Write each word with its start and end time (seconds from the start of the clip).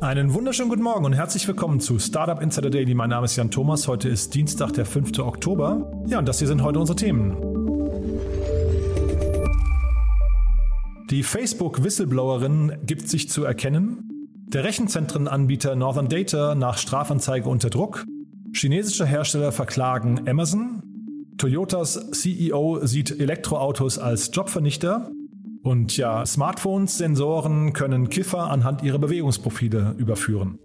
Einen 0.00 0.32
wunderschönen 0.32 0.70
guten 0.70 0.82
Morgen 0.82 1.04
und 1.04 1.12
herzlich 1.12 1.46
willkommen 1.46 1.78
zu 1.78 1.98
Startup 1.98 2.40
Insider 2.40 2.70
Daily. 2.70 2.94
Mein 2.94 3.10
Name 3.10 3.26
ist 3.26 3.36
Jan 3.36 3.50
Thomas. 3.50 3.86
Heute 3.86 4.08
ist 4.08 4.34
Dienstag, 4.34 4.72
der 4.72 4.86
5. 4.86 5.18
Oktober. 5.18 5.92
Ja, 6.06 6.18
und 6.18 6.26
das 6.26 6.38
hier 6.38 6.48
sind 6.48 6.62
heute 6.62 6.78
unsere 6.78 6.96
Themen. 6.96 7.36
Die 11.10 11.22
Facebook-Whistleblowerin 11.22 12.78
gibt 12.86 13.10
sich 13.10 13.28
zu 13.28 13.44
erkennen. 13.44 14.08
Der 14.48 14.64
Rechenzentrenanbieter 14.64 15.76
Northern 15.76 16.08
Data 16.08 16.54
nach 16.54 16.78
Strafanzeige 16.78 17.46
unter 17.46 17.68
Druck. 17.68 18.06
Chinesische 18.54 19.04
Hersteller 19.04 19.52
verklagen 19.52 20.26
Amazon. 20.26 20.82
Toyotas 21.36 22.10
CEO 22.12 22.86
sieht 22.86 23.20
Elektroautos 23.20 23.98
als 23.98 24.30
Jobvernichter. 24.32 25.10
Und 25.62 25.96
ja, 25.96 26.24
Smartphones, 26.24 26.96
Sensoren 26.96 27.72
können 27.74 28.08
Kiffer 28.08 28.50
anhand 28.50 28.82
ihrer 28.82 28.98
Bewegungsprofile 28.98 29.94
überführen. 29.98 30.58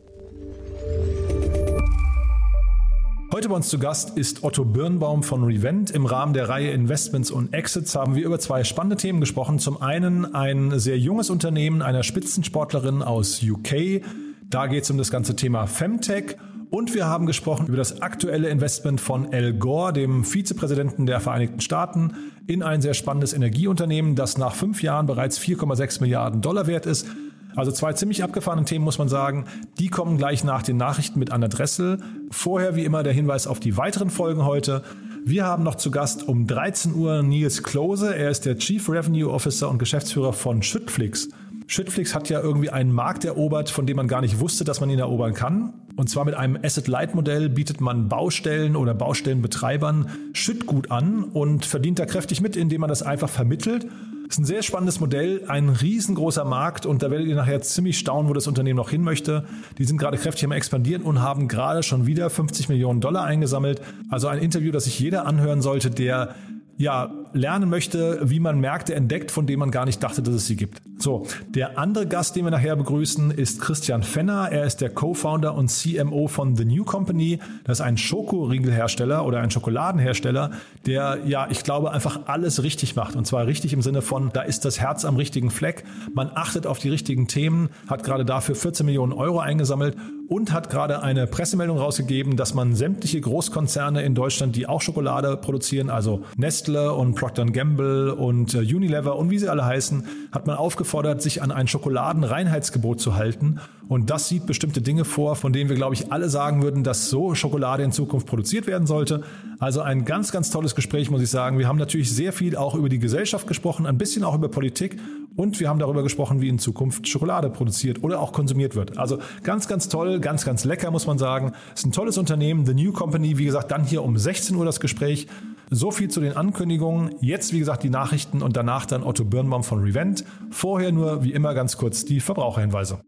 Heute 3.33 3.49
bei 3.49 3.55
uns 3.55 3.67
zu 3.67 3.79
Gast 3.79 4.17
ist 4.17 4.45
Otto 4.45 4.63
Birnbaum 4.63 5.21
von 5.21 5.43
Revent. 5.43 5.91
Im 5.91 6.05
Rahmen 6.05 6.33
der 6.33 6.47
Reihe 6.47 6.71
Investments 6.71 7.31
und 7.31 7.53
Exits 7.53 7.93
haben 7.93 8.15
wir 8.15 8.25
über 8.25 8.39
zwei 8.39 8.63
spannende 8.63 8.95
Themen 8.95 9.19
gesprochen. 9.19 9.59
Zum 9.59 9.81
einen 9.81 10.33
ein 10.33 10.79
sehr 10.79 10.97
junges 10.97 11.29
Unternehmen 11.29 11.81
einer 11.81 12.03
Spitzensportlerin 12.03 13.01
aus 13.01 13.43
UK. 13.43 14.01
Da 14.49 14.67
geht 14.67 14.85
es 14.85 14.91
um 14.91 14.97
das 14.97 15.11
ganze 15.11 15.35
Thema 15.35 15.67
Femtech. 15.67 16.37
Und 16.75 16.93
wir 16.93 17.05
haben 17.05 17.25
gesprochen 17.25 17.67
über 17.67 17.77
das 17.77 18.01
aktuelle 18.01 18.49
Investment 18.49 18.99
von 18.99 19.31
Al 19.33 19.53
Gore, 19.53 19.93
dem 19.93 20.25
Vizepräsidenten 20.25 21.05
der 21.05 21.21
Vereinigten 21.21 21.61
Staaten, 21.61 22.15
in 22.47 22.63
ein 22.63 22.81
sehr 22.81 22.93
spannendes 22.93 23.31
Energieunternehmen, 23.31 24.15
das 24.15 24.37
nach 24.37 24.53
fünf 24.53 24.83
Jahren 24.83 25.05
bereits 25.05 25.39
4,6 25.39 26.01
Milliarden 26.01 26.41
Dollar 26.41 26.67
wert 26.67 26.85
ist. 26.85 27.07
Also 27.55 27.71
zwei 27.71 27.93
ziemlich 27.93 28.25
abgefahrene 28.25 28.65
Themen, 28.65 28.83
muss 28.83 28.97
man 28.97 29.07
sagen. 29.07 29.45
Die 29.79 29.87
kommen 29.87 30.17
gleich 30.17 30.43
nach 30.43 30.63
den 30.63 30.75
Nachrichten 30.75 31.17
mit 31.17 31.31
Anna 31.31 31.47
Dressel. 31.47 31.99
Vorher 32.29 32.75
wie 32.75 32.83
immer 32.83 33.03
der 33.03 33.13
Hinweis 33.13 33.47
auf 33.47 33.61
die 33.61 33.77
weiteren 33.77 34.09
Folgen 34.09 34.43
heute. 34.43 34.83
Wir 35.23 35.45
haben 35.45 35.63
noch 35.63 35.75
zu 35.75 35.91
Gast 35.91 36.27
um 36.27 36.45
13 36.45 36.93
Uhr 36.93 37.23
Nils 37.23 37.63
Klose. 37.63 38.13
Er 38.13 38.31
ist 38.31 38.45
der 38.45 38.57
Chief 38.57 38.89
Revenue 38.89 39.31
Officer 39.31 39.69
und 39.69 39.79
Geschäftsführer 39.79 40.33
von 40.33 40.61
Schüttflix. 40.61 41.29
Schüttflix 41.67 42.13
hat 42.13 42.27
ja 42.27 42.41
irgendwie 42.41 42.69
einen 42.69 42.91
Markt 42.91 43.23
erobert, 43.23 43.69
von 43.69 43.85
dem 43.85 43.95
man 43.95 44.09
gar 44.09 44.19
nicht 44.19 44.41
wusste, 44.41 44.65
dass 44.65 44.81
man 44.81 44.89
ihn 44.89 44.99
erobern 44.99 45.33
kann. 45.33 45.73
Und 45.95 46.09
zwar 46.09 46.25
mit 46.25 46.35
einem 46.35 46.57
Asset-Light-Modell 46.61 47.49
bietet 47.49 47.79
man 47.79 48.09
Baustellen 48.09 48.75
oder 48.75 48.93
Baustellenbetreibern 48.93 50.09
Schüttgut 50.33 50.91
an 50.91 51.23
und 51.23 51.65
verdient 51.65 51.99
da 51.99 52.05
kräftig 52.05 52.41
mit, 52.41 52.55
indem 52.55 52.81
man 52.81 52.89
das 52.89 53.01
einfach 53.01 53.29
vermittelt. 53.29 53.87
Ist 54.27 54.39
ein 54.39 54.45
sehr 54.45 54.63
spannendes 54.63 54.99
Modell, 54.99 55.43
ein 55.47 55.69
riesengroßer 55.69 56.43
Markt 56.45 56.85
und 56.85 57.03
da 57.03 57.11
werdet 57.11 57.27
ihr 57.27 57.35
nachher 57.35 57.61
ziemlich 57.61 57.97
staunen, 57.99 58.27
wo 58.27 58.33
das 58.33 58.47
Unternehmen 58.47 58.77
noch 58.77 58.89
hin 58.89 59.03
möchte. 59.03 59.45
Die 59.77 59.85
sind 59.85 59.97
gerade 59.97 60.17
kräftig 60.17 60.43
am 60.45 60.51
expandieren 60.51 61.03
und 61.03 61.21
haben 61.21 61.47
gerade 61.47 61.83
schon 61.83 62.07
wieder 62.07 62.29
50 62.29 62.67
Millionen 62.67 63.01
Dollar 63.01 63.23
eingesammelt. 63.23 63.81
Also 64.09 64.27
ein 64.27 64.39
Interview, 64.39 64.71
das 64.71 64.85
sich 64.85 64.99
jeder 64.99 65.25
anhören 65.27 65.61
sollte, 65.61 65.91
der 65.91 66.35
ja, 66.77 67.13
lernen 67.35 67.69
möchte, 67.69 68.19
wie 68.23 68.39
man 68.39 68.59
Märkte 68.59 68.95
entdeckt, 68.95 69.29
von 69.29 69.45
denen 69.45 69.59
man 69.59 69.71
gar 69.71 69.85
nicht 69.85 70.01
dachte, 70.01 70.21
dass 70.21 70.33
es 70.33 70.47
sie 70.47 70.55
gibt. 70.55 70.81
So, 70.97 71.27
der 71.49 71.77
andere 71.77 72.07
Gast, 72.07 72.35
den 72.35 72.45
wir 72.45 72.51
nachher 72.51 72.75
begrüßen, 72.75 73.31
ist 73.31 73.59
Christian 73.59 74.01
Fenner. 74.01 74.47
Er 74.49 74.63
ist 74.63 74.79
der 74.79 74.89
Co-Founder 74.89 75.53
und 75.53 75.69
CMO 75.69 76.27
von 76.27 76.55
The 76.55 76.63
New 76.63 76.85
Company. 76.85 77.39
Das 77.65 77.79
ist 77.79 77.85
ein 77.85 77.97
Schokoriegelhersteller 77.97 79.25
oder 79.25 79.41
ein 79.41 79.51
Schokoladenhersteller, 79.51 80.51
der, 80.85 81.19
ja, 81.25 81.47
ich 81.49 81.63
glaube, 81.63 81.91
einfach 81.91 82.21
alles 82.27 82.63
richtig 82.63 82.95
macht. 82.95 83.17
Und 83.17 83.27
zwar 83.27 83.45
richtig 83.45 83.73
im 83.73 83.81
Sinne 83.81 84.01
von, 84.01 84.31
da 84.33 84.41
ist 84.41 84.63
das 84.63 84.79
Herz 84.79 85.03
am 85.03 85.17
richtigen 85.17 85.51
Fleck. 85.51 85.83
Man 86.13 86.31
achtet 86.33 86.65
auf 86.65 86.79
die 86.79 86.89
richtigen 86.89 87.27
Themen, 87.27 87.69
hat 87.87 88.03
gerade 88.03 88.23
dafür 88.23 88.55
14 88.55 88.85
Millionen 88.85 89.11
Euro 89.11 89.39
eingesammelt 89.39 89.97
und 90.27 90.51
hat 90.51 90.69
gerade 90.69 91.03
eine 91.03 91.27
Pressemeldung 91.27 91.77
rausgegeben, 91.77 92.35
dass 92.37 92.53
man 92.53 92.75
sämtliche 92.75 93.21
Großkonzerne 93.21 94.01
in 94.01 94.15
Deutschland, 94.15 94.55
die 94.55 94.67
auch 94.67 94.81
Schokolade 94.81 95.37
produzieren, 95.37 95.89
also 95.89 96.23
Nestle 96.37 96.93
und 96.93 97.15
Procter 97.25 97.43
Gamble 97.45 98.13
und 98.13 98.53
äh, 98.53 98.59
Unilever 98.59 99.15
und 99.15 99.31
wie 99.31 99.39
sie 99.39 99.49
alle 99.49 99.65
heißen, 99.65 100.05
hat 100.31 100.45
man 100.45 100.57
aufgefordert, 100.57 101.23
sich 101.23 101.41
an 101.41 101.49
ein 101.49 101.67
Schokoladenreinheitsgebot 101.67 103.01
zu 103.01 103.15
halten. 103.15 103.59
Und 103.87 104.11
das 104.11 104.27
sieht 104.27 104.45
bestimmte 104.45 104.79
Dinge 104.79 105.05
vor, 105.05 105.35
von 105.35 105.51
denen 105.51 105.67
wir, 105.67 105.75
glaube 105.75 105.95
ich, 105.95 106.11
alle 106.11 106.29
sagen 106.29 106.61
würden, 106.61 106.83
dass 106.83 107.09
so 107.09 107.33
Schokolade 107.33 107.81
in 107.81 107.91
Zukunft 107.91 108.27
produziert 108.27 108.67
werden 108.67 108.85
sollte. 108.85 109.23
Also 109.57 109.81
ein 109.81 110.05
ganz, 110.05 110.31
ganz 110.31 110.51
tolles 110.51 110.75
Gespräch, 110.75 111.09
muss 111.09 111.19
ich 111.19 111.31
sagen. 111.31 111.57
Wir 111.57 111.67
haben 111.67 111.79
natürlich 111.79 112.13
sehr 112.13 112.31
viel 112.31 112.55
auch 112.55 112.75
über 112.75 112.89
die 112.89 112.99
Gesellschaft 112.99 113.47
gesprochen, 113.47 113.87
ein 113.87 113.97
bisschen 113.97 114.23
auch 114.23 114.35
über 114.35 114.49
Politik 114.49 114.99
und 115.35 115.59
wir 115.59 115.67
haben 115.67 115.79
darüber 115.79 116.03
gesprochen, 116.03 116.41
wie 116.41 116.49
in 116.49 116.59
Zukunft 116.59 117.07
Schokolade 117.07 117.49
produziert 117.49 118.03
oder 118.03 118.19
auch 118.19 118.33
konsumiert 118.33 118.75
wird. 118.75 118.99
Also 118.99 119.17
ganz, 119.41 119.67
ganz 119.67 119.89
toll, 119.89 120.19
ganz, 120.19 120.45
ganz 120.45 120.63
lecker, 120.63 120.91
muss 120.91 121.07
man 121.07 121.17
sagen. 121.17 121.53
Ist 121.73 121.87
ein 121.87 121.91
tolles 121.91 122.19
Unternehmen, 122.19 122.67
The 122.67 122.75
New 122.75 122.91
Company. 122.91 123.39
Wie 123.39 123.45
gesagt, 123.45 123.71
dann 123.71 123.83
hier 123.83 124.03
um 124.03 124.15
16 124.15 124.55
Uhr 124.55 124.65
das 124.65 124.79
Gespräch. 124.79 125.27
So 125.69 125.91
viel 125.91 126.09
zu 126.09 126.19
den 126.21 126.37
Ankündigungen. 126.37 127.15
Jetzt, 127.21 127.53
wie 127.53 127.59
gesagt, 127.59 127.83
die 127.83 127.89
Nachrichten 127.89 128.41
und 128.41 128.55
danach 128.55 128.85
dann 128.85 129.03
Otto 129.03 129.25
Birnbaum 129.25 129.63
von 129.63 129.81
Revent. 129.81 130.25
Vorher 130.51 130.91
nur, 130.91 131.23
wie 131.23 131.33
immer, 131.33 131.53
ganz 131.53 131.77
kurz 131.77 132.05
die 132.05 132.19
Verbraucherhinweise. 132.19 133.01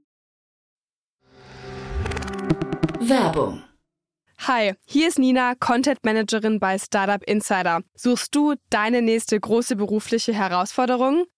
Werbung 3.00 3.62
Hi, 4.46 4.76
hier 4.86 5.08
ist 5.08 5.18
Nina, 5.18 5.56
Content 5.56 6.06
Managerin 6.06 6.60
bei 6.60 6.78
Startup 6.78 7.22
Insider. 7.24 7.82
Suchst 7.96 8.36
du 8.36 8.54
deine 8.70 9.02
nächste 9.02 9.38
große 9.38 9.76
berufliche 9.76 10.32
Herausforderung? 10.32 11.26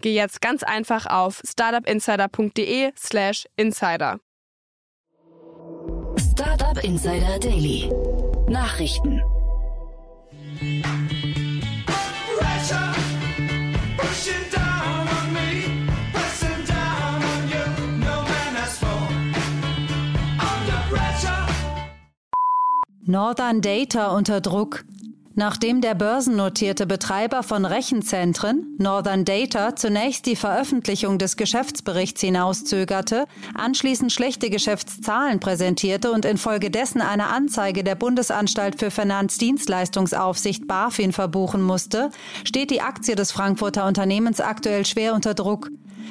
geh 0.00 0.14
jetzt 0.14 0.40
ganz 0.40 0.62
einfach 0.62 1.06
auf 1.06 1.42
startupinsider.de/slash 1.44 3.46
insider. 3.56 4.20
Startup 6.18 6.82
Insider 6.82 7.38
Daily 7.38 7.92
Nachrichten 8.48 9.22
Northern 23.04 23.60
Data 23.60 24.16
unter 24.16 24.40
Druck. 24.40 24.84
Nachdem 25.34 25.80
der 25.80 25.94
börsennotierte 25.94 26.86
Betreiber 26.86 27.42
von 27.42 27.64
Rechenzentren, 27.64 28.76
Northern 28.78 29.24
Data, 29.24 29.74
zunächst 29.74 30.26
die 30.26 30.36
Veröffentlichung 30.36 31.18
des 31.18 31.36
Geschäftsberichts 31.36 32.20
hinauszögerte, 32.20 33.26
anschließend 33.54 34.12
schlechte 34.12 34.50
Geschäftszahlen 34.50 35.40
präsentierte 35.40 36.12
und 36.12 36.26
infolgedessen 36.26 37.00
eine 37.00 37.28
Anzeige 37.28 37.82
der 37.82 37.94
Bundesanstalt 37.94 38.78
für 38.78 38.90
Finanzdienstleistungsaufsicht 38.90 40.66
BaFin 40.66 41.12
verbuchen 41.12 41.62
musste, 41.62 42.10
steht 42.44 42.70
die 42.70 42.82
Aktie 42.82 43.14
des 43.14 43.32
Frankfurter 43.32 43.86
Unternehmens 43.86 44.40
aktuell 44.40 44.84
schwer 44.84 45.14
unter 45.14 45.32
Druck. 45.32 45.70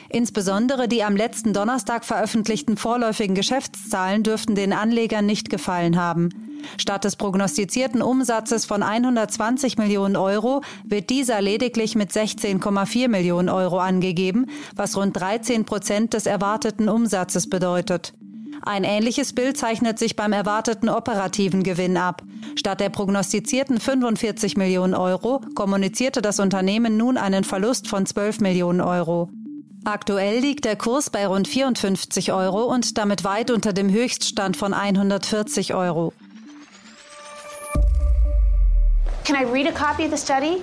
Insbesondere 0.09 0.88
die 0.88 1.03
am 1.03 1.15
letzten 1.15 1.53
Donnerstag 1.53 2.06
veröffentlichten 2.06 2.75
vorläufigen 2.75 3.35
Geschäftszahlen 3.35 4.23
dürften 4.23 4.56
den 4.56 4.73
Anlegern 4.73 5.27
nicht 5.27 5.50
gefallen 5.50 5.97
haben. 5.97 6.50
Statt 6.77 7.03
des 7.03 7.15
prognostizierten 7.15 8.01
Umsatzes 8.01 8.65
von 8.65 8.83
120 8.83 9.77
Millionen 9.77 10.15
Euro 10.15 10.61
wird 10.83 11.09
dieser 11.09 11.41
lediglich 11.41 11.95
mit 11.95 12.11
16,4 12.11 13.07
Millionen 13.07 13.49
Euro 13.49 13.79
angegeben, 13.79 14.47
was 14.75 14.97
rund 14.97 15.19
13 15.19 15.65
Prozent 15.65 16.13
des 16.13 16.25
erwarteten 16.25 16.89
Umsatzes 16.89 17.49
bedeutet. 17.49 18.13
Ein 18.63 18.83
ähnliches 18.83 19.33
Bild 19.33 19.57
zeichnet 19.57 19.97
sich 19.97 20.15
beim 20.15 20.33
erwarteten 20.33 20.89
operativen 20.89 21.63
Gewinn 21.63 21.97
ab. 21.97 22.21
Statt 22.55 22.79
der 22.79 22.89
prognostizierten 22.89 23.79
45 23.79 24.55
Millionen 24.55 24.93
Euro 24.93 25.41
kommunizierte 25.55 26.21
das 26.21 26.39
Unternehmen 26.39 26.95
nun 26.95 27.17
einen 27.17 27.43
Verlust 27.43 27.87
von 27.87 28.05
12 28.05 28.39
Millionen 28.39 28.81
Euro. 28.81 29.29
Aktuell 29.83 30.39
liegt 30.39 30.65
der 30.65 30.75
Kurs 30.75 31.09
bei 31.09 31.25
rund 31.25 31.47
54 31.47 32.31
Euro 32.31 32.65
und 32.65 32.99
damit 32.99 33.23
weit 33.23 33.49
unter 33.49 33.73
dem 33.73 33.89
Höchststand 33.89 34.55
von 34.55 34.75
140 34.75 35.73
Euro. 35.73 36.13
Can 39.23 39.35
I 39.35 39.44
read 39.44 39.68
a 39.68 39.71
copy 39.71 40.03
of 40.03 40.12
the 40.12 40.18
study? 40.18 40.62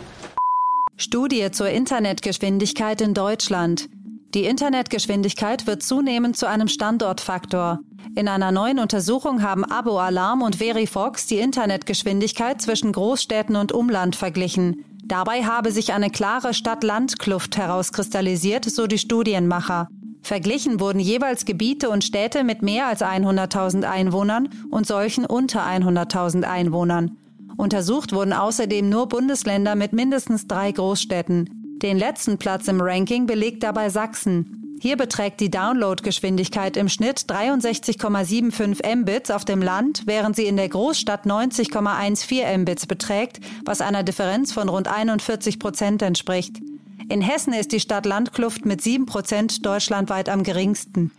Studie 0.96 1.48
zur 1.52 1.68
Internetgeschwindigkeit 1.68 3.00
in 3.00 3.14
Deutschland. 3.14 3.88
Die 4.34 4.44
Internetgeschwindigkeit 4.44 5.68
wird 5.68 5.84
zunehmend 5.84 6.36
zu 6.36 6.46
einem 6.46 6.66
Standortfaktor. 6.66 7.78
In 8.16 8.26
einer 8.26 8.50
neuen 8.50 8.80
Untersuchung 8.80 9.42
haben 9.42 9.64
Abo 9.64 10.00
Alarm 10.00 10.42
und 10.42 10.56
Verifox 10.56 11.26
die 11.26 11.38
Internetgeschwindigkeit 11.38 12.60
zwischen 12.60 12.90
Großstädten 12.90 13.54
und 13.54 13.70
Umland 13.70 14.16
verglichen. 14.16 14.84
Dabei 15.04 15.44
habe 15.44 15.70
sich 15.70 15.92
eine 15.92 16.10
klare 16.10 16.52
Stadt-Land-Kluft 16.52 17.56
herauskristallisiert, 17.56 18.64
so 18.64 18.88
die 18.88 18.98
Studienmacher. 18.98 19.88
Verglichen 20.22 20.80
wurden 20.80 20.98
jeweils 20.98 21.44
Gebiete 21.44 21.90
und 21.90 22.02
Städte 22.02 22.42
mit 22.42 22.62
mehr 22.62 22.88
als 22.88 23.02
100.000 23.02 23.84
Einwohnern 23.84 24.48
und 24.70 24.86
solchen 24.86 25.24
unter 25.24 25.64
100.000 25.64 26.42
Einwohnern. 26.42 27.16
Untersucht 27.58 28.12
wurden 28.12 28.32
außerdem 28.32 28.88
nur 28.88 29.08
Bundesländer 29.08 29.74
mit 29.74 29.92
mindestens 29.92 30.46
drei 30.46 30.70
Großstädten. 30.70 31.50
Den 31.82 31.98
letzten 31.98 32.38
Platz 32.38 32.68
im 32.68 32.80
Ranking 32.80 33.26
belegt 33.26 33.64
dabei 33.64 33.90
Sachsen. 33.90 34.78
Hier 34.80 34.96
beträgt 34.96 35.40
die 35.40 35.50
Downloadgeschwindigkeit 35.50 36.76
im 36.76 36.88
Schnitt 36.88 37.24
63,75 37.28 38.94
Mbits 38.94 39.32
auf 39.32 39.44
dem 39.44 39.60
Land, 39.60 40.04
während 40.06 40.36
sie 40.36 40.46
in 40.46 40.56
der 40.56 40.68
Großstadt 40.68 41.26
90,14 41.26 42.58
Mbits 42.58 42.86
beträgt, 42.86 43.40
was 43.64 43.80
einer 43.80 44.04
Differenz 44.04 44.52
von 44.52 44.68
rund 44.68 44.86
41 44.86 45.58
Prozent 45.58 46.00
entspricht. 46.02 46.60
In 47.08 47.20
Hessen 47.20 47.54
ist 47.54 47.72
die 47.72 47.80
Stadt-Land-Kluft 47.80 48.66
mit 48.66 48.82
7 48.82 49.06
Prozent 49.06 49.66
deutschlandweit 49.66 50.28
am 50.28 50.44
geringsten. 50.44 51.10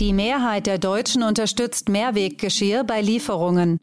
Die 0.00 0.12
Mehrheit 0.12 0.68
der 0.68 0.78
Deutschen 0.78 1.24
unterstützt 1.24 1.88
Mehrweggeschirr 1.88 2.84
bei 2.84 3.00
Lieferungen. 3.00 3.80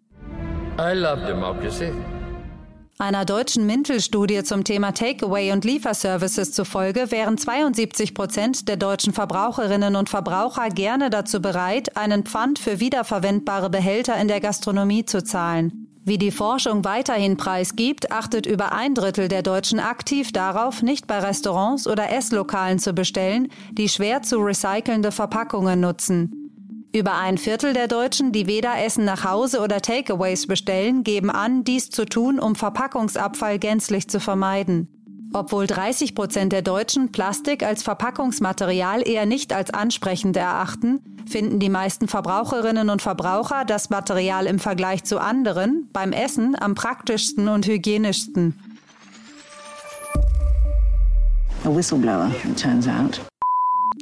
Einer 2.97 3.25
deutschen 3.25 3.65
Mintel-Studie 3.65 4.44
zum 4.44 4.63
Thema 4.63 4.94
Takeaway 4.94 5.51
und 5.51 5.65
Lieferservices 5.65 6.53
zufolge 6.53 7.12
wären 7.12 7.38
72 7.38 8.13
Prozent 8.13 8.69
der 8.69 8.77
deutschen 8.77 9.12
Verbraucherinnen 9.12 9.97
und 9.97 10.07
Verbraucher 10.07 10.69
gerne 10.69 11.09
dazu 11.09 11.41
bereit, 11.41 11.97
einen 11.97 12.23
Pfand 12.23 12.59
für 12.59 12.79
wiederverwendbare 12.79 13.69
Behälter 13.69 14.15
in 14.15 14.29
der 14.29 14.39
Gastronomie 14.39 15.03
zu 15.03 15.21
zahlen. 15.21 15.94
Wie 16.07 16.19
die 16.19 16.30
Forschung 16.30 16.86
weiterhin 16.86 17.36
preisgibt, 17.36 18.12
achtet 18.12 18.46
über 18.46 18.74
ein 18.74 18.94
Drittel 18.94 19.28
der 19.28 19.42
Deutschen 19.42 19.80
aktiv 19.80 20.31
darauf, 20.31 20.84
nicht 20.84 21.07
bei 21.07 21.18
Restaurants 21.18 21.88
oder 21.88 22.13
Esslokalen 22.13 22.78
zu 22.78 22.94
bestellen, 22.94 23.48
die 23.72 23.90
schwer 23.90 24.22
zu 24.22 24.38
recycelnde 24.38 25.12
Verpackungen 25.12 25.80
nutzen. 25.80 26.46
Über 26.94 27.16
ein 27.16 27.40
Viertel 27.40 27.74
der 27.74 27.88
Deutschen, 27.88 28.31
die 28.31 28.46
weder 28.46 28.78
Essen 28.86 29.04
nach 29.04 29.24
Hause 29.24 29.62
oder 29.62 29.81
Takeaways 29.81 30.46
bestellen, 30.46 31.04
geben 31.04 31.31
an, 31.31 31.63
dies 31.63 31.90
zu 31.90 32.06
tun, 32.06 32.40
um 32.40 32.54
Verpackungsabfall 32.54 33.58
gänzlich 33.58 34.08
zu 34.08 34.19
vermeiden. 34.19 34.94
Obwohl 35.36 35.68
30 35.68 36.16
Prozent 36.16 36.54
der 36.54 36.62
Deutschen 36.62 37.12
Plastik 37.12 37.62
als 37.62 37.84
Verpackungsmaterial 37.84 39.06
eher 39.06 39.26
nicht 39.26 39.52
als 39.52 39.70
ansprechend 39.70 40.38
erachten, 40.38 41.02
finden 41.28 41.60
die 41.60 41.68
meisten 41.68 42.08
Verbraucherinnen 42.08 42.90
und 42.90 43.02
Verbraucher 43.02 43.66
das 43.66 43.90
Material 43.90 44.46
im 44.46 44.60
Vergleich 44.60 45.04
zu 45.04 45.20
anderen 45.20 45.90
beim 45.92 46.14
Essen 46.14 46.56
am 46.58 46.74
praktischsten 46.74 47.50
und 47.50 47.68
hygienischsten. 47.68 48.58
A 51.66 51.76
whistleblower, 51.76 52.32
it 52.46 52.58
turns 52.58 52.88
out. 52.88 53.20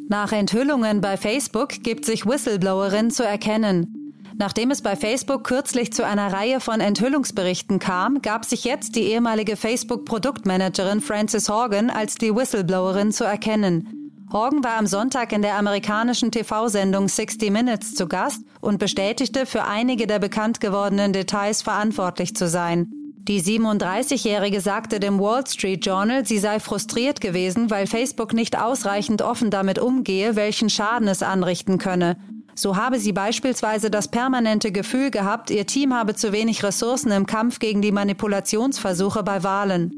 Nach 0.10 0.32
Enthüllungen 0.32 1.02
bei 1.02 1.18
Facebook 1.18 1.70
gibt 1.82 2.06
sich 2.06 2.28
Whistleblowerin 2.28 3.10
zu 3.10 3.26
erkennen. 3.26 4.03
Nachdem 4.38 4.72
es 4.72 4.82
bei 4.82 4.96
Facebook 4.96 5.44
kürzlich 5.44 5.94
zu 5.94 6.06
einer 6.06 6.34
Reihe 6.34 6.60
von 6.60 6.80
Enthüllungsberichten 6.80 7.80
kam, 7.80 8.22
gab 8.22 8.46
sich 8.46 8.64
jetzt 8.64 8.96
die 8.96 9.04
ehemalige 9.04 9.56
Facebook-Produktmanagerin 9.56 11.02
Frances 11.02 11.50
Horgan 11.50 11.90
als 11.90 12.16
die 12.16 12.36
Whistleblowerin 12.36 13.12
zu 13.12 13.24
erkennen. 13.24 14.04
Horgan 14.32 14.64
war 14.64 14.78
am 14.78 14.88
Sonntag 14.88 15.32
in 15.32 15.44
der 15.44 15.58
amerikanischen 15.58 16.32
TV-Sendung 16.32 17.08
60 17.08 17.52
Minutes 17.52 17.94
zu 17.94 18.08
Gast 18.08 18.42
und 18.62 18.80
bestätigte, 18.80 19.46
für 19.46 19.66
einige 19.66 20.08
der 20.08 20.18
bekannt 20.18 20.60
gewordenen 20.60 21.14
Details 21.14 21.62
verantwortlich 21.62 22.36
zu 22.36 22.48
sein. 22.48 22.92
Die 23.28 23.42
37-Jährige 23.42 24.60
sagte 24.60 25.00
dem 25.00 25.20
Wall 25.20 25.46
Street 25.48 25.86
Journal, 25.86 26.26
sie 26.26 26.40
sei 26.40 26.60
frustriert 26.60 27.22
gewesen, 27.22 27.70
weil 27.70 27.86
Facebook 27.86 28.34
nicht 28.34 28.60
ausreichend 28.60 29.22
offen 29.22 29.52
damit 29.52 29.78
umgehe, 29.78 30.36
welchen 30.36 30.70
Schaden 30.70 31.08
es 31.08 31.22
anrichten 31.22 31.78
könne. 31.78 32.18
So 32.56 32.76
habe 32.76 33.00
sie 33.00 33.14
beispielsweise 33.14 33.90
das 33.90 34.08
permanente 34.08 34.72
Gefühl 34.72 35.12
gehabt, 35.12 35.50
ihr 35.50 35.66
Team 35.66 35.94
habe 35.94 36.16
zu 36.16 36.32
wenig 36.32 36.64
Ressourcen 36.64 37.12
im 37.12 37.26
Kampf 37.26 37.60
gegen 37.60 37.82
die 37.82 37.92
Manipulationsversuche 37.92 39.24
bei 39.24 39.44
Wahlen. 39.44 39.92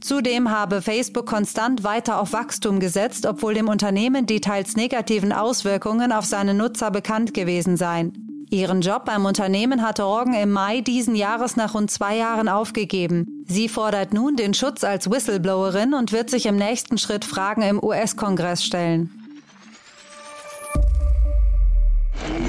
Zudem 0.00 0.50
habe 0.50 0.82
Facebook 0.82 1.26
konstant 1.26 1.84
weiter 1.84 2.18
auf 2.18 2.32
Wachstum 2.32 2.80
gesetzt, 2.80 3.24
obwohl 3.26 3.54
dem 3.54 3.68
Unternehmen 3.68 4.26
die 4.26 4.40
teils 4.40 4.74
negativen 4.74 5.32
Auswirkungen 5.32 6.12
auf 6.12 6.24
seine 6.24 6.54
Nutzer 6.54 6.90
bekannt 6.90 7.34
gewesen 7.34 7.76
seien. 7.76 8.46
Ihren 8.50 8.82
Job 8.82 9.06
beim 9.06 9.24
Unternehmen 9.24 9.80
hatte 9.80 10.02
Roggen 10.02 10.34
im 10.34 10.50
Mai 10.50 10.82
diesen 10.82 11.14
Jahres 11.14 11.56
nach 11.56 11.74
rund 11.74 11.90
zwei 11.90 12.16
Jahren 12.16 12.48
aufgegeben. 12.48 13.44
Sie 13.46 13.68
fordert 13.68 14.12
nun 14.12 14.36
den 14.36 14.52
Schutz 14.52 14.84
als 14.84 15.10
Whistleblowerin 15.10 15.94
und 15.94 16.12
wird 16.12 16.28
sich 16.28 16.46
im 16.46 16.56
nächsten 16.56 16.98
Schritt 16.98 17.24
Fragen 17.24 17.62
im 17.62 17.82
US-Kongress 17.82 18.62
stellen. 18.62 19.21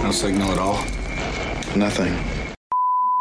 No 0.04 0.12
signal 0.12 0.52
at 0.52 0.60
all. 0.60 0.80
Nothing. 1.76 2.14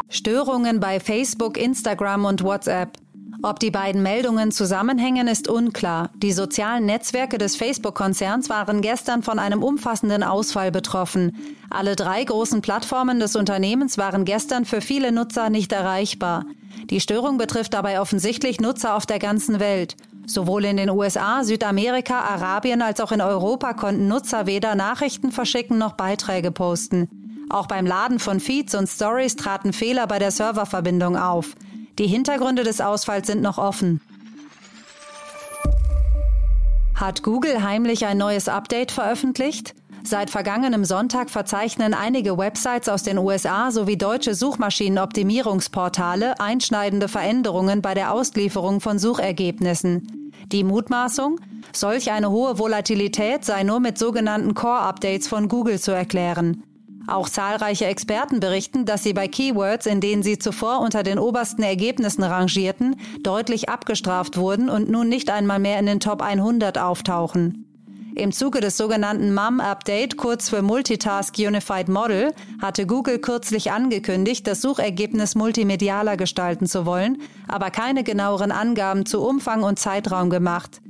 Störungen 0.09 0.81
bei 0.81 1.01
Facebook, 1.01 1.57
Instagram 1.57 2.25
und 2.27 2.43
WhatsApp. 2.43 2.99
Ob 3.45 3.59
die 3.59 3.71
beiden 3.71 4.03
Meldungen 4.03 4.53
zusammenhängen, 4.53 5.27
ist 5.27 5.49
unklar. 5.49 6.11
Die 6.15 6.33
sozialen 6.33 6.87
Netzwerke 6.87 7.39
des 7.39 7.57
Facebook-Konzerns 7.57 8.49
waren 8.51 8.83
gestern 8.83 9.23
von 9.23 9.39
einem 9.41 9.65
umfassenden 9.65 10.23
Ausfall 10.23 10.71
betroffen. 10.71 11.35
Alle 11.69 11.97
drei 11.97 12.23
großen 12.23 12.61
Plattformen 12.61 13.19
des 13.19 13.35
Unternehmens 13.35 13.99
waren 13.99 14.25
gestern 14.25 14.65
für 14.65 14.81
viele 14.81 15.11
Nutzer 15.11 15.51
nicht 15.51 15.73
erreichbar. 15.73 16.45
Die 16.91 17.01
Störung 17.01 17.39
betrifft 17.39 17.75
dabei 17.75 18.01
offensichtlich 18.01 18.61
Nutzer 18.61 18.95
auf 18.95 19.07
der 19.07 19.19
ganzen 19.19 19.59
Welt. 19.59 19.97
Sowohl 20.33 20.65
in 20.65 20.79
den 20.79 20.89
USA, 20.89 21.45
Südamerika, 21.45 22.21
Arabien 22.21 22.81
als 22.81 23.01
auch 23.01 23.13
in 23.13 23.21
Europa 23.21 23.75
konnten 23.75 24.09
Nutzer 24.09 24.47
weder 24.47 24.75
Nachrichten 24.75 25.31
verschicken 25.31 25.77
noch 25.77 25.93
Beiträge 25.93 26.51
posten. 26.51 27.47
Auch 27.51 27.67
beim 27.67 27.85
Laden 27.85 28.19
von 28.19 28.41
Feeds 28.41 28.75
und 28.75 28.89
Stories 28.89 29.37
traten 29.37 29.75
Fehler 29.75 30.07
bei 30.07 30.19
der 30.19 30.31
Serververbindung 30.31 31.19
auf. 31.19 31.55
Die 31.99 32.07
Hintergründe 32.07 32.63
des 32.63 32.81
Ausfalls 32.81 33.27
sind 33.27 33.43
noch 33.43 33.59
offen. 33.59 34.01
Hat 36.95 37.23
Google 37.23 37.63
heimlich 37.63 38.07
ein 38.07 38.17
neues 38.17 38.49
Update 38.49 38.91
veröffentlicht? 38.91 39.75
Seit 40.03 40.31
vergangenem 40.31 40.87
Sonntag 40.87 41.29
verzeichnen 41.29 41.93
einige 41.93 42.39
Websites 42.39 42.89
aus 42.89 43.03
den 43.03 43.19
USA 43.19 43.71
sowie 43.71 43.99
deutsche 43.99 44.35
Suchmaschinenoptimierungsportale 44.35 46.41
einschneidende 46.41 47.09
Veränderungen 47.09 47.83
bei 47.83 47.93
der 47.93 48.13
Auslieferung 48.13 48.81
von 48.81 48.99
Suchergebnissen. 48.99 50.22
Die 50.53 50.65
Mutmaßung? 50.65 51.41
Solch 51.73 52.13
eine 52.13 52.31
hohe 52.31 52.59
Volatilität 52.59 53.43
sei 53.43 53.63
nur 53.63 53.81
mit 53.81 53.97
sogenannten 53.97 54.53
Core-Updates 54.53 55.27
von 55.27 55.49
Google 55.49 55.81
zu 55.81 55.93
erklären. 55.93 56.63
Auch 57.09 57.29
zahlreiche 57.29 57.87
Experten 57.87 58.39
berichten, 58.39 58.85
dass 58.85 59.03
sie 59.03 59.15
bei 59.15 59.29
Keywords, 59.29 59.87
in 59.87 60.01
denen 60.01 60.23
sie 60.23 60.39
zuvor 60.39 60.81
unter 60.81 61.03
den 61.03 61.19
obersten 61.19 61.63
Ergebnissen 61.63 62.23
rangierten, 62.23 62.97
deutlich 63.23 63.71
abgestraft 63.71 64.37
wurden 64.37 64.69
und 64.69 64.91
nun 64.91 65.09
nicht 65.09 65.31
einmal 65.31 65.59
mehr 65.59 65.79
in 65.79 65.87
den 65.87 66.01
Top 66.01 66.21
100 66.21 66.77
auftauchen. 66.79 67.72
Im 68.15 68.31
Zuge 68.31 68.61
des 68.61 68.77
sogenannten 68.77 69.33
MUM-Update, 69.33 70.19
kurz 70.19 70.51
für 70.51 70.61
Multitask 70.61 71.35
Unified 71.39 71.89
Model, 71.89 72.35
hatte 72.61 72.87
Google 72.87 73.19
kürzlich 73.19 73.73
angekündigt, 73.73 74.47
das 74.47 74.61
Suchergebnis 74.61 75.35
multimedialer 75.35 76.19
gestalten 76.19 76.67
zu 76.67 76.85
wollen, 76.85 77.23
aber 77.49 77.71
keine 77.71 78.05
genaueren 78.05 78.53
Angaben 78.53 79.07
zu 79.07 79.23
Umfang 79.23 79.63
und 79.63 79.79
Zeitraum 79.79 80.29
gemacht. 80.29 80.83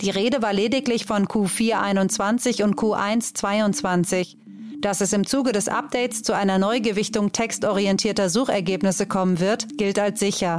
Die 0.00 0.10
Rede 0.10 0.42
war 0.42 0.52
lediglich 0.52 1.06
von 1.06 1.26
Q4 1.26 1.80
21 1.80 2.64
und 2.64 2.74
Q1 2.74 3.34
22. 3.34 4.36
Dass 4.80 5.00
es 5.00 5.12
im 5.12 5.26
Zuge 5.26 5.52
des 5.52 5.68
Updates 5.68 6.24
zu 6.24 6.34
einer 6.34 6.58
Neugewichtung 6.58 7.30
textorientierter 7.30 8.28
Suchergebnisse 8.28 9.06
kommen 9.06 9.38
wird, 9.38 9.78
gilt 9.78 10.00
als 10.00 10.18
sicher. 10.18 10.58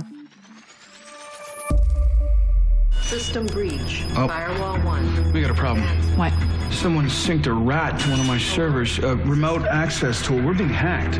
System 3.05 3.45
breach. 3.45 4.03
Oh. 4.15 4.27
Firewall 4.27 4.79
1. 4.83 5.31
We 5.31 5.41
got 5.41 5.51
a 5.51 5.53
problem. 5.53 5.85
What? 6.17 6.33
Someone 6.71 7.07
synced 7.07 7.45
a 7.45 7.53
rat 7.53 7.99
to 7.99 8.09
one 8.09 8.19
of 8.19 8.25
my 8.25 8.39
servers. 8.39 8.97
A 8.97 9.15
remote 9.15 9.63
access 9.67 10.23
tool. 10.23 10.41
We're 10.41 10.57
being 10.57 10.73
hacked. 10.73 11.19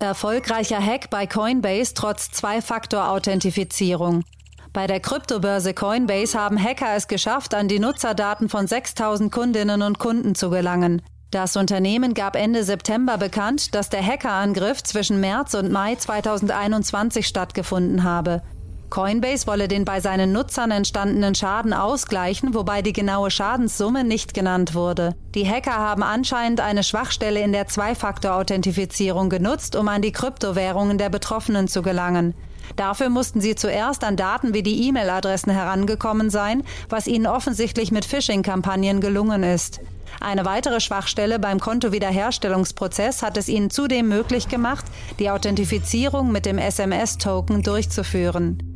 Erfolgreicher 0.00 0.80
Hack 0.80 1.10
bei 1.10 1.28
Coinbase 1.28 1.94
trotz 1.94 2.32
Zwei-Faktor-Authentifizierung. 2.32 4.24
Bei 4.72 4.88
der 4.88 4.98
Kryptobörse 4.98 5.74
Coinbase 5.74 6.36
haben 6.36 6.60
Hacker 6.60 6.96
es 6.96 7.06
geschafft, 7.06 7.54
an 7.54 7.68
die 7.68 7.78
Nutzerdaten 7.78 8.48
von 8.48 8.66
6000 8.66 9.30
Kundinnen 9.30 9.82
und 9.82 10.00
Kunden 10.00 10.34
zu 10.34 10.50
gelangen. 10.50 11.02
Das 11.30 11.56
Unternehmen 11.56 12.14
gab 12.14 12.34
Ende 12.34 12.64
September 12.64 13.16
bekannt, 13.16 13.76
dass 13.76 13.90
der 13.90 14.04
Hackerangriff 14.04 14.82
zwischen 14.82 15.20
März 15.20 15.54
und 15.54 15.70
Mai 15.70 15.94
2021 15.94 17.28
stattgefunden 17.28 18.02
habe. 18.02 18.42
Coinbase 18.90 19.46
wolle 19.46 19.68
den 19.68 19.84
bei 19.84 20.00
seinen 20.00 20.32
Nutzern 20.32 20.70
entstandenen 20.70 21.34
Schaden 21.34 21.72
ausgleichen, 21.72 22.54
wobei 22.54 22.82
die 22.82 22.92
genaue 22.92 23.30
Schadenssumme 23.30 24.04
nicht 24.04 24.34
genannt 24.34 24.74
wurde. 24.74 25.14
Die 25.34 25.48
Hacker 25.48 25.76
haben 25.76 26.02
anscheinend 26.02 26.60
eine 26.60 26.82
Schwachstelle 26.82 27.40
in 27.40 27.52
der 27.52 27.66
Zwei-Faktor-Authentifizierung 27.66 29.28
genutzt, 29.30 29.76
um 29.76 29.88
an 29.88 30.02
die 30.02 30.12
Kryptowährungen 30.12 30.98
der 30.98 31.10
Betroffenen 31.10 31.68
zu 31.68 31.82
gelangen. 31.82 32.34
Dafür 32.76 33.08
mussten 33.08 33.40
sie 33.40 33.54
zuerst 33.54 34.04
an 34.04 34.16
Daten 34.16 34.54
wie 34.54 34.62
die 34.62 34.88
E-Mail-Adressen 34.88 35.52
herangekommen 35.52 36.30
sein, 36.30 36.62
was 36.88 37.06
ihnen 37.06 37.26
offensichtlich 37.26 37.92
mit 37.92 38.04
Phishing-Kampagnen 38.04 39.00
gelungen 39.00 39.42
ist. 39.42 39.80
Eine 40.20 40.44
weitere 40.44 40.80
Schwachstelle 40.80 41.38
beim 41.38 41.60
Kontowiederherstellungsprozess 41.60 43.22
hat 43.22 43.36
es 43.36 43.48
ihnen 43.48 43.70
zudem 43.70 44.08
möglich 44.08 44.48
gemacht, 44.48 44.84
die 45.18 45.30
Authentifizierung 45.30 46.32
mit 46.32 46.46
dem 46.46 46.58
SMS-Token 46.58 47.62
durchzuführen. 47.62 48.67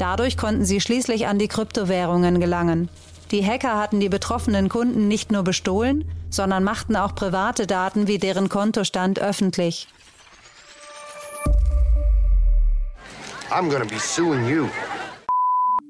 Dadurch 0.00 0.38
konnten 0.38 0.64
sie 0.64 0.80
schließlich 0.80 1.26
an 1.26 1.38
die 1.38 1.46
Kryptowährungen 1.46 2.40
gelangen. 2.40 2.88
Die 3.32 3.44
Hacker 3.44 3.78
hatten 3.78 4.00
die 4.00 4.08
betroffenen 4.08 4.70
Kunden 4.70 5.08
nicht 5.08 5.30
nur 5.30 5.42
bestohlen, 5.42 6.10
sondern 6.30 6.64
machten 6.64 6.96
auch 6.96 7.14
private 7.14 7.66
Daten 7.66 8.06
wie 8.06 8.16
deren 8.16 8.48
Kontostand 8.48 9.18
öffentlich. 9.18 9.88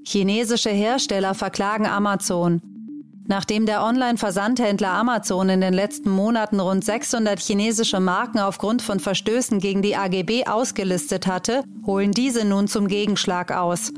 Chinesische 0.04 0.70
Hersteller 0.70 1.34
verklagen 1.34 1.86
Amazon. 1.86 2.62
Nachdem 3.30 3.64
der 3.64 3.84
Online-Versandhändler 3.84 4.90
Amazon 4.90 5.50
in 5.50 5.60
den 5.60 5.72
letzten 5.72 6.10
Monaten 6.10 6.58
rund 6.58 6.84
600 6.84 7.38
chinesische 7.38 8.00
Marken 8.00 8.40
aufgrund 8.40 8.82
von 8.82 8.98
Verstößen 8.98 9.60
gegen 9.60 9.82
die 9.82 9.94
AGB 9.94 10.48
ausgelistet 10.48 11.28
hatte, 11.28 11.62
holen 11.86 12.10
diese 12.10 12.44
nun 12.44 12.66
zum 12.66 12.88
Gegenschlag 12.88 13.52
aus. 13.52 13.92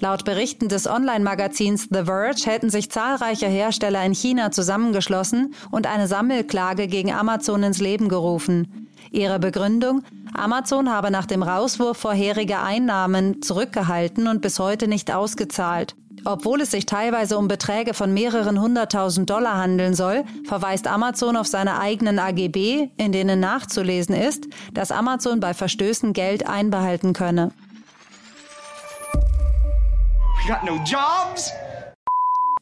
Laut 0.00 0.24
Berichten 0.24 0.70
des 0.70 0.86
Online-Magazins 0.86 1.88
The 1.90 2.04
Verge 2.04 2.46
hätten 2.46 2.70
sich 2.70 2.90
zahlreiche 2.90 3.48
Hersteller 3.48 4.02
in 4.02 4.14
China 4.14 4.50
zusammengeschlossen 4.50 5.52
und 5.70 5.86
eine 5.86 6.06
Sammelklage 6.06 6.86
gegen 6.86 7.12
Amazon 7.12 7.62
ins 7.62 7.80
Leben 7.80 8.08
gerufen. 8.08 8.88
Ihre 9.10 9.38
Begründung, 9.38 10.04
Amazon 10.32 10.88
habe 10.88 11.10
nach 11.10 11.26
dem 11.26 11.42
Rauswurf 11.42 11.98
vorheriger 11.98 12.62
Einnahmen 12.62 13.42
zurückgehalten 13.42 14.26
und 14.26 14.40
bis 14.40 14.58
heute 14.58 14.88
nicht 14.88 15.12
ausgezahlt. 15.12 15.96
Obwohl 16.24 16.60
es 16.60 16.70
sich 16.70 16.86
teilweise 16.86 17.38
um 17.38 17.48
Beträge 17.48 17.94
von 17.94 18.12
mehreren 18.12 18.60
hunderttausend 18.60 19.30
Dollar 19.30 19.56
handeln 19.56 19.94
soll, 19.94 20.24
verweist 20.44 20.86
Amazon 20.86 21.36
auf 21.36 21.46
seine 21.46 21.78
eigenen 21.78 22.18
AGB, 22.18 22.88
in 22.96 23.12
denen 23.12 23.40
nachzulesen 23.40 24.14
ist, 24.14 24.46
dass 24.74 24.90
Amazon 24.90 25.40
bei 25.40 25.54
Verstößen 25.54 26.12
Geld 26.12 26.46
einbehalten 26.46 27.12
könne. 27.12 27.52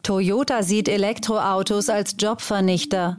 Toyota 0.02 0.62
sieht 0.62 0.88
Elektroautos 0.88 1.88
als 1.90 2.16
Jobvernichter. 2.18 3.18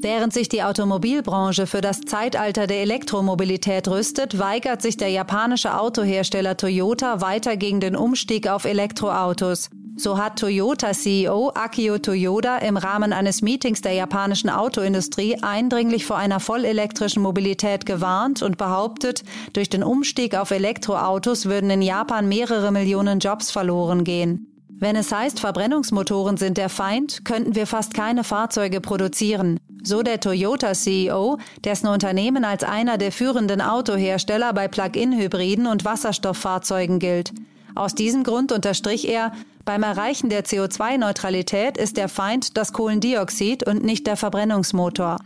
Während 0.00 0.32
sich 0.32 0.48
die 0.48 0.62
Automobilbranche 0.62 1.66
für 1.66 1.80
das 1.80 2.02
Zeitalter 2.02 2.68
der 2.68 2.82
Elektromobilität 2.82 3.88
rüstet, 3.88 4.38
weigert 4.38 4.80
sich 4.80 4.96
der 4.96 5.08
japanische 5.08 5.76
Autohersteller 5.76 6.56
Toyota 6.56 7.20
weiter 7.20 7.56
gegen 7.56 7.80
den 7.80 7.96
Umstieg 7.96 8.46
auf 8.46 8.64
Elektroautos. 8.64 9.70
So 9.96 10.16
hat 10.16 10.38
Toyota-CEO 10.38 11.50
Akio 11.52 11.98
Toyoda 11.98 12.58
im 12.58 12.76
Rahmen 12.76 13.12
eines 13.12 13.42
Meetings 13.42 13.80
der 13.80 13.94
japanischen 13.94 14.50
Autoindustrie 14.50 15.36
eindringlich 15.42 16.06
vor 16.06 16.16
einer 16.16 16.38
vollelektrischen 16.38 17.20
Mobilität 17.20 17.84
gewarnt 17.84 18.40
und 18.42 18.56
behauptet, 18.56 19.24
durch 19.54 19.68
den 19.68 19.82
Umstieg 19.82 20.36
auf 20.36 20.52
Elektroautos 20.52 21.46
würden 21.46 21.70
in 21.70 21.82
Japan 21.82 22.28
mehrere 22.28 22.70
Millionen 22.70 23.18
Jobs 23.18 23.50
verloren 23.50 24.04
gehen. 24.04 24.57
Wenn 24.80 24.94
es 24.94 25.10
heißt, 25.10 25.40
Verbrennungsmotoren 25.40 26.36
sind 26.36 26.56
der 26.56 26.68
Feind, 26.68 27.24
könnten 27.24 27.56
wir 27.56 27.66
fast 27.66 27.94
keine 27.94 28.22
Fahrzeuge 28.22 28.80
produzieren. 28.80 29.58
So 29.82 30.02
der 30.02 30.20
Toyota-CEO, 30.20 31.38
dessen 31.64 31.88
Unternehmen 31.88 32.44
als 32.44 32.62
einer 32.62 32.96
der 32.96 33.10
führenden 33.10 33.60
Autohersteller 33.60 34.52
bei 34.52 34.68
Plug-in-Hybriden 34.68 35.66
und 35.66 35.84
Wasserstofffahrzeugen 35.84 37.00
gilt. 37.00 37.32
Aus 37.74 37.96
diesem 37.96 38.22
Grund 38.22 38.52
unterstrich 38.52 39.08
er, 39.08 39.32
beim 39.64 39.82
Erreichen 39.82 40.30
der 40.30 40.44
CO2-Neutralität 40.44 41.76
ist 41.76 41.96
der 41.96 42.08
Feind 42.08 42.56
das 42.56 42.72
Kohlendioxid 42.72 43.66
und 43.66 43.82
nicht 43.82 44.06
der 44.06 44.16
Verbrennungsmotor. 44.16 45.18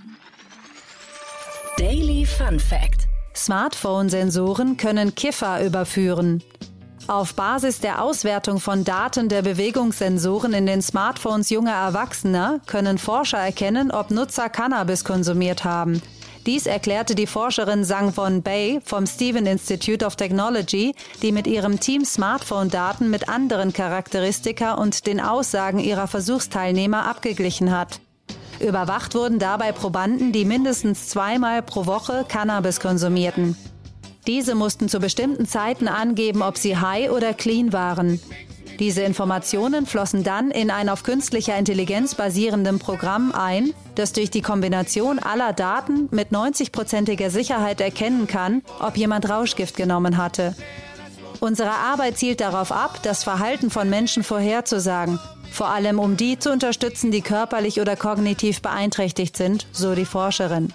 Daily 1.76 2.24
Fun 2.24 2.58
Fact: 2.58 3.06
Smartphone-Sensoren 3.34 4.78
können 4.78 5.14
Kiffer 5.14 5.64
überführen. 5.64 6.42
Auf 7.08 7.34
Basis 7.34 7.80
der 7.80 8.00
Auswertung 8.00 8.60
von 8.60 8.84
Daten 8.84 9.28
der 9.28 9.42
Bewegungssensoren 9.42 10.52
in 10.52 10.66
den 10.66 10.82
Smartphones 10.82 11.50
junger 11.50 11.74
Erwachsener 11.74 12.60
können 12.66 12.96
Forscher 12.96 13.38
erkennen, 13.38 13.90
ob 13.90 14.10
Nutzer 14.10 14.48
Cannabis 14.48 15.04
konsumiert 15.04 15.64
haben. 15.64 16.00
Dies 16.46 16.66
erklärte 16.66 17.14
die 17.14 17.26
Forscherin 17.26 17.84
Sang 17.84 18.12
Von 18.12 18.42
Bei 18.42 18.80
vom 18.84 19.06
Stephen 19.06 19.46
Institute 19.46 20.04
of 20.04 20.16
Technology, 20.16 20.94
die 21.22 21.32
mit 21.32 21.46
ihrem 21.46 21.80
Team 21.80 22.04
Smartphone-Daten 22.04 23.10
mit 23.10 23.28
anderen 23.28 23.72
Charakteristika 23.72 24.74
und 24.74 25.06
den 25.06 25.20
Aussagen 25.20 25.78
ihrer 25.80 26.06
Versuchsteilnehmer 26.06 27.06
abgeglichen 27.06 27.76
hat. 27.76 28.00
Überwacht 28.60 29.14
wurden 29.16 29.40
dabei 29.40 29.72
Probanden, 29.72 30.32
die 30.32 30.44
mindestens 30.44 31.08
zweimal 31.08 31.62
pro 31.62 31.86
Woche 31.86 32.24
Cannabis 32.28 32.78
konsumierten. 32.78 33.56
Diese 34.26 34.54
mussten 34.54 34.88
zu 34.88 35.00
bestimmten 35.00 35.46
Zeiten 35.46 35.88
angeben, 35.88 36.42
ob 36.42 36.56
sie 36.56 36.76
high 36.76 37.10
oder 37.10 37.34
clean 37.34 37.72
waren. 37.72 38.20
Diese 38.78 39.02
Informationen 39.02 39.86
flossen 39.86 40.24
dann 40.24 40.50
in 40.50 40.70
ein 40.70 40.88
auf 40.88 41.02
künstlicher 41.02 41.56
Intelligenz 41.58 42.14
basierendem 42.14 42.78
Programm 42.78 43.32
ein, 43.32 43.74
das 43.94 44.12
durch 44.12 44.30
die 44.30 44.42
Kombination 44.42 45.18
aller 45.18 45.52
Daten 45.52 46.08
mit 46.10 46.30
90-prozentiger 46.30 47.30
Sicherheit 47.30 47.80
erkennen 47.80 48.26
kann, 48.26 48.62
ob 48.80 48.96
jemand 48.96 49.28
Rauschgift 49.28 49.76
genommen 49.76 50.16
hatte. 50.16 50.54
Unsere 51.40 51.70
Arbeit 51.70 52.18
zielt 52.18 52.40
darauf 52.40 52.72
ab, 52.72 53.00
das 53.02 53.24
Verhalten 53.24 53.70
von 53.70 53.90
Menschen 53.90 54.22
vorherzusagen, 54.22 55.18
vor 55.50 55.68
allem 55.68 55.98
um 55.98 56.16
die 56.16 56.38
zu 56.38 56.50
unterstützen, 56.50 57.10
die 57.10 57.20
körperlich 57.20 57.80
oder 57.80 57.96
kognitiv 57.96 58.62
beeinträchtigt 58.62 59.36
sind, 59.36 59.66
so 59.72 59.94
die 59.94 60.04
Forscherin. 60.04 60.72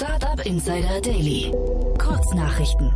Startup 0.00 0.46
Insider 0.46 0.98
Daily. 1.02 1.52
Kurznachrichten. 1.98 2.90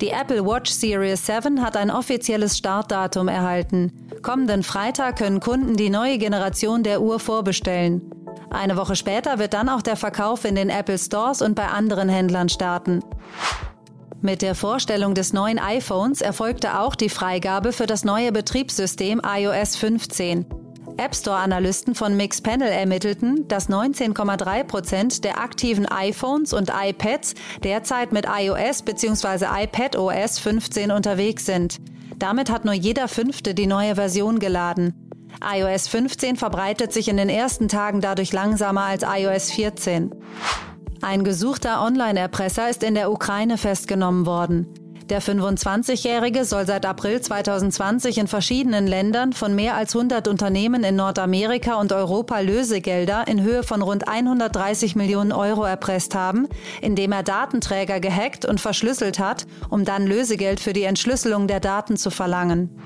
Die 0.00 0.10
Apple 0.10 0.46
Watch 0.46 0.70
Series 0.70 1.26
7 1.26 1.60
hat 1.60 1.76
ein 1.76 1.90
offizielles 1.90 2.56
Startdatum 2.56 3.26
erhalten. 3.26 3.90
Kommenden 4.22 4.62
Freitag 4.62 5.18
können 5.18 5.40
Kunden 5.40 5.76
die 5.76 5.90
neue 5.90 6.18
Generation 6.18 6.84
der 6.84 7.02
Uhr 7.02 7.18
vorbestellen. 7.18 8.08
Eine 8.50 8.76
Woche 8.76 8.94
später 8.94 9.40
wird 9.40 9.54
dann 9.54 9.68
auch 9.68 9.82
der 9.82 9.96
Verkauf 9.96 10.44
in 10.44 10.54
den 10.54 10.70
Apple 10.70 10.98
Stores 10.98 11.42
und 11.42 11.56
bei 11.56 11.66
anderen 11.66 12.08
Händlern 12.08 12.48
starten. 12.48 13.00
Mit 14.22 14.42
der 14.42 14.54
Vorstellung 14.54 15.14
des 15.16 15.32
neuen 15.32 15.58
iPhones 15.58 16.20
erfolgte 16.20 16.78
auch 16.78 16.94
die 16.94 17.08
Freigabe 17.08 17.72
für 17.72 17.86
das 17.86 18.04
neue 18.04 18.30
Betriebssystem 18.30 19.20
iOS 19.24 19.74
15. 19.74 20.63
App 20.96 21.14
Store-Analysten 21.14 21.94
von 21.94 22.16
Mixpanel 22.16 22.68
ermittelten, 22.68 23.48
dass 23.48 23.68
19,3 23.68 24.64
Prozent 24.64 25.24
der 25.24 25.40
aktiven 25.40 25.86
iPhones 25.86 26.52
und 26.52 26.70
iPads 26.72 27.34
derzeit 27.62 28.12
mit 28.12 28.26
iOS 28.26 28.82
bzw. 28.82 29.46
iPadOS 29.64 30.38
15 30.38 30.90
unterwegs 30.92 31.46
sind. 31.46 31.78
Damit 32.18 32.48
hat 32.50 32.64
nur 32.64 32.74
jeder 32.74 33.08
Fünfte 33.08 33.54
die 33.54 33.66
neue 33.66 33.96
Version 33.96 34.38
geladen. 34.38 35.10
iOS 35.42 35.88
15 35.88 36.36
verbreitet 36.36 36.92
sich 36.92 37.08
in 37.08 37.16
den 37.16 37.28
ersten 37.28 37.68
Tagen 37.68 38.00
dadurch 38.00 38.32
langsamer 38.32 38.82
als 38.82 39.02
iOS 39.02 39.50
14. 39.50 40.14
Ein 41.02 41.24
gesuchter 41.24 41.82
Online-Erpresser 41.82 42.70
ist 42.70 42.84
in 42.84 42.94
der 42.94 43.10
Ukraine 43.10 43.58
festgenommen 43.58 44.26
worden. 44.26 44.83
Der 45.14 45.22
25-Jährige 45.22 46.44
soll 46.44 46.66
seit 46.66 46.84
April 46.84 47.20
2020 47.20 48.18
in 48.18 48.26
verschiedenen 48.26 48.88
Ländern 48.88 49.32
von 49.32 49.54
mehr 49.54 49.76
als 49.76 49.94
100 49.94 50.26
Unternehmen 50.26 50.82
in 50.82 50.96
Nordamerika 50.96 51.76
und 51.76 51.92
Europa 51.92 52.40
Lösegelder 52.40 53.28
in 53.28 53.40
Höhe 53.40 53.62
von 53.62 53.80
rund 53.80 54.08
130 54.08 54.96
Millionen 54.96 55.30
Euro 55.30 55.62
erpresst 55.62 56.16
haben, 56.16 56.48
indem 56.82 57.12
er 57.12 57.22
Datenträger 57.22 58.00
gehackt 58.00 58.44
und 58.44 58.60
verschlüsselt 58.60 59.20
hat, 59.20 59.46
um 59.70 59.84
dann 59.84 60.04
Lösegeld 60.04 60.58
für 60.58 60.72
die 60.72 60.82
Entschlüsselung 60.82 61.46
der 61.46 61.60
Daten 61.60 61.96
zu 61.96 62.10
verlangen. 62.10 62.76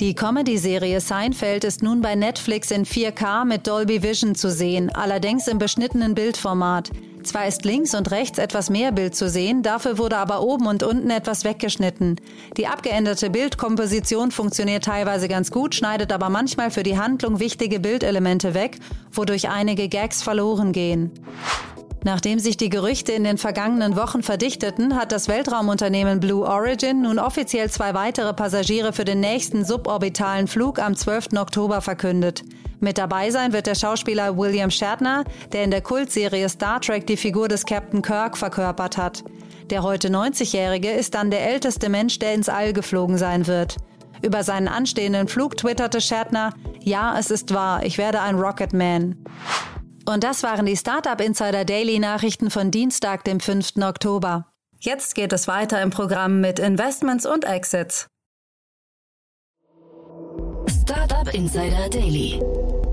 Die 0.00 0.14
Comedy-Serie 0.14 1.00
Seinfeld 1.00 1.62
ist 1.62 1.80
nun 1.80 2.00
bei 2.00 2.16
Netflix 2.16 2.72
in 2.72 2.84
4K 2.84 3.44
mit 3.44 3.68
Dolby 3.68 4.02
Vision 4.02 4.34
zu 4.34 4.50
sehen, 4.50 4.90
allerdings 4.92 5.46
im 5.46 5.58
beschnittenen 5.58 6.16
Bildformat. 6.16 6.90
Zwar 7.22 7.46
ist 7.46 7.64
links 7.64 7.94
und 7.94 8.10
rechts 8.10 8.38
etwas 8.38 8.70
mehr 8.70 8.90
Bild 8.90 9.14
zu 9.14 9.28
sehen, 9.28 9.62
dafür 9.62 9.96
wurde 9.96 10.16
aber 10.16 10.42
oben 10.42 10.66
und 10.66 10.82
unten 10.82 11.10
etwas 11.10 11.44
weggeschnitten. 11.44 12.20
Die 12.56 12.66
abgeänderte 12.66 13.30
Bildkomposition 13.30 14.32
funktioniert 14.32 14.84
teilweise 14.84 15.28
ganz 15.28 15.52
gut, 15.52 15.76
schneidet 15.76 16.12
aber 16.12 16.28
manchmal 16.28 16.72
für 16.72 16.82
die 16.82 16.98
Handlung 16.98 17.38
wichtige 17.38 17.78
Bildelemente 17.78 18.52
weg, 18.52 18.78
wodurch 19.12 19.48
einige 19.48 19.88
Gags 19.88 20.22
verloren 20.22 20.72
gehen. 20.72 21.12
Nachdem 22.04 22.38
sich 22.38 22.58
die 22.58 22.68
Gerüchte 22.68 23.12
in 23.12 23.24
den 23.24 23.38
vergangenen 23.38 23.96
Wochen 23.96 24.22
verdichteten, 24.22 24.94
hat 24.94 25.10
das 25.10 25.26
Weltraumunternehmen 25.26 26.20
Blue 26.20 26.46
Origin 26.46 27.00
nun 27.00 27.18
offiziell 27.18 27.70
zwei 27.70 27.94
weitere 27.94 28.34
Passagiere 28.34 28.92
für 28.92 29.06
den 29.06 29.20
nächsten 29.20 29.64
suborbitalen 29.64 30.46
Flug 30.46 30.78
am 30.78 30.94
12. 30.94 31.28
Oktober 31.38 31.80
verkündet. 31.80 32.42
Mit 32.78 32.98
dabei 32.98 33.30
sein 33.30 33.54
wird 33.54 33.66
der 33.66 33.74
Schauspieler 33.74 34.36
William 34.36 34.70
Shatner, 34.70 35.24
der 35.52 35.64
in 35.64 35.70
der 35.70 35.80
Kultserie 35.80 36.50
Star 36.50 36.78
Trek 36.82 37.06
die 37.06 37.16
Figur 37.16 37.48
des 37.48 37.64
Captain 37.64 38.02
Kirk 38.02 38.36
verkörpert 38.36 38.98
hat. 38.98 39.24
Der 39.70 39.82
heute 39.82 40.08
90-Jährige 40.08 40.90
ist 40.90 41.14
dann 41.14 41.30
der 41.30 41.48
älteste 41.48 41.88
Mensch, 41.88 42.18
der 42.18 42.34
ins 42.34 42.50
All 42.50 42.74
geflogen 42.74 43.16
sein 43.16 43.46
wird. 43.46 43.78
Über 44.20 44.42
seinen 44.42 44.68
anstehenden 44.68 45.26
Flug 45.26 45.56
twitterte 45.56 46.02
Shatner, 46.02 46.52
ja, 46.82 47.18
es 47.18 47.30
ist 47.30 47.54
wahr, 47.54 47.82
ich 47.82 47.96
werde 47.96 48.20
ein 48.20 48.36
Rocketman. 48.38 49.16
Und 50.06 50.22
das 50.22 50.42
waren 50.42 50.66
die 50.66 50.76
Startup 50.76 51.18
Insider 51.20 51.64
Daily 51.64 51.98
Nachrichten 51.98 52.50
von 52.50 52.70
Dienstag, 52.70 53.24
dem 53.24 53.40
5. 53.40 53.76
Oktober. 53.82 54.46
Jetzt 54.78 55.14
geht 55.14 55.32
es 55.32 55.48
weiter 55.48 55.80
im 55.80 55.88
Programm 55.88 56.42
mit 56.42 56.58
Investments 56.58 57.24
und 57.24 57.44
Exits. 57.44 58.08
Startup 60.82 61.32
Insider 61.32 61.88
Daily. 61.88 62.42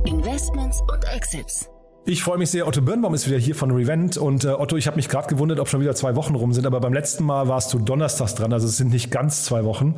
Investments 0.06 0.80
und 0.82 1.04
Exits. 1.14 1.70
Ich 2.06 2.24
freue 2.24 2.38
mich 2.38 2.50
sehr. 2.50 2.66
Otto 2.66 2.82
Birnbaum 2.82 3.14
ist 3.14 3.28
wieder 3.28 3.38
hier 3.38 3.56
von 3.56 3.72
Revent. 3.72 4.16
Und 4.16 4.46
äh, 4.46 4.50
Otto, 4.50 4.78
ich 4.78 4.88
habe 4.88 4.96
mich 4.96 5.10
gerade 5.10 5.28
gewundert, 5.28 5.60
ob 5.60 5.68
schon 5.68 5.82
wieder 5.82 5.94
zwei 5.96 6.16
Wochen 6.16 6.36
rum 6.36 6.54
sind. 6.54 6.66
Aber 6.66 6.80
beim 6.80 6.94
letzten 6.94 7.26
Mal 7.26 7.50
warst 7.50 7.74
du 7.74 7.80
donnerstags 7.80 8.36
dran. 8.36 8.54
Also 8.54 8.68
es 8.68 8.78
sind 8.78 8.92
nicht 8.94 9.12
ganz 9.12 9.44
zwei 9.44 9.66
Wochen. 9.66 9.98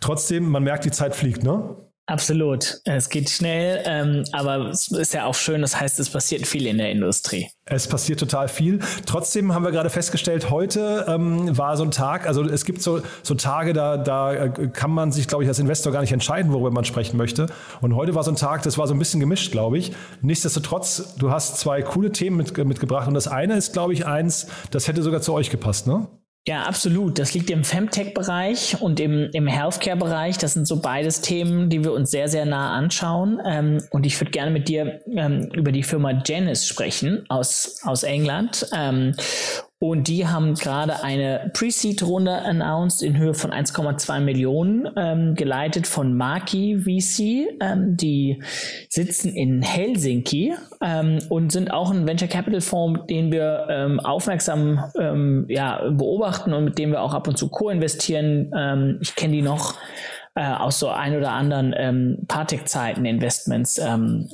Trotzdem, 0.00 0.48
man 0.48 0.62
merkt, 0.62 0.84
die 0.84 0.90
Zeit 0.90 1.14
fliegt, 1.14 1.42
ne? 1.42 1.74
Absolut. 2.10 2.80
Es 2.86 3.08
geht 3.08 3.30
schnell, 3.30 3.84
ähm, 3.86 4.24
aber 4.32 4.68
es 4.70 4.88
ist 4.88 5.14
ja 5.14 5.26
auch 5.26 5.34
schön. 5.36 5.60
Das 5.60 5.80
heißt, 5.80 6.00
es 6.00 6.10
passiert 6.10 6.44
viel 6.44 6.66
in 6.66 6.78
der 6.78 6.90
Industrie. 6.90 7.48
Es 7.66 7.86
passiert 7.86 8.18
total 8.18 8.48
viel. 8.48 8.80
Trotzdem 9.06 9.54
haben 9.54 9.62
wir 9.62 9.70
gerade 9.70 9.90
festgestellt, 9.90 10.50
heute 10.50 11.04
ähm, 11.06 11.56
war 11.56 11.76
so 11.76 11.84
ein 11.84 11.92
Tag, 11.92 12.26
also 12.26 12.42
es 12.42 12.64
gibt 12.64 12.82
so, 12.82 13.00
so 13.22 13.36
Tage, 13.36 13.74
da, 13.74 13.96
da 13.96 14.34
äh, 14.34 14.68
kann 14.72 14.90
man 14.90 15.12
sich, 15.12 15.28
glaube 15.28 15.44
ich, 15.44 15.48
als 15.48 15.60
Investor 15.60 15.92
gar 15.92 16.00
nicht 16.00 16.10
entscheiden, 16.10 16.52
worüber 16.52 16.72
man 16.72 16.84
sprechen 16.84 17.16
möchte. 17.16 17.46
Und 17.80 17.94
heute 17.94 18.12
war 18.16 18.24
so 18.24 18.32
ein 18.32 18.36
Tag, 18.36 18.64
das 18.64 18.76
war 18.76 18.88
so 18.88 18.94
ein 18.94 18.98
bisschen 18.98 19.20
gemischt, 19.20 19.52
glaube 19.52 19.78
ich. 19.78 19.92
Nichtsdestotrotz, 20.20 21.14
du 21.16 21.30
hast 21.30 21.58
zwei 21.58 21.80
coole 21.82 22.10
Themen 22.10 22.38
mit, 22.38 22.58
mitgebracht. 22.58 23.06
Und 23.06 23.14
das 23.14 23.28
eine 23.28 23.54
ist, 23.54 23.72
glaube 23.72 23.92
ich, 23.92 24.04
eins, 24.04 24.48
das 24.72 24.88
hätte 24.88 25.04
sogar 25.04 25.20
zu 25.20 25.32
euch 25.32 25.48
gepasst, 25.48 25.86
ne? 25.86 26.08
Ja, 26.50 26.64
absolut. 26.64 27.20
Das 27.20 27.32
liegt 27.32 27.48
im 27.50 27.62
Femtech-Bereich 27.62 28.82
und 28.82 28.98
im, 28.98 29.30
im 29.32 29.46
Healthcare-Bereich. 29.46 30.36
Das 30.36 30.54
sind 30.54 30.66
so 30.66 30.80
beides 30.80 31.20
Themen, 31.20 31.70
die 31.70 31.84
wir 31.84 31.92
uns 31.92 32.10
sehr, 32.10 32.28
sehr 32.28 32.44
nah 32.44 32.72
anschauen. 32.72 33.40
Ähm, 33.46 33.78
und 33.92 34.04
ich 34.04 34.20
würde 34.20 34.32
gerne 34.32 34.50
mit 34.50 34.66
dir 34.66 35.00
ähm, 35.06 35.48
über 35.54 35.70
die 35.70 35.84
Firma 35.84 36.10
Genesis 36.10 36.66
sprechen 36.66 37.24
aus, 37.28 37.78
aus 37.84 38.02
England. 38.02 38.66
Ähm, 38.76 39.14
und 39.82 40.08
die 40.08 40.26
haben 40.26 40.56
gerade 40.56 41.02
eine 41.02 41.50
Pre-Seed-Runde 41.54 42.42
announced 42.42 43.02
in 43.02 43.16
Höhe 43.16 43.32
von 43.32 43.50
1,2 43.50 44.20
Millionen, 44.20 44.86
ähm, 44.94 45.34
geleitet 45.34 45.86
von 45.86 46.14
Maki 46.14 46.80
VC. 46.80 47.56
Ähm, 47.62 47.96
die 47.96 48.42
sitzen 48.90 49.34
in 49.34 49.62
Helsinki 49.62 50.52
ähm, 50.82 51.20
und 51.30 51.50
sind 51.50 51.70
auch 51.70 51.90
ein 51.90 52.06
Venture 52.06 52.28
Capital 52.28 52.60
Fonds, 52.60 53.06
den 53.08 53.32
wir 53.32 53.68
ähm, 53.70 54.00
aufmerksam 54.00 54.84
ähm, 54.98 55.46
ja, 55.48 55.88
beobachten 55.88 56.52
und 56.52 56.64
mit 56.66 56.78
dem 56.78 56.90
wir 56.90 57.00
auch 57.00 57.14
ab 57.14 57.26
und 57.26 57.38
zu 57.38 57.48
co-investieren. 57.48 58.52
Ähm, 58.54 58.98
ich 59.00 59.14
kenne 59.14 59.32
die 59.32 59.42
noch 59.42 59.76
äh, 60.34 60.44
aus 60.44 60.78
so 60.78 60.88
ein 60.88 61.16
oder 61.16 61.32
anderen 61.32 61.74
ähm, 61.76 62.18
Partec-Zeiten 62.28 63.04
Investments, 63.04 63.78
ähm, 63.78 64.28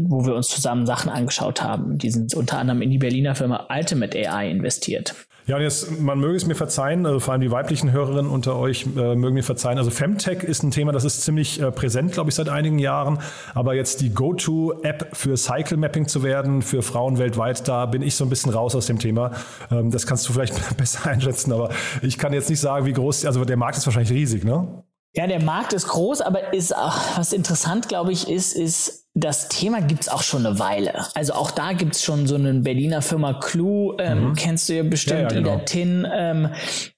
wo 0.00 0.24
wir 0.24 0.34
uns 0.34 0.48
zusammen 0.48 0.86
Sachen 0.86 1.10
angeschaut 1.10 1.62
haben. 1.62 1.98
Die 1.98 2.10
sind 2.10 2.34
unter 2.34 2.58
anderem 2.58 2.82
in 2.82 2.90
die 2.90 2.98
Berliner 2.98 3.34
Firma 3.34 3.68
Ultimate 3.70 4.16
AI 4.16 4.50
investiert. 4.50 5.14
Ja, 5.46 5.56
und 5.56 5.62
jetzt, 5.62 6.00
man 6.00 6.20
möge 6.20 6.36
es 6.36 6.46
mir 6.46 6.54
verzeihen, 6.54 7.04
also 7.04 7.18
vor 7.18 7.32
allem 7.32 7.40
die 7.40 7.50
weiblichen 7.50 7.90
Hörerinnen 7.90 8.30
unter 8.30 8.56
euch 8.56 8.86
äh, 8.96 9.16
mögen 9.16 9.34
mir 9.34 9.42
verzeihen. 9.42 9.76
Also 9.76 9.90
Femtech 9.90 10.44
ist 10.44 10.62
ein 10.62 10.70
Thema, 10.70 10.92
das 10.92 11.04
ist 11.04 11.22
ziemlich 11.22 11.60
äh, 11.60 11.72
präsent, 11.72 12.12
glaube 12.12 12.30
ich, 12.30 12.36
seit 12.36 12.48
einigen 12.48 12.78
Jahren. 12.78 13.18
Aber 13.52 13.74
jetzt 13.74 14.00
die 14.02 14.10
Go-To-App 14.14 15.16
für 15.16 15.36
Cycle 15.36 15.78
Mapping 15.78 16.06
zu 16.06 16.22
werden, 16.22 16.62
für 16.62 16.82
Frauen 16.82 17.18
weltweit, 17.18 17.66
da 17.66 17.86
bin 17.86 18.02
ich 18.02 18.14
so 18.14 18.24
ein 18.24 18.30
bisschen 18.30 18.52
raus 18.52 18.76
aus 18.76 18.86
dem 18.86 19.00
Thema. 19.00 19.32
Ähm, 19.72 19.90
das 19.90 20.06
kannst 20.06 20.28
du 20.28 20.32
vielleicht 20.32 20.76
besser 20.76 21.10
einschätzen, 21.10 21.52
aber 21.52 21.70
ich 22.02 22.18
kann 22.18 22.32
jetzt 22.32 22.48
nicht 22.48 22.60
sagen, 22.60 22.86
wie 22.86 22.92
groß, 22.92 23.26
also 23.26 23.44
der 23.44 23.56
Markt 23.56 23.78
ist 23.78 23.86
wahrscheinlich 23.86 24.12
riesig, 24.12 24.44
ne? 24.44 24.84
Ja, 25.14 25.26
der 25.26 25.42
Markt 25.42 25.74
ist 25.74 25.88
groß, 25.88 26.22
aber 26.22 26.54
ist 26.54 26.74
auch, 26.74 27.18
was 27.18 27.34
interessant, 27.34 27.88
glaube 27.88 28.12
ich, 28.12 28.28
ist, 28.28 28.54
ist, 28.54 29.06
das 29.14 29.48
Thema 29.48 29.82
gibt's 29.82 30.08
auch 30.08 30.22
schon 30.22 30.46
eine 30.46 30.58
Weile. 30.58 31.06
Also 31.14 31.34
auch 31.34 31.50
da 31.50 31.74
gibt's 31.74 32.02
schon 32.02 32.26
so 32.26 32.34
eine 32.34 32.54
Berliner 32.54 33.02
Firma 33.02 33.34
Clue, 33.34 33.94
ähm, 33.98 34.30
mhm. 34.30 34.34
kennst 34.34 34.70
du 34.70 34.74
ja 34.74 34.82
bestimmt, 34.82 35.20
ja, 35.20 35.28
ja, 35.28 35.34
genau. 35.34 35.58
Tin, 35.66 36.06
ähm, 36.10 36.48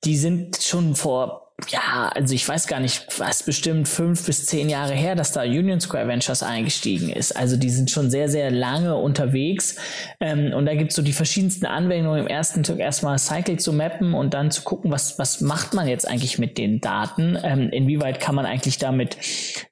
die 0.05 0.17
sind 0.17 0.63
schon 0.63 0.95
vor 0.95 1.44
ja, 1.69 2.11
also 2.15 2.35
ich 2.35 2.47
weiß 2.49 2.67
gar 2.67 2.81
nicht, 2.81 3.07
was 3.19 3.45
bestimmt 3.45 3.87
fünf 3.87 4.27
bis 4.27 4.45
zehn 4.45 4.69
Jahre 4.69 4.93
her, 4.93 5.15
dass 5.15 5.31
da 5.31 5.43
Union 5.43 5.81
Square 5.81 6.09
Ventures 6.09 6.43
eingestiegen 6.43 7.11
ist. 7.11 7.37
Also 7.37 7.57
die 7.57 7.71
sind 7.71 7.93
schon 7.93 8.11
sehr, 8.11 8.29
sehr 8.29 8.51
lange 8.51 8.97
unterwegs. 8.97 9.77
Ähm, 10.21 10.53
und 10.53 10.67
da 10.67 10.75
gibt's 10.75 10.97
so 10.97 11.03
die 11.03 11.13
verschiedensten 11.13 11.67
Anwendungen. 11.67 12.23
Im 12.23 12.27
ersten 12.27 12.65
Tag 12.65 12.81
erstmal 12.81 13.19
Cycle 13.19 13.59
zu 13.59 13.73
mappen 13.73 14.15
und 14.15 14.35
dann 14.35 14.51
zu 14.51 14.63
gucken, 14.63 14.91
was, 14.91 15.19
was 15.19 15.41
macht 15.41 15.75
man 15.75 15.87
jetzt 15.87 16.09
eigentlich 16.09 16.39
mit 16.41 16.59
den 16.59 16.81
Daten? 16.81 17.39
Ähm, 17.43 17.71
inwieweit 17.71 18.19
kann 18.19 18.35
man 18.35 18.47
eigentlich 18.47 18.79
damit 18.79 19.17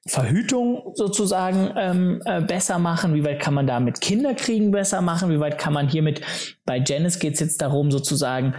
Verhütung 0.07 0.93
sozusagen 0.95 1.73
ähm, 1.77 2.21
äh, 2.25 2.41
besser 2.41 2.79
machen? 2.79 3.13
Wie 3.13 3.25
weit 3.25 3.41
kann 3.41 3.53
man 3.53 3.67
damit 3.67 3.99
Kinderkriegen 3.99 4.71
besser 4.71 5.01
machen? 5.01 5.29
Wie 5.29 5.39
weit 5.41 5.57
kann 5.57 5.73
man 5.73 5.89
hiermit, 5.89 6.21
bei 6.65 6.81
Janice 6.83 7.19
geht's 7.19 7.41
jetzt 7.41 7.61
darum, 7.61 7.91
sozusagen 7.91 8.55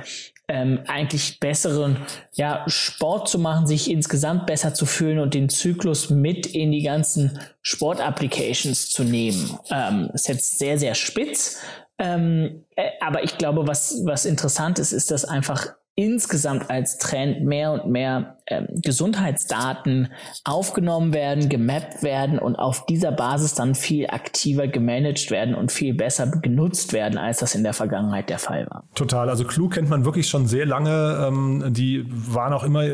ähm, 0.49 0.81
eigentlich 0.87 1.41
besseren 1.41 1.97
ja, 2.33 2.65
Sport 2.67 3.29
zu 3.29 3.39
machen, 3.39 3.67
sich 3.67 3.91
insgesamt 3.91 4.47
besser 4.47 4.75
zu 4.75 4.85
fühlen 4.85 5.19
und 5.19 5.35
den 5.35 5.49
Zyklus 5.49 6.11
mit 6.11 6.47
in 6.47 6.73
die 6.73 6.83
ganzen 6.83 7.39
Sport-Applications 7.63 8.91
zu 8.91 9.05
nehmen. 9.05 9.59
Ähm, 9.71 10.11
ist 10.13 10.29
jetzt 10.29 10.59
sehr, 10.59 10.79
sehr 10.79 10.95
spitz. 10.95 11.59
Ähm, 11.99 12.65
äh, 12.77 12.91
aber 13.01 13.23
ich 13.25 13.39
glaube, 13.39 13.67
was, 13.67 14.03
was 14.05 14.27
interessant 14.27 14.79
ist, 14.79 14.93
ist, 14.93 15.11
dass 15.11 15.25
einfach 15.25 15.69
insgesamt 15.97 16.71
als 16.71 16.99
Trend 16.99 17.45
mehr 17.45 17.73
und 17.73 17.87
mehr 17.87 18.39
ähm, 18.47 18.67
Gesundheitsdaten 18.83 20.09
aufgenommen 20.45 21.13
werden, 21.13 21.49
gemappt 21.49 22.03
werden 22.03 22.39
und 22.39 22.57
auf 22.57 22.87
dieser 22.87 23.13
Basis 23.13 23.55
dann 23.55 23.75
viel 23.75 24.09
aktiver 24.09 24.69
gemanagt 24.69 25.31
werden 25.31 25.55
und 25.55 25.73
viel 25.73 25.95
besser 25.95 26.27
genutzt 26.27 26.93
werden, 26.93 27.19
als 27.19 27.39
das 27.39 27.55
in 27.55 27.63
der 27.63 27.73
Vergangenheit 27.73 28.29
der 28.29 28.39
Fall 28.39 28.67
war. 28.69 28.85
Total. 28.95 29.29
Also 29.29 29.45
Clue 29.45 29.69
kennt 29.69 29.89
man 29.89 30.05
wirklich 30.05 30.29
schon 30.29 30.47
sehr 30.47 30.67
lange. 30.67 31.27
Ähm, 31.27 31.73
die 31.73 32.05
waren 32.09 32.53
auch 32.53 32.65
immer, 32.65 32.87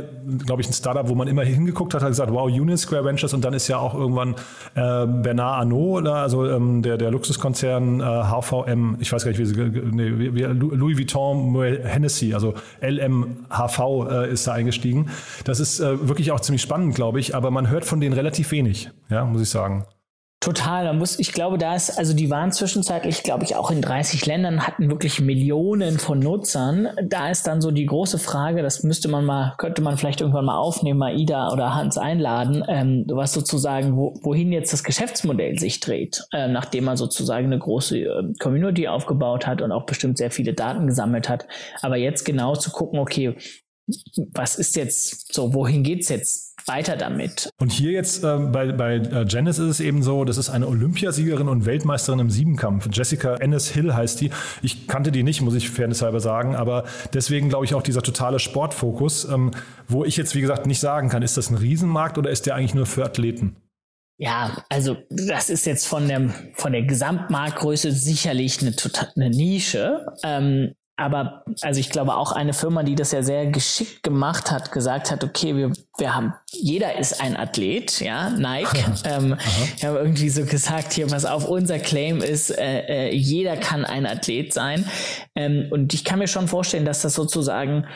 glaube 0.45 0.63
ich, 0.63 0.69
ein 0.69 0.73
Startup, 0.73 1.09
wo 1.09 1.15
man 1.15 1.29
immer 1.29 1.43
hingeguckt 1.43 1.95
hat, 1.95 2.03
hat 2.03 2.09
gesagt, 2.09 2.33
wow, 2.33 2.47
Union 2.47 2.77
Square 2.77 3.05
Ventures 3.05 3.35
und 3.35 3.45
dann 3.45 3.55
ist 3.55 3.69
ja 3.69 3.79
auch 3.79 3.95
irgendwann 3.95 4.35
äh, 4.75 5.07
Bernard 5.07 5.61
Arnault, 5.61 6.03
oder, 6.03 6.15
also 6.17 6.49
ähm, 6.49 6.83
der, 6.83 6.97
der 6.97 7.11
Luxuskonzern 7.11 8.01
äh, 8.01 8.05
HVM, 8.05 8.97
ich 9.01 9.13
weiß 9.13 9.25
gar 9.25 9.31
nicht, 9.31 9.41
wie 9.41 9.47
sie, 9.47 9.55
nee, 9.57 10.09
Louis 10.09 10.97
Vuitton 10.97 11.61
Hennessy, 11.85 12.35
also 12.35 12.55
LMHV 12.81 14.09
äh, 14.11 14.33
ist 14.33 14.47
da 14.47 14.53
eingestiegen. 14.53 15.11
Das 15.45 15.61
ist 15.61 15.81
äh, 15.81 16.09
wirklich 16.09 16.33
auch 16.33 16.41
ziemlich 16.41 16.63
spannend, 16.63 16.95
glaube 16.95 17.21
ich, 17.21 17.35
aber 17.35 17.51
man 17.51 17.69
hört 17.69 17.85
von 17.85 18.01
denen 18.01 18.13
relativ 18.13 18.51
wenig, 18.51 18.91
ja, 19.09 19.25
muss 19.25 19.43
ich 19.43 19.49
sagen. 19.49 19.87
Total, 20.43 20.87
da 20.87 20.95
muss, 20.95 21.19
ich 21.19 21.33
glaube, 21.33 21.59
da 21.59 21.75
ist, 21.75 21.99
also 21.99 22.15
die 22.15 22.31
waren 22.31 22.51
zwischenzeitlich, 22.51 23.23
glaube 23.23 23.45
ich, 23.45 23.57
auch 23.57 23.71
in 23.71 23.83
30 23.83 24.25
Ländern, 24.25 24.67
hatten 24.67 24.89
wirklich 24.89 25.21
Millionen 25.21 25.99
von 25.99 26.19
Nutzern. 26.19 26.89
Da 27.05 27.29
ist 27.29 27.47
dann 27.47 27.61
so 27.61 27.71
die 27.71 27.85
große 27.85 28.19
Frage, 28.19 28.63
das 28.63 28.83
müsste 28.83 29.09
man 29.09 29.27
mal, 29.27 29.53
könnte 29.59 29.83
man 29.83 29.99
vielleicht 29.99 30.23
irgendwann 30.23 30.47
mal 30.47 30.57
aufnehmen, 30.57 30.99
mal 30.99 31.15
Ida 31.15 31.53
oder 31.53 31.75
Hans 31.75 31.99
einladen, 31.99 32.65
ähm, 32.69 33.05
was 33.11 33.35
sozusagen, 33.35 33.99
wo, 33.99 34.15
wohin 34.23 34.51
jetzt 34.51 34.73
das 34.73 34.83
Geschäftsmodell 34.83 35.59
sich 35.59 35.79
dreht, 35.81 36.25
äh, 36.33 36.49
nachdem 36.49 36.85
man 36.85 36.97
sozusagen 36.97 37.45
eine 37.45 37.59
große 37.59 37.99
äh, 37.99 38.33
Community 38.39 38.89
aufgebaut 38.89 39.47
hat 39.47 39.61
und 39.61 39.73
auch 39.73 39.85
bestimmt 39.85 40.17
sehr 40.17 40.31
viele 40.31 40.55
Daten 40.55 40.87
gesammelt 40.87 41.29
hat. 41.29 41.47
Aber 41.83 41.99
jetzt 41.99 42.25
genau 42.25 42.57
zu 42.57 42.71
gucken, 42.71 42.99
okay, 42.99 43.37
was 44.33 44.57
ist 44.57 44.77
jetzt 44.77 45.33
so, 45.33 45.55
wohin 45.55 45.83
geht's 45.83 46.09
jetzt 46.09 46.51
weiter 46.67 46.97
damit. 46.97 47.51
Und 47.59 47.73
hier 47.73 47.93
jetzt 47.93 48.25
äh, 48.25 48.37
bei, 48.39 48.73
bei 48.73 48.97
äh, 48.97 49.25
Janice 49.27 49.59
ist 49.59 49.69
es 49.69 49.81
eben 49.81 50.03
so, 50.03 50.25
das 50.25 50.39
ist 50.39 50.51
eine 50.51 50.69
Olympiasiegerin 50.69 51.49
und 51.49 51.67
Weltmeisterin 51.67 52.21
im 52.21 52.31
Siebenkampf. 52.31 52.89
Jessica 52.93 53.37
Ennis 53.37 53.69
Hill 53.69 53.95
heißt 53.95 54.21
die. 54.21 54.31
Ich 54.63 54.87
kannte 54.87 55.13
die 55.13 55.23
nicht, 55.23 55.41
muss 55.41 55.55
ich 55.55 55.71
fairnesshalber 55.71 56.21
sagen, 56.21 56.55
aber 56.55 56.85
deswegen 57.13 57.49
glaube 57.49 57.65
ich 57.65 57.75
auch 57.75 57.83
dieser 57.83 58.03
totale 58.03 58.39
Sportfokus, 58.39 59.25
ähm, 59.25 59.53
wo 59.89 60.05
ich 60.05 60.17
jetzt 60.17 60.35
wie 60.35 60.41
gesagt 60.41 60.67
nicht 60.67 60.81
sagen 60.81 61.09
kann, 61.09 61.23
ist 61.23 61.37
das 61.37 61.51
ein 61.51 61.57
Riesenmarkt 61.57 62.19
oder 62.19 62.31
ist 62.31 62.47
der 62.47 62.55
eigentlich 62.55 62.75
nur 62.75 62.87
für 62.87 63.05
Athleten? 63.05 63.57
Ja, 64.19 64.65
also 64.69 64.99
das 65.09 65.49
ist 65.49 65.65
jetzt 65.65 65.89
von 65.89 66.07
der, 66.07 66.29
von 66.53 66.73
der 66.73 66.83
Gesamtmarktgröße 66.83 67.91
sicherlich 67.91 68.61
eine, 68.61 68.77
total, 68.77 69.11
eine 69.17 69.31
Nische. 69.31 70.05
Ähm, 70.23 70.75
aber 71.01 71.45
also 71.63 71.81
ich 71.81 71.89
glaube 71.89 72.15
auch 72.15 72.33
eine 72.33 72.53
Firma, 72.53 72.83
die 72.83 72.95
das 72.95 73.11
ja 73.13 73.23
sehr 73.23 73.47
geschickt 73.47 74.03
gemacht 74.03 74.51
hat, 74.51 74.71
gesagt 74.71 75.11
hat, 75.11 75.25
okay, 75.25 75.57
wir, 75.57 75.73
wir 75.97 76.15
haben, 76.15 76.35
jeder 76.51 76.99
ist 76.99 77.23
ein 77.23 77.37
Athlet, 77.37 78.01
ja, 78.01 78.29
Nike. 78.29 78.85
ähm, 79.05 79.37
wir 79.79 79.89
haben 79.89 79.97
irgendwie 79.97 80.29
so 80.29 80.45
gesagt, 80.45 80.93
hier, 80.93 81.11
was 81.11 81.25
auf, 81.25 81.49
unser 81.49 81.79
Claim 81.79 82.19
ist, 82.19 82.51
äh, 82.51 83.09
äh, 83.09 83.15
jeder 83.15 83.57
kann 83.57 83.87
ein 83.87 84.05
Athlet 84.05 84.53
sein. 84.53 84.85
Ähm, 85.35 85.69
und 85.71 85.95
ich 85.95 86.05
kann 86.05 86.19
mir 86.19 86.29
schon 86.29 86.49
vorstellen, 86.49 86.85
dass 86.85 87.01
das 87.01 87.15
sozusagen 87.15 87.87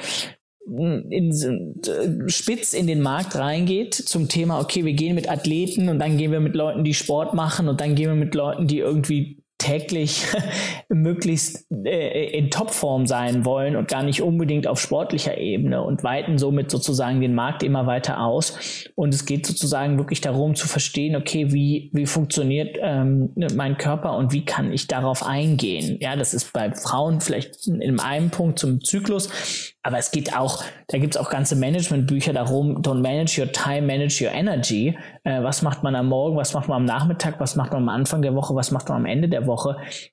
in, 0.67 1.11
in, 1.11 2.29
spitz 2.29 2.73
in 2.73 2.87
den 2.87 3.03
Markt 3.03 3.37
reingeht 3.37 3.95
zum 3.95 4.31
Thema, 4.31 4.61
okay, 4.61 4.87
wir 4.87 4.95
gehen 4.95 5.15
mit 5.15 5.31
Athleten 5.31 5.91
und 5.91 5.99
dann 5.99 6.17
gehen 6.17 6.33
wir 6.33 6.41
mit 6.41 6.55
Leuten, 6.55 6.85
die 6.85 6.95
Sport 6.95 7.35
machen 7.35 7.69
und 7.69 7.83
dann 7.83 7.95
gehen 7.95 8.09
wir 8.09 8.17
mit 8.17 8.35
Leuten, 8.35 8.67
die 8.67 8.79
irgendwie 8.79 9.44
täglich 9.65 10.27
möglichst 10.89 11.67
äh, 11.73 12.37
in 12.37 12.51
Topform 12.51 13.07
sein 13.07 13.45
wollen 13.45 13.77
und 13.77 13.89
gar 13.89 14.03
nicht 14.03 14.21
unbedingt 14.21 14.67
auf 14.67 14.79
sportlicher 14.79 15.39
Ebene 15.39 15.83
und 15.83 16.05
weiten 16.05 16.37
somit 16.37 16.71
sozusagen 16.71 17.21
den 17.21 17.35
Markt 17.35 17.63
immer 17.63 17.87
weiter 17.87 18.21
aus. 18.21 18.59
Und 18.95 19.15
es 19.15 19.25
geht 19.25 19.47
sozusagen 19.47 19.97
wirklich 19.97 20.21
darum 20.21 20.55
zu 20.55 20.69
verstehen, 20.69 21.17
okay, 21.17 21.53
wie, 21.53 21.91
wie 21.95 22.05
funktioniert 22.05 22.77
ähm, 22.81 23.31
mein 23.57 23.79
Körper 23.79 24.17
und 24.17 24.33
wie 24.33 24.45
kann 24.45 24.71
ich 24.71 24.87
darauf 24.87 25.25
eingehen. 25.25 25.97
Ja, 26.01 26.15
das 26.15 26.35
ist 26.35 26.53
bei 26.53 26.73
Frauen 26.73 27.21
vielleicht 27.21 27.67
in 27.67 27.99
einem 28.01 28.31
Punkt 28.31 28.59
zum 28.59 28.83
Zyklus, 28.83 29.73
aber 29.83 29.99
es 29.99 30.11
geht 30.11 30.37
auch, 30.37 30.63
da 30.89 30.99
gibt 30.99 31.15
es 31.15 31.21
auch 31.21 31.31
ganze 31.31 31.57
Managementbücher 31.57 32.33
darum, 32.33 32.83
don't 32.83 33.01
manage 33.01 33.41
your 33.41 33.51
time, 33.51 33.83
manage 33.83 34.23
your 34.25 34.33
energy. 34.33 34.97
Äh, 35.25 35.43
was 35.43 35.63
macht 35.63 35.83
man 35.83 35.95
am 35.95 36.09
Morgen, 36.09 36.37
was 36.37 36.53
macht 36.53 36.69
man 36.69 36.77
am 36.79 36.85
Nachmittag, 36.85 37.41
was 37.41 37.57
macht 37.57 37.73
man 37.73 37.83
am 37.83 37.89
Anfang 37.89 38.23
der 38.23 38.35
Woche, 38.35 38.55
was 38.55 38.71
macht 38.71 38.89
man 38.89 38.99
am 38.99 39.07
Ende 39.07 39.29
der 39.29 39.47
Woche. 39.47 39.54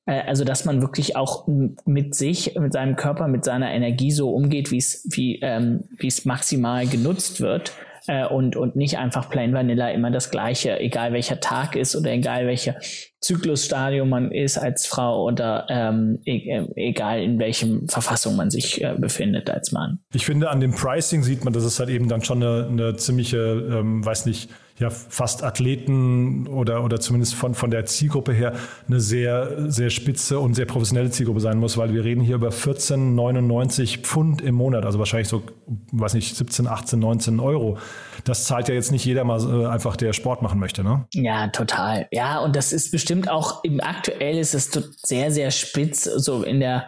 Äh, 0.05 0.21
also 0.21 0.43
dass 0.43 0.65
man 0.65 0.81
wirklich 0.81 1.15
auch 1.15 1.47
mit 1.85 2.15
sich, 2.15 2.55
mit 2.59 2.73
seinem 2.73 2.95
Körper, 2.95 3.27
mit 3.27 3.43
seiner 3.43 3.71
Energie 3.71 4.11
so 4.11 4.31
umgeht, 4.31 4.71
wie 4.71 4.77
es 4.77 5.07
wie, 5.11 5.39
ähm, 5.41 5.83
es 5.99 6.25
maximal 6.25 6.87
genutzt 6.87 7.41
wird 7.41 7.73
äh, 8.07 8.25
und, 8.25 8.55
und 8.55 8.75
nicht 8.75 8.97
einfach 8.97 9.29
plain 9.29 9.53
vanilla 9.53 9.89
immer 9.89 10.11
das 10.11 10.31
Gleiche, 10.31 10.79
egal 10.79 11.13
welcher 11.13 11.39
Tag 11.39 11.75
ist 11.75 11.95
oder 11.95 12.11
egal 12.11 12.47
welcher 12.47 12.75
Zyklusstadium 13.19 14.09
man 14.09 14.31
ist 14.31 14.57
als 14.57 14.87
Frau 14.87 15.23
oder 15.25 15.67
ähm, 15.69 16.19
e 16.25 16.49
äh, 16.49 16.67
egal 16.75 17.21
in 17.21 17.37
welchem 17.39 17.87
Verfassung 17.87 18.35
man 18.35 18.49
sich 18.49 18.83
äh, 18.83 18.95
befindet 18.97 19.49
als 19.49 19.71
Mann. 19.71 19.99
Ich 20.13 20.25
finde, 20.25 20.49
an 20.49 20.59
dem 20.59 20.73
Pricing 20.73 21.21
sieht 21.21 21.43
man, 21.43 21.53
dass 21.53 21.63
es 21.63 21.79
halt 21.79 21.89
eben 21.89 22.07
dann 22.07 22.23
schon 22.23 22.41
eine, 22.41 22.67
eine 22.67 22.95
ziemliche, 22.95 23.37
ähm, 23.37 24.03
weiß 24.03 24.25
nicht, 24.25 24.49
ja 24.81 24.89
fast 24.89 25.43
Athleten 25.43 26.47
oder, 26.47 26.83
oder 26.83 26.99
zumindest 26.99 27.35
von, 27.35 27.53
von 27.53 27.71
der 27.71 27.85
Zielgruppe 27.85 28.33
her 28.33 28.53
eine 28.87 28.99
sehr, 28.99 29.69
sehr 29.71 29.89
spitze 29.89 30.39
und 30.39 30.55
sehr 30.55 30.65
professionelle 30.65 31.09
Zielgruppe 31.09 31.39
sein 31.39 31.57
muss, 31.57 31.77
weil 31.77 31.93
wir 31.93 32.03
reden 32.03 32.21
hier 32.21 32.35
über 32.35 32.49
14,99 32.49 34.01
Pfund 34.01 34.41
im 34.41 34.55
Monat, 34.55 34.85
also 34.85 34.99
wahrscheinlich 34.99 35.29
so, 35.29 35.43
weiß 35.91 36.15
nicht, 36.15 36.35
17, 36.35 36.67
18, 36.67 36.99
19 36.99 37.39
Euro. 37.39 37.77
Das 38.25 38.45
zahlt 38.45 38.67
ja 38.67 38.75
jetzt 38.75 38.91
nicht 38.91 39.05
jeder 39.05 39.23
mal 39.23 39.39
äh, 39.39 39.67
einfach, 39.67 39.95
der 39.95 40.13
Sport 40.13 40.41
machen 40.41 40.59
möchte, 40.59 40.83
ne? 40.83 41.05
Ja, 41.13 41.47
total. 41.47 42.07
Ja, 42.11 42.39
und 42.39 42.55
das 42.55 42.73
ist 42.73 42.91
bestimmt 42.91 43.29
auch, 43.29 43.63
im 43.63 43.79
aktuell 43.79 44.37
ist 44.37 44.53
es 44.53 44.71
sehr, 45.05 45.31
sehr 45.31 45.51
spitz, 45.51 46.03
so 46.03 46.43
in 46.43 46.59
der 46.59 46.87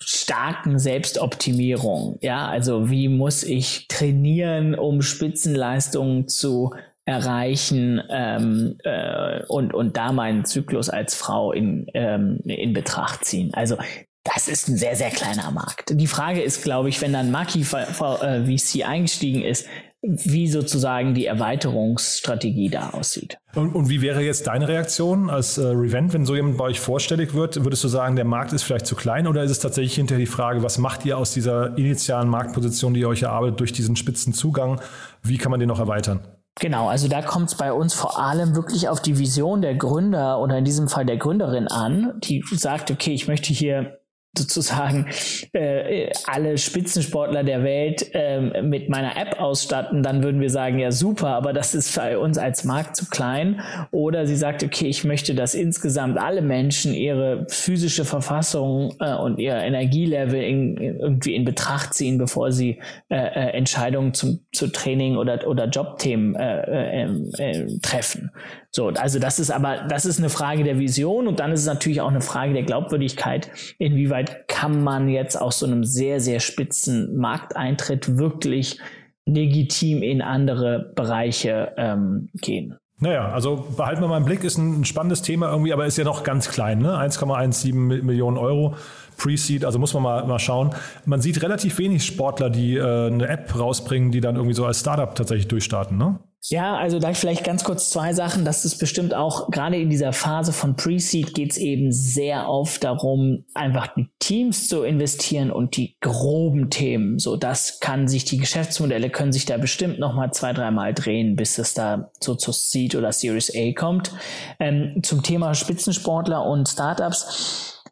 starken 0.00 0.78
Selbstoptimierung. 0.78 2.18
Ja, 2.20 2.48
also 2.48 2.90
wie 2.90 3.08
muss 3.08 3.42
ich 3.42 3.88
trainieren, 3.88 4.74
um 4.74 5.02
Spitzenleistungen 5.02 6.28
zu 6.28 6.74
erreichen 7.04 8.02
ähm, 8.08 8.78
äh, 8.84 9.42
und, 9.48 9.74
und 9.74 9.96
da 9.96 10.12
meinen 10.12 10.44
Zyklus 10.44 10.88
als 10.88 11.14
Frau 11.14 11.52
in, 11.52 11.86
ähm, 11.94 12.40
in 12.44 12.72
Betracht 12.72 13.24
ziehen. 13.24 13.52
Also 13.52 13.76
das 14.24 14.48
ist 14.48 14.68
ein 14.68 14.78
sehr, 14.78 14.96
sehr 14.96 15.10
kleiner 15.10 15.50
Markt. 15.50 15.90
Die 15.90 16.06
Frage 16.06 16.40
ist, 16.40 16.62
glaube 16.62 16.88
ich, 16.88 17.02
wenn 17.02 17.12
dann 17.12 17.30
Maki 17.30 17.60
äh, 17.60 17.64
VC 17.64 18.88
eingestiegen 18.88 19.42
ist, 19.42 19.66
wie 20.00 20.48
sozusagen 20.48 21.14
die 21.14 21.26
Erweiterungsstrategie 21.26 22.68
da 22.68 22.90
aussieht. 22.90 23.38
Und, 23.54 23.74
und 23.74 23.88
wie 23.88 24.02
wäre 24.02 24.22
jetzt 24.22 24.46
deine 24.46 24.68
Reaktion 24.68 25.30
als 25.30 25.56
äh, 25.56 25.66
Revent, 25.66 26.12
wenn 26.12 26.26
so 26.26 26.34
jemand 26.34 26.58
bei 26.58 26.64
euch 26.64 26.80
vorstellig 26.80 27.34
wird? 27.34 27.64
Würdest 27.64 27.84
du 27.84 27.88
sagen, 27.88 28.16
der 28.16 28.26
Markt 28.26 28.52
ist 28.52 28.64
vielleicht 28.64 28.86
zu 28.86 28.96
klein 28.96 29.26
oder 29.26 29.42
ist 29.42 29.50
es 29.50 29.60
tatsächlich 29.60 29.94
hinterher 29.94 30.20
die 30.20 30.30
Frage, 30.30 30.62
was 30.62 30.78
macht 30.78 31.04
ihr 31.06 31.16
aus 31.16 31.32
dieser 31.32 31.76
initialen 31.78 32.28
Marktposition, 32.28 32.92
die 32.94 33.00
ihr 33.00 33.08
euch 33.08 33.22
erarbeitet, 33.22 33.60
durch 33.60 33.72
diesen 33.72 33.96
spitzen 33.96 34.34
Zugang? 34.34 34.80
Wie 35.22 35.38
kann 35.38 35.50
man 35.50 35.60
den 35.60 35.68
noch 35.68 35.80
erweitern? 35.80 36.20
Genau, 36.60 36.88
also 36.88 37.08
da 37.08 37.20
kommt 37.20 37.48
es 37.50 37.56
bei 37.56 37.72
uns 37.72 37.94
vor 37.94 38.18
allem 38.18 38.54
wirklich 38.54 38.88
auf 38.88 39.02
die 39.02 39.18
Vision 39.18 39.60
der 39.60 39.74
Gründer 39.74 40.40
oder 40.40 40.58
in 40.58 40.64
diesem 40.64 40.88
Fall 40.88 41.04
der 41.04 41.16
Gründerin 41.16 41.66
an, 41.66 42.20
die 42.22 42.44
sagt, 42.52 42.92
okay, 42.92 43.12
ich 43.12 43.26
möchte 43.26 43.52
hier 43.52 43.98
sozusagen 44.36 45.06
äh, 45.52 46.10
alle 46.26 46.58
Spitzensportler 46.58 47.44
der 47.44 47.62
Welt 47.62 48.10
äh, 48.14 48.62
mit 48.62 48.88
meiner 48.88 49.16
App 49.16 49.40
ausstatten, 49.40 50.02
dann 50.02 50.22
würden 50.22 50.40
wir 50.40 50.50
sagen, 50.50 50.78
ja 50.78 50.92
super, 50.92 51.28
aber 51.28 51.52
das 51.52 51.74
ist 51.74 51.96
bei 51.96 52.18
uns 52.18 52.38
als 52.38 52.64
Markt 52.64 52.96
zu 52.96 53.06
klein. 53.06 53.60
Oder 53.90 54.26
sie 54.26 54.36
sagt, 54.36 54.62
okay, 54.62 54.86
ich 54.86 55.04
möchte, 55.04 55.34
dass 55.34 55.54
insgesamt 55.54 56.18
alle 56.18 56.42
Menschen 56.42 56.94
ihre 56.94 57.46
physische 57.48 58.04
Verfassung 58.04 58.94
äh, 59.00 59.14
und 59.14 59.38
ihr 59.38 59.54
Energielevel 59.54 60.42
in, 60.42 60.76
irgendwie 60.76 61.34
in 61.34 61.44
Betracht 61.44 61.94
ziehen, 61.94 62.18
bevor 62.18 62.52
sie 62.52 62.80
äh, 63.08 63.16
äh, 63.16 63.50
Entscheidungen 63.56 64.14
zum, 64.14 64.40
zu 64.52 64.68
Training 64.68 65.16
oder, 65.16 65.46
oder 65.46 65.66
Jobthemen 65.68 66.34
äh, 66.34 67.04
äh, 67.04 67.08
äh, 67.38 67.78
treffen. 67.80 68.30
So, 68.74 68.88
also 68.88 69.20
das 69.20 69.38
ist 69.38 69.52
aber, 69.52 69.86
das 69.88 70.04
ist 70.04 70.18
eine 70.18 70.28
Frage 70.28 70.64
der 70.64 70.80
Vision 70.80 71.28
und 71.28 71.38
dann 71.38 71.52
ist 71.52 71.60
es 71.60 71.66
natürlich 71.66 72.00
auch 72.00 72.10
eine 72.10 72.20
Frage 72.20 72.54
der 72.54 72.64
Glaubwürdigkeit, 72.64 73.48
inwieweit 73.78 74.48
kann 74.48 74.82
man 74.82 75.08
jetzt 75.08 75.40
aus 75.40 75.60
so 75.60 75.66
einem 75.66 75.84
sehr, 75.84 76.18
sehr 76.18 76.40
spitzen 76.40 77.16
Markteintritt 77.16 78.18
wirklich 78.18 78.80
legitim 79.26 80.02
in 80.02 80.22
andere 80.22 80.92
Bereiche 80.96 81.72
ähm, 81.76 82.30
gehen. 82.34 82.76
Naja, 82.98 83.28
also 83.28 83.64
behalten 83.76 84.00
wir 84.00 84.08
mal 84.08 84.16
im 84.16 84.24
Blick, 84.24 84.42
ist 84.42 84.58
ein 84.58 84.84
spannendes 84.84 85.22
Thema 85.22 85.50
irgendwie, 85.50 85.72
aber 85.72 85.86
ist 85.86 85.96
ja 85.96 86.02
noch 86.02 86.24
ganz 86.24 86.48
klein, 86.48 86.80
ne? 86.80 86.98
1,17 86.98 87.74
Millionen 87.74 88.38
Euro. 88.38 88.74
Pre-Seed, 89.18 89.64
also 89.64 89.78
muss 89.78 89.94
man 89.94 90.02
mal, 90.02 90.26
mal 90.26 90.40
schauen. 90.40 90.70
Man 91.04 91.20
sieht 91.20 91.40
relativ 91.42 91.78
wenig 91.78 92.04
Sportler, 92.04 92.50
die 92.50 92.76
äh, 92.76 93.06
eine 93.06 93.28
App 93.28 93.56
rausbringen, 93.56 94.10
die 94.10 94.20
dann 94.20 94.34
irgendwie 94.34 94.54
so 94.54 94.66
als 94.66 94.80
Startup 94.80 95.14
tatsächlich 95.14 95.46
durchstarten, 95.46 95.96
ne? 95.96 96.18
Ja, 96.48 96.76
also 96.76 96.98
da 96.98 97.14
vielleicht 97.14 97.42
ganz 97.42 97.64
kurz 97.64 97.88
zwei 97.88 98.12
Sachen. 98.12 98.44
Das 98.44 98.66
ist 98.66 98.76
bestimmt 98.76 99.14
auch, 99.14 99.50
gerade 99.50 99.78
in 99.78 99.88
dieser 99.88 100.12
Phase 100.12 100.52
von 100.52 100.76
Pre-Seed 100.76 101.32
geht 101.32 101.52
es 101.52 101.56
eben 101.56 101.90
sehr 101.90 102.50
oft 102.50 102.84
darum, 102.84 103.46
einfach 103.54 103.94
die 103.94 104.10
Teams 104.18 104.68
zu 104.68 104.82
investieren 104.82 105.50
und 105.50 105.78
die 105.78 105.96
groben 106.00 106.68
Themen. 106.68 107.18
So, 107.18 107.36
das 107.36 107.80
kann 107.80 108.08
sich, 108.08 108.26
die 108.26 108.36
Geschäftsmodelle 108.36 109.08
können 109.08 109.32
sich 109.32 109.46
da 109.46 109.56
bestimmt 109.56 109.98
nochmal 109.98 110.32
zwei, 110.32 110.52
dreimal 110.52 110.92
drehen, 110.92 111.34
bis 111.34 111.56
es 111.56 111.72
da 111.72 112.10
so 112.20 112.34
zu 112.34 112.52
Seed 112.52 112.94
oder 112.94 113.12
Series 113.12 113.50
A 113.56 113.72
kommt. 113.72 114.12
Ähm, 114.60 115.00
zum 115.02 115.22
Thema 115.22 115.54
Spitzensportler 115.54 116.44
und 116.44 116.68
Startups. 116.68 117.82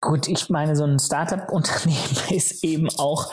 Gut, 0.00 0.26
ich 0.26 0.48
meine, 0.48 0.74
so 0.74 0.84
ein 0.84 0.98
Startup-Unternehmen 0.98 2.16
ist 2.30 2.64
eben 2.64 2.88
auch 2.96 3.30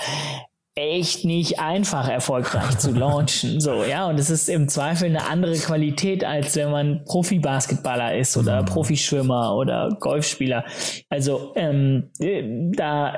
echt 0.78 1.26
nicht 1.26 1.60
einfach 1.60 2.08
erfolgreich 2.08 2.78
zu 2.78 2.92
launchen. 2.92 3.60
So, 3.60 3.84
ja, 3.84 4.08
und 4.08 4.20
es 4.20 4.30
ist 4.30 4.48
im 4.48 4.70
Zweifel 4.70 5.06
eine 5.06 5.28
andere 5.28 5.56
Qualität, 5.56 6.24
als 6.24 6.56
wenn 6.56 6.70
man 6.70 7.04
Profi-Basketballer 7.06 8.16
ist 8.16 8.38
oder 8.38 8.62
mhm. 8.62 8.66
Profischwimmer 8.66 9.56
oder 9.56 9.90
Golfspieler. 10.00 10.66
Also 11.10 11.54
ähm, 11.56 12.12
da, 12.76 13.18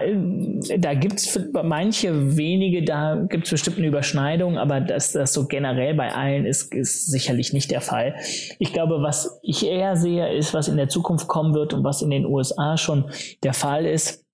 da 0.78 0.94
gibt's 0.94 1.38
manche 1.64 2.38
wenige, 2.38 2.84
da 2.84 3.16
gibt's 3.28 3.50
bestimmt 3.50 3.78
eine 3.78 3.88
Überschneidung, 3.88 4.58
aber 4.58 4.80
dass 4.80 5.12
das 5.12 5.34
so 5.34 5.46
generell 5.46 5.96
bei 5.96 6.14
allen 6.14 6.46
ist, 6.46 6.74
ist 6.74 7.12
sicherlich 7.12 7.52
nicht 7.52 7.72
der 7.72 7.82
Fall. 7.82 8.16
Ich 8.60 8.72
glaube, 8.72 9.02
was 9.02 9.40
ich 9.44 9.66
eher 9.66 9.98
sehe, 9.98 10.34
ist, 10.34 10.54
was 10.54 10.70
in 10.70 10.78
der 10.78 10.88
Zukunft 10.88 11.28
kommen 11.28 11.54
wird 11.54 11.74
und 11.74 11.84
was 11.84 12.02
in 12.02 12.10
den 12.10 12.26
USA 12.26 12.78
schon 12.78 13.12
der 13.44 13.54
Fall 13.54 13.86
ist, 13.86 14.26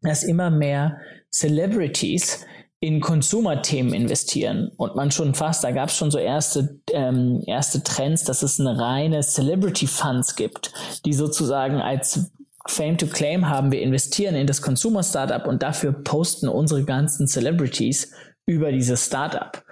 dass 0.00 0.24
immer 0.24 0.50
mehr 0.50 0.96
Celebrities 1.30 2.44
in 2.82 3.00
Consumer-Themen 3.00 3.94
investieren 3.94 4.72
und 4.76 4.96
man 4.96 5.12
schon 5.12 5.34
fast, 5.34 5.62
da 5.62 5.70
gab 5.70 5.88
es 5.88 5.96
schon 5.96 6.10
so 6.10 6.18
erste, 6.18 6.80
ähm, 6.90 7.40
erste 7.46 7.84
Trends, 7.84 8.24
dass 8.24 8.42
es 8.42 8.58
eine 8.58 8.76
reine 8.76 9.20
Celebrity-Funds 9.20 10.34
gibt, 10.34 10.72
die 11.04 11.12
sozusagen 11.12 11.80
als 11.80 12.32
Fame 12.66 12.98
to 12.98 13.06
Claim 13.06 13.48
haben, 13.48 13.70
wir 13.70 13.80
investieren 13.80 14.34
in 14.34 14.48
das 14.48 14.62
Consumer-Startup 14.62 15.46
und 15.46 15.62
dafür 15.62 15.92
posten 15.92 16.48
unsere 16.48 16.84
ganzen 16.84 17.28
Celebrities 17.28 18.10
über 18.46 18.72
dieses 18.72 19.06
Startup. 19.06 19.62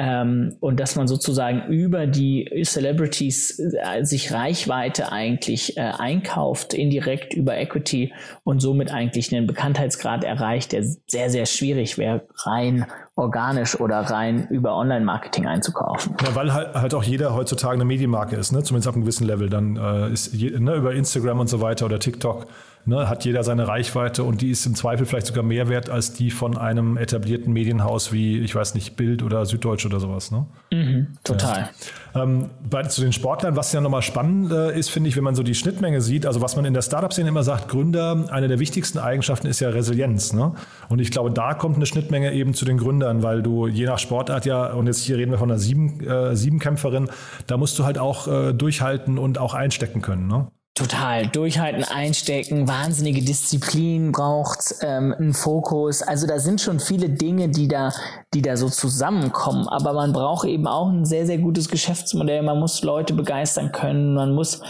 Ähm, 0.00 0.54
und 0.60 0.78
dass 0.78 0.94
man 0.94 1.08
sozusagen 1.08 1.72
über 1.72 2.06
die 2.06 2.48
Celebrities 2.64 3.58
äh, 3.58 4.04
sich 4.04 4.32
Reichweite 4.32 5.10
eigentlich 5.10 5.76
äh, 5.76 5.80
einkauft, 5.80 6.72
indirekt 6.72 7.34
über 7.34 7.56
Equity 7.56 8.12
und 8.44 8.60
somit 8.60 8.92
eigentlich 8.92 9.34
einen 9.34 9.48
Bekanntheitsgrad 9.48 10.22
erreicht, 10.22 10.70
der 10.70 10.84
sehr, 10.84 11.30
sehr 11.30 11.46
schwierig 11.46 11.98
wäre, 11.98 12.22
rein 12.44 12.86
organisch 13.16 13.78
oder 13.80 13.98
rein 13.98 14.46
über 14.48 14.76
Online-Marketing 14.76 15.46
einzukaufen. 15.46 16.14
Ja, 16.24 16.34
weil 16.36 16.54
halt, 16.54 16.74
halt, 16.74 16.94
auch 16.94 17.02
jeder 17.02 17.34
heutzutage 17.34 17.74
eine 17.74 17.84
Medienmarke 17.84 18.36
ist, 18.36 18.52
ne? 18.52 18.62
zumindest 18.62 18.88
auf 18.88 18.94
einem 18.94 19.02
gewissen 19.02 19.26
Level. 19.26 19.50
Dann 19.50 19.76
äh, 19.76 20.12
ist 20.12 20.32
je, 20.32 20.56
ne, 20.60 20.76
über 20.76 20.94
Instagram 20.94 21.40
und 21.40 21.48
so 21.48 21.60
weiter 21.60 21.86
oder 21.86 21.98
TikTok 21.98 22.46
ne, 22.86 23.08
hat 23.08 23.24
jeder 23.24 23.44
seine 23.44 23.68
Reichweite 23.68 24.24
und 24.24 24.40
die 24.40 24.50
ist 24.50 24.66
im 24.66 24.74
Zweifel 24.74 25.06
vielleicht 25.06 25.26
sogar 25.26 25.44
mehr 25.44 25.68
wert 25.68 25.90
als 25.90 26.12
die 26.12 26.30
von 26.30 26.56
einem 26.56 26.96
etablierten 26.96 27.52
Medienhaus 27.52 28.12
wie, 28.12 28.38
ich 28.40 28.54
weiß 28.54 28.74
nicht, 28.74 28.96
Bild 28.96 29.22
oder 29.22 29.44
Süddeutsch 29.46 29.86
oder 29.86 30.00
sowas. 30.00 30.30
Ne? 30.30 30.46
Mhm, 30.72 31.18
total. 31.24 31.70
Ja. 32.14 32.22
Ähm, 32.22 32.50
bei, 32.68 32.82
zu 32.84 33.02
den 33.02 33.12
Sportlern, 33.12 33.56
was 33.56 33.72
ja 33.72 33.80
nochmal 33.80 34.02
spannend 34.02 34.52
äh, 34.52 34.76
ist, 34.76 34.90
finde 34.90 35.08
ich, 35.08 35.16
wenn 35.16 35.24
man 35.24 35.34
so 35.34 35.42
die 35.42 35.54
Schnittmenge 35.54 36.00
sieht, 36.00 36.26
also 36.26 36.40
was 36.40 36.56
man 36.56 36.64
in 36.64 36.74
der 36.74 36.82
Startup-Szene 36.82 37.28
immer 37.28 37.42
sagt, 37.42 37.68
Gründer, 37.68 38.26
eine 38.30 38.48
der 38.48 38.58
wichtigsten 38.58 38.98
Eigenschaften 38.98 39.46
ist 39.46 39.60
ja 39.60 39.68
Resilienz. 39.68 40.32
Ne? 40.32 40.52
Und 40.88 41.00
ich 41.00 41.10
glaube, 41.10 41.30
da 41.30 41.54
kommt 41.54 41.76
eine 41.76 41.86
Schnittmenge 41.86 42.32
eben 42.32 42.54
zu 42.54 42.64
den 42.64 42.78
Gründern, 42.78 43.22
weil 43.22 43.42
du 43.42 43.66
je 43.66 43.86
nach 43.86 43.98
Sportart 43.98 44.46
ja, 44.46 44.72
und 44.72 44.86
jetzt 44.86 45.02
hier 45.02 45.16
reden 45.16 45.30
wir 45.30 45.38
von 45.38 45.50
einer 45.50 45.58
Sieben, 45.58 46.00
äh, 46.06 46.34
Siebenkämpferin, 46.34 47.10
da 47.46 47.56
musst 47.56 47.78
du 47.78 47.84
halt 47.84 47.98
auch 47.98 48.28
äh, 48.28 48.52
durchhalten 48.52 49.18
und 49.18 49.38
auch 49.38 49.54
einstecken 49.54 50.02
können. 50.02 50.26
Ne? 50.26 50.48
Total. 50.78 51.26
Durchhalten, 51.26 51.82
einstecken, 51.82 52.68
wahnsinnige 52.68 53.20
Disziplin 53.20 54.12
braucht, 54.12 54.76
ähm, 54.80 55.12
einen 55.12 55.34
Fokus. 55.34 56.02
Also 56.02 56.28
da 56.28 56.38
sind 56.38 56.60
schon 56.60 56.78
viele 56.78 57.08
Dinge, 57.10 57.48
die 57.48 57.66
da, 57.66 57.92
die 58.32 58.42
da 58.42 58.56
so 58.56 58.68
zusammenkommen. 58.68 59.66
Aber 59.66 59.92
man 59.92 60.12
braucht 60.12 60.46
eben 60.46 60.68
auch 60.68 60.88
ein 60.88 61.04
sehr, 61.04 61.26
sehr 61.26 61.38
gutes 61.38 61.68
Geschäftsmodell. 61.68 62.42
Man 62.42 62.60
muss 62.60 62.80
Leute 62.84 63.14
begeistern 63.14 63.72
können. 63.72 64.14
Man 64.14 64.36
muss 64.36 64.60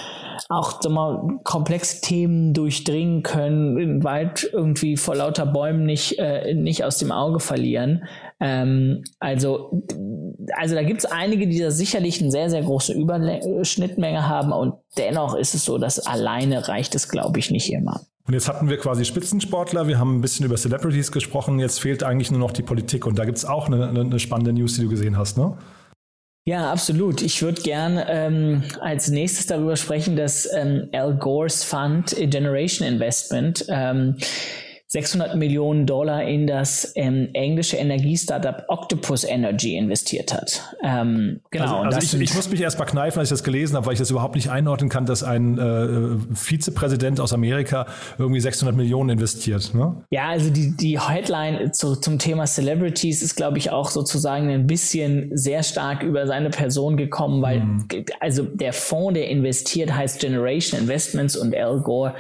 auch 0.49 0.81
sag 0.81 0.93
mal, 0.93 1.39
komplexe 1.45 2.01
Themen 2.01 2.55
durchdringen 2.55 3.23
können, 3.23 3.77
den 3.77 4.05
Wald 4.05 4.49
irgendwie 4.53 4.97
vor 4.97 5.17
lauter 5.17 5.47
Bäumen 5.47 5.85
nicht, 5.85 6.19
äh, 6.19 6.55
nicht 6.55 6.85
aus 6.85 6.99
dem 6.99 7.13
Auge 7.13 7.41
verlieren. 7.41 8.05
Ähm, 8.41 9.05
also, 9.19 9.83
also 10.57 10.75
da 10.75 10.83
gibt 10.83 11.01
es 11.01 11.07
einige, 11.07 11.49
die 11.49 11.59
da 11.59 11.71
sicherlich 11.71 12.21
eine 12.21 12.31
sehr, 12.31 12.51
sehr 12.51 12.63
große 12.63 12.93
Überschnittmenge 12.93 14.29
haben 14.29 14.53
und 14.53 14.75
dennoch 14.97 15.35
ist 15.35 15.55
es 15.55 15.65
so, 15.65 15.79
dass 15.79 15.99
alleine 15.99 16.69
reicht 16.69 16.95
es, 16.95 17.09
glaube 17.09 17.39
ich, 17.39 17.51
nicht 17.51 17.73
immer. 17.73 18.01
Und 18.29 18.35
jetzt 18.35 18.47
hatten 18.47 18.69
wir 18.69 18.77
quasi 18.77 19.07
Spitzensportler, 19.07 19.89
wir 19.89 19.99
haben 19.99 20.19
ein 20.19 20.21
bisschen 20.21 20.45
über 20.45 20.57
Celebrities 20.57 21.13
gesprochen, 21.13 21.59
jetzt 21.59 21.81
fehlt 21.81 22.03
eigentlich 22.03 22.31
nur 22.31 22.41
noch 22.41 22.51
die 22.51 22.63
Politik 22.63 23.07
und 23.07 23.19
da 23.19 23.25
gibt 23.25 23.39
es 23.39 23.47
auch 23.47 23.69
eine, 23.69 23.89
eine, 23.89 24.19
spannende 24.19 24.53
News, 24.53 24.75
die 24.75 24.83
du 24.83 24.91
gesehen 24.91 25.17
hast, 25.17 25.39
ne? 25.39 25.57
Ja, 26.49 26.73
absolut. 26.73 27.21
Ich 27.21 27.43
würde 27.43 27.61
gern 27.61 28.03
ähm, 28.09 28.63
als 28.81 29.09
nächstes 29.11 29.45
darüber 29.45 29.77
sprechen, 29.77 30.17
dass 30.17 30.49
ähm, 30.51 30.89
Al 30.95 31.15
Gores 31.15 31.63
Fund 31.63 32.17
Generation 32.19 32.89
Investment 32.89 33.67
ähm, 33.69 34.17
600 34.91 35.37
Millionen 35.37 35.85
Dollar 35.85 36.23
in 36.25 36.47
das 36.47 36.93
ähm, 36.97 37.29
englische 37.35 37.77
Energiestartup 37.77 38.65
Octopus 38.69 39.25
Energy 39.25 39.77
investiert 39.77 40.33
hat. 40.33 40.77
Ähm, 40.83 41.41
genau. 41.51 41.83
Also, 41.83 41.97
also 41.97 42.17
ich, 42.17 42.23
ich, 42.23 42.35
muss 42.35 42.49
mich 42.49 42.63
erst 42.63 42.79
mal 42.79 42.87
kneifen, 42.87 43.19
als 43.19 43.29
ich 43.29 43.35
das 43.35 43.45
gelesen 43.45 43.77
habe, 43.77 43.85
weil 43.85 43.93
ich 43.93 43.99
das 43.99 44.11
überhaupt 44.11 44.35
nicht 44.35 44.49
einordnen 44.49 44.89
kann, 44.89 45.05
dass 45.05 45.23
ein 45.23 45.59
äh, 45.59 46.35
Vizepräsident 46.35 47.21
aus 47.21 47.35
Amerika 47.35 47.85
irgendwie 48.17 48.41
600 48.41 48.75
Millionen 48.75 49.11
investiert. 49.11 49.75
Ne? 49.75 50.05
Ja, 50.09 50.29
also 50.29 50.49
die, 50.49 50.75
die 50.75 50.99
Headline 50.99 51.75
zu, 51.75 51.97
zum 51.97 52.19
Thema 52.19 52.47
Celebrities 52.47 53.23
ist, 53.23 53.37
glaube 53.37 53.59
ich, 53.59 53.71
auch 53.71 53.91
sozusagen 53.91 54.49
ein 54.49 54.67
bisschen 54.67 55.37
sehr 55.37 55.65
stark 55.65 56.03
über 56.03 56.27
seine 56.27 56.49
Person 56.49 56.97
gekommen, 56.97 57.43
weil 57.43 57.61
mhm. 57.61 57.87
also 58.21 58.45
der 58.45 58.73
Fonds, 58.73 59.19
der 59.19 59.29
investiert, 59.29 59.95
heißt 59.95 60.19
Generation 60.19 60.81
Investments 60.81 61.37
und 61.37 61.55
Al 61.55 61.81
Gore 61.83 62.15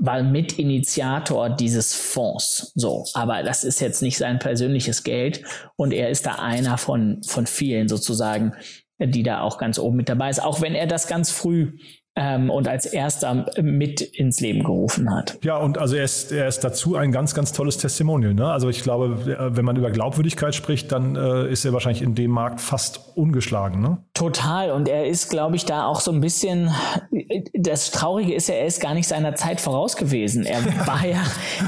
war 0.00 0.22
Mitinitiator 0.22 1.50
dieses 1.50 1.94
Fonds. 1.94 2.72
So, 2.74 3.04
aber 3.14 3.42
das 3.42 3.64
ist 3.64 3.80
jetzt 3.80 4.02
nicht 4.02 4.16
sein 4.16 4.38
persönliches 4.38 5.04
Geld 5.04 5.44
und 5.76 5.92
er 5.92 6.08
ist 6.08 6.26
da 6.26 6.36
einer 6.36 6.78
von, 6.78 7.22
von 7.22 7.46
vielen 7.46 7.86
sozusagen, 7.86 8.54
die 8.98 9.22
da 9.22 9.42
auch 9.42 9.58
ganz 9.58 9.78
oben 9.78 9.96
mit 9.96 10.08
dabei 10.08 10.30
ist, 10.30 10.42
auch 10.42 10.62
wenn 10.62 10.74
er 10.74 10.86
das 10.86 11.06
ganz 11.06 11.30
früh 11.30 11.78
ähm, 12.20 12.50
und 12.50 12.68
als 12.68 12.84
erster 12.84 13.46
mit 13.62 14.02
ins 14.02 14.40
Leben 14.40 14.62
gerufen 14.62 15.10
hat. 15.10 15.38
Ja, 15.42 15.56
und 15.56 15.78
also 15.78 15.96
er 15.96 16.04
ist, 16.04 16.32
er 16.32 16.46
ist 16.46 16.60
dazu 16.60 16.94
ein 16.94 17.12
ganz, 17.12 17.34
ganz 17.34 17.52
tolles 17.52 17.78
Testimonial. 17.78 18.34
Ne? 18.34 18.46
Also 18.46 18.68
ich 18.68 18.82
glaube, 18.82 19.50
wenn 19.56 19.64
man 19.64 19.76
über 19.76 19.90
Glaubwürdigkeit 19.90 20.54
spricht, 20.54 20.92
dann 20.92 21.16
äh, 21.16 21.50
ist 21.50 21.64
er 21.64 21.72
wahrscheinlich 21.72 22.02
in 22.02 22.14
dem 22.14 22.30
Markt 22.30 22.60
fast 22.60 23.00
ungeschlagen. 23.14 23.80
Ne? 23.80 23.98
Total. 24.12 24.70
Und 24.70 24.86
er 24.86 25.06
ist, 25.06 25.30
glaube 25.30 25.56
ich, 25.56 25.64
da 25.64 25.86
auch 25.86 26.00
so 26.00 26.12
ein 26.12 26.20
bisschen, 26.20 26.70
das 27.54 27.90
Traurige 27.90 28.34
ist 28.34 28.50
ja, 28.50 28.56
er 28.56 28.66
ist 28.66 28.82
gar 28.82 28.92
nicht 28.92 29.08
seiner 29.08 29.34
Zeit 29.34 29.58
voraus 29.58 29.96
gewesen. 29.96 30.44
Er 30.44 30.62
war 30.86 31.06
ja, 31.06 31.22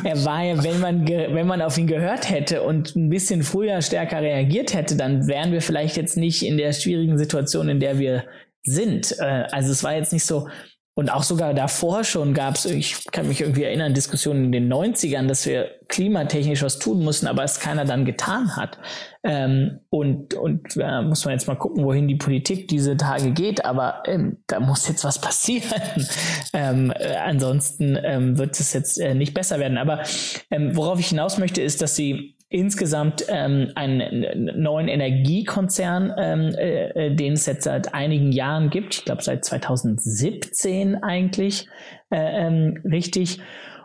er 0.05 0.25
war 0.27 0.45
ja, 0.45 0.62
wenn 0.62 0.81
man, 0.81 1.09
wenn 1.09 1.47
man 1.47 1.62
auf 1.62 1.79
ihn 1.79 1.87
gehört 1.87 2.29
hätte 2.29 2.61
und 2.62 2.95
ein 2.95 3.09
bisschen 3.09 3.43
früher 3.43 3.81
stärker 3.81 4.21
reagiert 4.21 4.75
hätte, 4.75 4.97
dann 4.97 5.27
wären 5.27 5.51
wir 5.51 5.62
vielleicht 5.62 5.97
jetzt 5.97 6.19
nicht 6.19 6.45
in 6.45 6.59
der 6.59 6.75
schwierigen 6.75 7.17
Situation, 7.17 7.71
in 7.71 7.81
der 7.81 7.99
wir 7.99 8.25
sind. 8.64 9.16
Äh, 9.18 9.46
also 9.51 9.72
es 9.72 9.85
war 9.85 9.94
jetzt 9.94 10.12
nicht 10.12 10.25
so, 10.25 10.48
und 10.94 11.11
auch 11.11 11.22
sogar 11.22 11.55
davor 11.55 12.05
schon 12.05 12.35
gab 12.35 12.57
es, 12.57 12.66
ich 12.66 13.07
kann 13.12 13.27
mich 13.27 13.40
irgendwie 13.40 13.62
erinnern, 13.62 13.94
Diskussionen 13.94 14.44
in 14.44 14.53
den 14.53 14.72
90ern, 14.72 15.27
dass 15.27 15.46
wir 15.46 15.70
klimatechnisch 15.88 16.62
was 16.62 16.79
tun 16.79 17.03
mussten, 17.03 17.27
aber 17.27 17.44
es 17.44 17.61
keiner 17.61 17.87
dann 17.87 18.05
getan 18.05 18.57
hat. 18.57 18.79
Ähm, 19.25 19.81
und 19.88 20.35
und 20.35 20.77
äh, 20.77 21.01
muss 21.01 21.25
man 21.25 21.33
jetzt 21.33 21.48
mal 21.48 21.55
gucken, 21.55 21.85
wohin 21.85 22.09
die 22.09 22.16
Politik 22.16 22.68
diese 22.68 22.98
Tage 22.98 23.31
geht, 23.31 23.64
aber 23.64 24.03
ähm, 24.07 24.42
da 24.46 24.61
muss 24.61 24.87
jetzt 24.87 25.03
was 25.03 25.18
passieren. 25.18 25.81
ähm, 26.53 26.92
äh, 26.94 27.16
ansonsten 27.16 27.96
ähm, 28.03 28.37
wird 28.37 28.61
es 28.61 28.75
jetzt 28.75 29.01
äh, 29.01 29.14
nicht 29.14 29.33
besser 29.33 29.59
werden. 29.59 29.79
Aber 29.79 30.03
ähm, 30.51 30.77
worauf 30.77 31.01
ich 31.01 31.09
hinaus 31.09 31.38
möchte, 31.38 31.62
ist, 31.62 31.81
dass 31.81 31.96
sie 31.96 32.37
insgesamt 32.53 33.25
ähm, 33.29 33.73
einen 33.75 34.62
neuen 34.62 34.88
Energiekonzern, 34.88 36.12
ähm, 36.19 36.55
äh, 36.55 37.07
äh, 37.07 37.15
den 37.15 37.33
es 37.33 37.47
jetzt 37.47 37.65
seit 37.65 37.95
einigen 37.95 38.31
Jahren 38.31 38.71
gibt. 38.71 38.95
Ich 38.95 39.05
glaube 39.05 39.23
seit 39.23 39.45
2017 39.45 41.03
eigentlich 41.03 41.67
äh, 42.11 42.47
ähm, 42.47 42.83
richtig. 42.85 43.41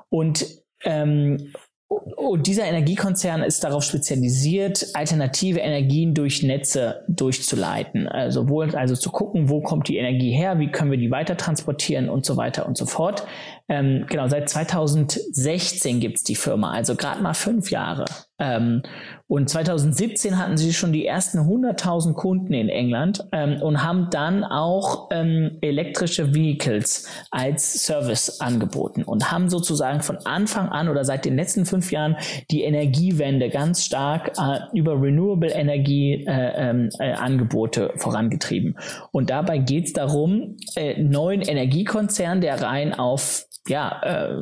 Und 0.10 0.46
ähm, 0.84 1.54
und 1.90 2.48
dieser 2.48 2.66
Energiekonzern 2.66 3.42
ist 3.42 3.64
darauf 3.64 3.82
spezialisiert, 3.82 4.88
alternative 4.94 5.60
Energien 5.60 6.14
durch 6.14 6.44
Netze 6.44 7.06
durchzuleiten. 7.08 8.10
Also, 8.10 8.50
wo, 8.50 8.62
also 8.62 8.96
zu 8.96 9.10
gucken, 9.10 9.48
wo 9.48 9.62
kommt 9.62 9.88
die 9.88 9.96
Energie 9.96 10.32
her, 10.32 10.60
wie 10.60 10.70
können 10.70 10.92
wir 10.92 10.98
die 10.98 11.12
weiter 11.12 11.38
transportieren 11.38 12.10
und 12.10 12.26
so 12.26 12.36
weiter 12.36 12.66
und 12.66 12.78
so 12.78 12.86
fort. 12.86 13.26
Ähm, 13.70 14.06
genau, 14.08 14.28
seit 14.28 14.50
2016 14.50 16.00
gibt's 16.00 16.24
die 16.24 16.36
Firma, 16.36 16.72
also 16.72 16.96
gerade 16.96 17.22
mal 17.22 17.34
fünf 17.34 17.70
Jahre. 17.70 18.06
Ähm, 18.40 18.84
und 19.28 19.50
2017 19.50 20.38
hatten 20.38 20.58
sie 20.58 20.72
schon 20.72 20.94
die 20.94 21.06
ersten 21.06 21.40
100.000 21.40 22.14
Kunden 22.14 22.54
in 22.54 22.70
England 22.70 23.26
ähm, 23.32 23.62
und 23.62 23.84
haben 23.84 24.10
dann 24.12 24.44
auch 24.44 25.10
ähm, 25.12 25.58
elektrische 25.62 26.34
Vehicles 26.34 27.10
als 27.32 27.86
Service 27.86 28.40
angeboten 28.40 29.04
und 29.04 29.32
haben 29.32 29.50
sozusagen 29.50 30.02
von 30.02 30.18
Anfang 30.24 30.70
an 30.70 30.88
oder 30.88 31.04
seit 31.04 31.26
den 31.26 31.36
letzten 31.36 31.66
fünf 31.66 31.92
Jahren 31.92 32.16
die 32.52 32.64
Energiewende 32.64 33.50
ganz 33.50 33.84
stark 33.84 34.32
äh, 34.38 34.60
über 34.78 34.94
Renewable 35.02 35.52
Energie 35.52 36.24
äh, 36.26 36.70
ähm, 36.70 36.90
äh, 37.00 37.14
Angebote 37.14 37.92
vorangetrieben. 37.98 38.78
Und 39.12 39.30
dabei 39.30 39.58
geht 39.58 39.88
es 39.88 39.94
darum, 39.94 40.58
äh, 40.76 41.02
neuen 41.02 41.42
Energiekonzern, 41.42 42.40
der 42.40 42.62
rein 42.62 42.94
auf 42.94 43.48
ja, 43.70 44.02
äh, 44.04 44.36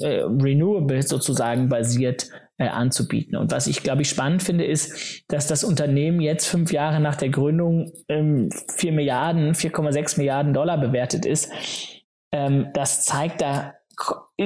äh, 0.00 0.22
Renewable 0.22 1.02
sozusagen 1.02 1.68
basiert 1.68 2.28
äh, 2.58 2.68
anzubieten. 2.68 3.36
Und 3.36 3.52
was 3.52 3.66
ich, 3.66 3.82
glaube 3.82 4.02
ich, 4.02 4.10
spannend 4.10 4.42
finde, 4.42 4.64
ist, 4.64 5.24
dass 5.28 5.46
das 5.46 5.64
Unternehmen 5.64 6.20
jetzt 6.20 6.46
fünf 6.46 6.72
Jahre 6.72 7.00
nach 7.00 7.16
der 7.16 7.30
Gründung 7.30 7.92
ähm, 8.08 8.50
4 8.76 8.92
Milliarden, 8.92 9.54
4,6 9.54 10.18
Milliarden 10.18 10.52
Dollar 10.52 10.78
bewertet 10.78 11.24
ist. 11.24 11.50
Ähm, 12.32 12.68
das 12.74 13.04
zeigt, 13.04 13.40
da 13.40 13.74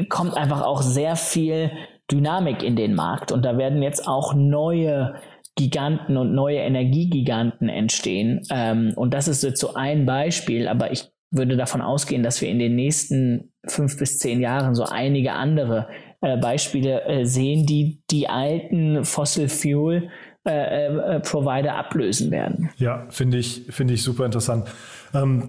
kommt 0.08 0.36
einfach 0.36 0.62
auch 0.62 0.82
sehr 0.82 1.16
viel 1.16 1.70
Dynamik 2.10 2.62
in 2.62 2.76
den 2.76 2.94
Markt. 2.94 3.32
Und 3.32 3.44
da 3.44 3.58
werden 3.58 3.82
jetzt 3.82 4.06
auch 4.06 4.34
neue 4.34 5.14
Giganten 5.56 6.16
und 6.16 6.34
neue 6.34 6.58
Energiegiganten 6.58 7.68
entstehen. 7.68 8.42
Ähm, 8.50 8.92
und 8.96 9.14
das 9.14 9.28
ist 9.28 9.42
jetzt 9.42 9.60
so 9.60 9.74
ein 9.74 10.04
Beispiel, 10.04 10.66
aber 10.66 10.90
ich 10.90 11.13
würde 11.36 11.56
davon 11.56 11.82
ausgehen, 11.82 12.22
dass 12.22 12.40
wir 12.40 12.48
in 12.48 12.58
den 12.58 12.74
nächsten 12.74 13.52
fünf 13.66 13.98
bis 13.98 14.18
zehn 14.18 14.40
Jahren 14.40 14.74
so 14.74 14.84
einige 14.84 15.32
andere 15.32 15.88
äh, 16.20 16.36
Beispiele 16.36 17.04
äh, 17.04 17.24
sehen, 17.24 17.66
die 17.66 18.02
die 18.10 18.28
alten 18.28 19.04
Fossil 19.04 19.48
Fuel 19.48 20.10
äh, 20.46 20.86
äh, 20.86 21.20
Provider 21.20 21.76
ablösen 21.76 22.30
werden. 22.30 22.70
Ja, 22.76 23.06
finde 23.08 23.38
ich, 23.38 23.64
finde 23.70 23.94
ich 23.94 24.02
super 24.02 24.26
interessant. 24.26 24.68
Ähm, 25.14 25.48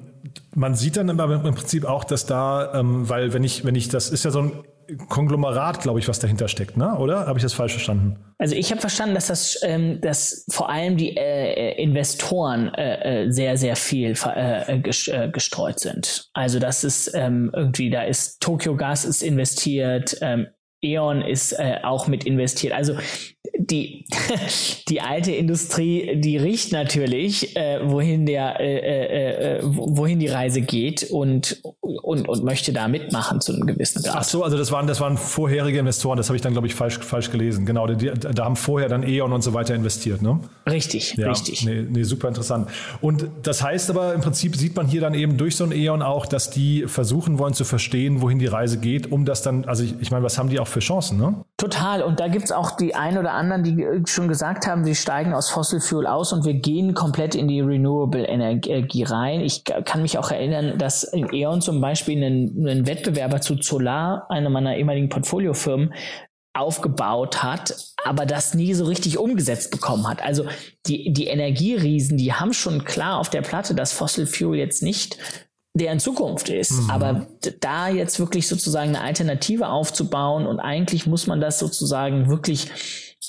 man 0.54 0.76
sieht 0.76 0.98
dann 0.98 1.20
aber 1.20 1.36
im 1.36 1.56
Prinzip 1.56 1.86
auch, 1.86 2.04
dass 2.04 2.26
da, 2.26 2.74
ähm, 2.74 3.10
weil 3.10 3.34
wenn 3.34 3.44
ich, 3.44 3.66
wenn 3.66 3.76
ich, 3.76 3.90
das 3.90 4.10
ist 4.10 4.26
ja 4.26 4.32
so 4.32 4.40
ein 4.40 4.52
Konglomerat, 5.10 5.82
glaube 5.82 6.00
ich, 6.00 6.08
was 6.08 6.20
dahinter 6.20 6.48
steckt, 6.48 6.78
ne? 6.78 6.98
oder? 6.98 7.28
Habe 7.28 7.40
ich 7.40 7.44
das 7.44 7.54
falsch 7.54 7.74
verstanden? 7.74 8.18
Also 8.38 8.56
ich 8.56 8.72
habe 8.72 8.82
verstanden, 8.82 9.16
dass 9.16 9.28
das, 9.28 9.60
ähm, 9.64 10.00
dass 10.02 10.46
vor 10.50 10.70
allem 10.70 10.98
die 10.98 11.16
äh, 11.16 11.82
Investoren 11.82 12.74
äh, 12.74 13.24
äh 13.24 13.32
sehr, 13.32 13.58
sehr 13.58 13.76
viel 13.76 14.16
äh, 14.26 14.78
äh, 14.78 15.30
gestreut 15.30 15.80
sind. 15.80 16.30
Also 16.34 16.60
das 16.60 16.84
ist 16.84 17.14
ähm, 17.16 17.52
irgendwie, 17.54 17.90
da 17.90 18.04
ist 18.04 18.42
Tokyo 18.42 18.76
Gas 18.76 19.06
ist 19.06 19.24
investiert, 19.24 20.18
ähm, 20.22 20.48
E.ON 20.82 21.22
ist 21.22 21.54
äh, 21.54 21.80
auch 21.84 22.08
mit 22.08 22.26
investiert. 22.26 22.74
Also 22.74 22.98
die, 23.58 24.06
die 24.90 25.02
alte 25.02 25.32
Industrie, 25.32 26.20
die 26.20 26.38
riecht 26.38 26.72
natürlich, 26.72 27.56
äh, 27.56 27.80
wohin 27.84 28.26
der, 28.26 28.60
äh, 28.60 28.78
äh, 28.78 29.58
äh 29.58 29.62
wohin 29.64 30.20
die 30.20 30.28
Reise 30.28 30.62
geht 30.62 31.10
und, 31.12 31.62
und, 31.82 32.28
und 32.28 32.44
möchte 32.44 32.74
da 32.74 32.88
mitmachen 32.88 33.42
zu 33.42 33.54
einem 33.54 33.66
gewissen 33.68 34.04
Grad. 34.04 34.16
Ach 34.18 34.24
so, 34.24 34.44
also 34.44 34.58
das 34.58 34.72
waren, 34.72 34.88
das 34.88 35.00
waren 35.00 35.18
vorherige 35.18 35.80
Investoren, 35.80 36.18
das 36.18 36.30
habe 36.30 36.36
ich 36.36 36.42
dann, 36.42 36.54
glaube 36.54 36.68
ich, 36.68 36.76
falsch, 36.76 37.00
falsch 37.00 37.32
gelesen. 37.32 37.66
Genau, 37.66 37.88
die, 37.88 38.12
da 38.12 38.46
haben 38.46 38.56
vorher 38.56 38.90
dann 38.90 39.08
E.ON 39.08 39.32
und 39.32 39.42
so 39.42 39.54
weiter 39.54 39.76
investiert, 39.76 40.22
ne? 40.22 40.40
Richtig, 40.70 41.16
ja, 41.18 41.30
richtig. 41.30 41.66
Nee, 41.66 41.86
nee, 41.90 42.04
super 42.04 42.28
interessant. 42.28 42.70
Und 43.02 43.28
das 43.44 43.64
heißt 43.64 43.90
aber, 43.90 44.14
im 44.14 44.22
Prinzip 44.22 44.56
sieht 44.56 44.76
man 44.76 44.88
hier 44.88 45.02
dann 45.02 45.14
eben 45.14 45.38
durch 45.38 45.56
so 45.56 45.64
ein 45.64 45.72
E.ON 45.72 46.02
auch, 46.02 46.26
dass 46.26 46.50
die 46.50 46.86
versuchen 46.88 47.40
wollen 47.40 47.54
zu 47.54 47.64
verstehen, 47.64 48.22
wohin 48.22 48.40
die 48.40 48.48
Reise 48.48 48.78
geht, 48.78 49.12
um 49.12 49.26
das 49.26 49.42
dann, 49.42 49.66
also 49.66 49.84
ich, 49.84 49.96
ich 50.00 50.12
meine, 50.12 50.24
was 50.24 50.38
haben 50.38 50.50
die 50.50 50.60
auch 50.60 50.68
für 50.68 50.80
Chancen, 50.80 51.18
ne? 51.18 51.46
Total. 51.58 52.02
Und 52.04 52.20
da 52.20 52.28
gibt 52.28 52.46
es 52.46 52.52
auch 52.52 52.72
die 52.72 52.96
ein 52.96 53.18
oder 53.18 53.34
anderen, 53.52 53.64
die 53.64 54.04
schon 54.06 54.28
gesagt 54.28 54.68
haben, 54.68 54.86
wir 54.86 54.96
steigen 54.96 55.34
aus 55.34 55.50
Fossil 55.50 55.80
Fuel 55.80 56.08
aus 56.08 56.34
und 56.34 56.46
wir 56.46 56.54
gehen 56.54 56.94
komplett 56.94 57.36
in 57.36 57.48
die 57.48 57.62
Renewable 57.62 58.26
Energie 58.26 59.04
rein. 59.04 59.42
Ich 59.42 59.64
kann 59.64 60.02
mich 60.02 60.18
auch 60.18 60.32
erinnern, 60.32 60.78
dass 60.78 61.04
in 61.04 61.34
E.ON 61.34 61.62
zum 61.62 61.82
Beispiel 61.82 62.18
einen, 62.18 62.68
einen 62.68 62.88
Wettbewerber 62.88 63.42
zu 63.42 63.58
Solar, 63.62 64.26
einer 64.30 64.50
meiner 64.50 64.76
ehemaligen 64.76 65.10
Portfoliofirmen, 65.10 65.94
aufgebaut 66.54 67.44
hat, 67.44 67.76
aber 68.06 68.26
das 68.26 68.54
nie 68.54 68.74
so 68.74 68.86
richtig 68.86 69.18
umgesetzt 69.18 69.72
bekommen 69.72 70.08
hat. 70.08 70.24
Also 70.24 70.46
die, 70.86 71.12
die 71.12 71.28
Energieriesen, 71.28 72.18
die 72.18 72.34
haben 72.34 72.54
schon 72.54 72.86
klar 72.86 73.20
auf 73.20 73.30
der 73.30 73.42
Platte, 73.42 73.76
dass 73.76 73.92
Fossil 73.92 74.26
Fuel 74.26 74.58
jetzt 74.58 74.82
nicht 74.82 75.18
deren 75.76 76.00
Zukunft 76.00 76.50
ist. 76.50 76.72
Mhm. 76.72 76.90
Aber 76.90 77.28
da 77.60 77.90
jetzt 77.90 78.20
wirklich 78.20 78.48
sozusagen 78.48 78.96
eine 78.96 79.02
Alternative 79.02 79.68
aufzubauen 79.68 80.48
und 80.48 80.60
eigentlich 80.60 81.06
muss 81.06 81.28
man 81.28 81.42
das 81.42 81.60
sozusagen 81.60 82.30
wirklich 82.30 82.72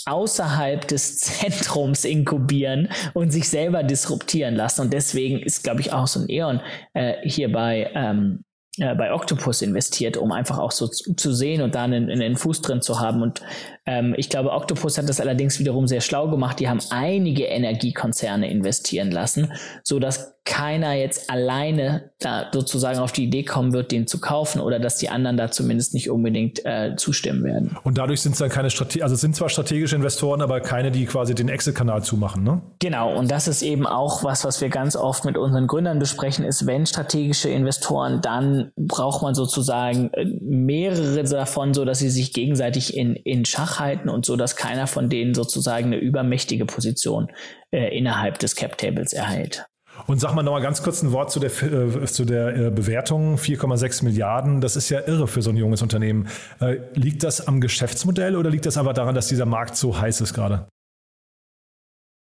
außerhalb 0.06 0.86
des 0.88 1.18
Zentrums 1.18 2.04
inkubieren 2.04 2.88
und 3.14 3.30
sich 3.30 3.48
selber 3.48 3.82
disruptieren 3.82 4.54
lassen. 4.54 4.82
Und 4.82 4.92
deswegen 4.92 5.40
ist, 5.40 5.62
glaube 5.64 5.80
ich, 5.80 5.92
auch 5.92 6.06
so 6.06 6.20
ein 6.20 6.30
E.ON 6.30 6.60
äh, 6.94 7.14
hier 7.24 7.52
bei, 7.52 7.90
ähm, 7.94 8.44
äh, 8.78 8.94
bei 8.94 9.12
Octopus 9.12 9.62
investiert, 9.62 10.16
um 10.16 10.32
einfach 10.32 10.58
auch 10.58 10.72
so 10.72 10.86
zu, 10.88 11.14
zu 11.14 11.32
sehen 11.32 11.62
und 11.62 11.74
da 11.74 11.84
einen, 11.84 12.10
einen 12.10 12.36
Fuß 12.36 12.62
drin 12.62 12.82
zu 12.82 13.00
haben. 13.00 13.22
Und 13.22 13.42
ähm, 13.86 14.14
ich 14.16 14.28
glaube, 14.28 14.52
Octopus 14.52 14.98
hat 14.98 15.08
das 15.08 15.20
allerdings 15.20 15.58
wiederum 15.58 15.86
sehr 15.86 16.00
schlau 16.00 16.28
gemacht. 16.28 16.58
Die 16.60 16.68
haben 16.68 16.80
einige 16.90 17.44
Energiekonzerne 17.44 18.50
investieren 18.50 19.10
lassen, 19.10 19.52
so 19.82 19.98
dass 19.98 20.36
keiner 20.46 20.94
jetzt 20.94 21.28
alleine 21.28 22.10
da 22.20 22.46
sozusagen 22.52 23.00
auf 23.00 23.10
die 23.10 23.24
Idee 23.24 23.42
kommen 23.42 23.72
wird, 23.72 23.90
den 23.90 24.06
zu 24.06 24.20
kaufen 24.20 24.60
oder 24.60 24.78
dass 24.78 24.96
die 24.96 25.10
anderen 25.10 25.36
da 25.36 25.50
zumindest 25.50 25.92
nicht 25.92 26.08
unbedingt 26.08 26.64
äh, 26.64 26.94
zustimmen 26.96 27.42
werden. 27.42 27.76
Und 27.82 27.98
dadurch 27.98 28.20
sind 28.20 28.32
es 28.32 28.38
dann 28.38 28.48
keine 28.48 28.70
Strate 28.70 29.02
also 29.02 29.16
es 29.16 29.20
sind 29.20 29.34
zwar 29.34 29.48
strategische 29.48 29.96
Investoren, 29.96 30.40
aber 30.40 30.60
keine, 30.60 30.92
die 30.92 31.04
quasi 31.04 31.34
den 31.34 31.48
Exit-Kanal 31.48 32.04
zumachen, 32.04 32.44
ne? 32.44 32.62
Genau, 32.78 33.14
und 33.14 33.30
das 33.30 33.48
ist 33.48 33.62
eben 33.62 33.86
auch 33.86 34.22
was, 34.22 34.44
was 34.44 34.60
wir 34.60 34.68
ganz 34.68 34.94
oft 34.94 35.24
mit 35.24 35.36
unseren 35.36 35.66
Gründern 35.66 35.98
besprechen, 35.98 36.44
ist, 36.44 36.66
wenn 36.66 36.86
strategische 36.86 37.48
Investoren, 37.48 38.20
dann 38.20 38.70
braucht 38.76 39.22
man 39.22 39.34
sozusagen 39.34 40.10
äh, 40.12 40.24
mehrere 40.40 41.24
davon, 41.24 41.74
so 41.74 41.84
dass 41.84 41.98
sie 41.98 42.08
sich 42.08 42.32
gegenseitig 42.32 42.96
in, 42.96 43.16
in 43.16 43.44
Schach 43.44 43.75
halten 43.78 44.08
und 44.08 44.26
so, 44.26 44.36
dass 44.36 44.56
keiner 44.56 44.86
von 44.86 45.08
denen 45.08 45.34
sozusagen 45.34 45.86
eine 45.86 45.98
übermächtige 45.98 46.66
Position 46.66 47.30
äh, 47.70 47.96
innerhalb 47.96 48.38
des 48.38 48.56
Cap 48.56 48.78
Tables 48.78 49.12
erhält. 49.12 49.66
Und 50.06 50.20
sag 50.20 50.34
mal 50.34 50.42
noch 50.42 50.52
mal 50.52 50.60
ganz 50.60 50.82
kurz 50.82 51.02
ein 51.02 51.12
Wort 51.12 51.30
zu 51.30 51.40
der, 51.40 51.50
äh, 51.62 52.04
zu 52.04 52.24
der 52.24 52.56
äh, 52.56 52.70
Bewertung. 52.70 53.36
4,6 53.36 54.04
Milliarden, 54.04 54.60
das 54.60 54.76
ist 54.76 54.90
ja 54.90 55.00
irre 55.06 55.26
für 55.26 55.42
so 55.42 55.50
ein 55.50 55.56
junges 55.56 55.82
Unternehmen. 55.82 56.28
Äh, 56.60 56.78
liegt 56.94 57.22
das 57.22 57.46
am 57.46 57.60
Geschäftsmodell 57.60 58.36
oder 58.36 58.50
liegt 58.50 58.66
das 58.66 58.76
aber 58.76 58.92
daran, 58.92 59.14
dass 59.14 59.28
dieser 59.28 59.46
Markt 59.46 59.76
so 59.76 59.98
heiß 59.98 60.20
ist 60.20 60.34
gerade? 60.34 60.68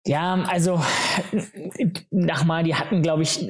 Ja, 0.07 0.35
also 0.49 0.83
nochmal, 2.11 2.63
die 2.63 2.75
hatten, 2.75 3.01
glaube 3.03 3.23
ich, 3.23 3.49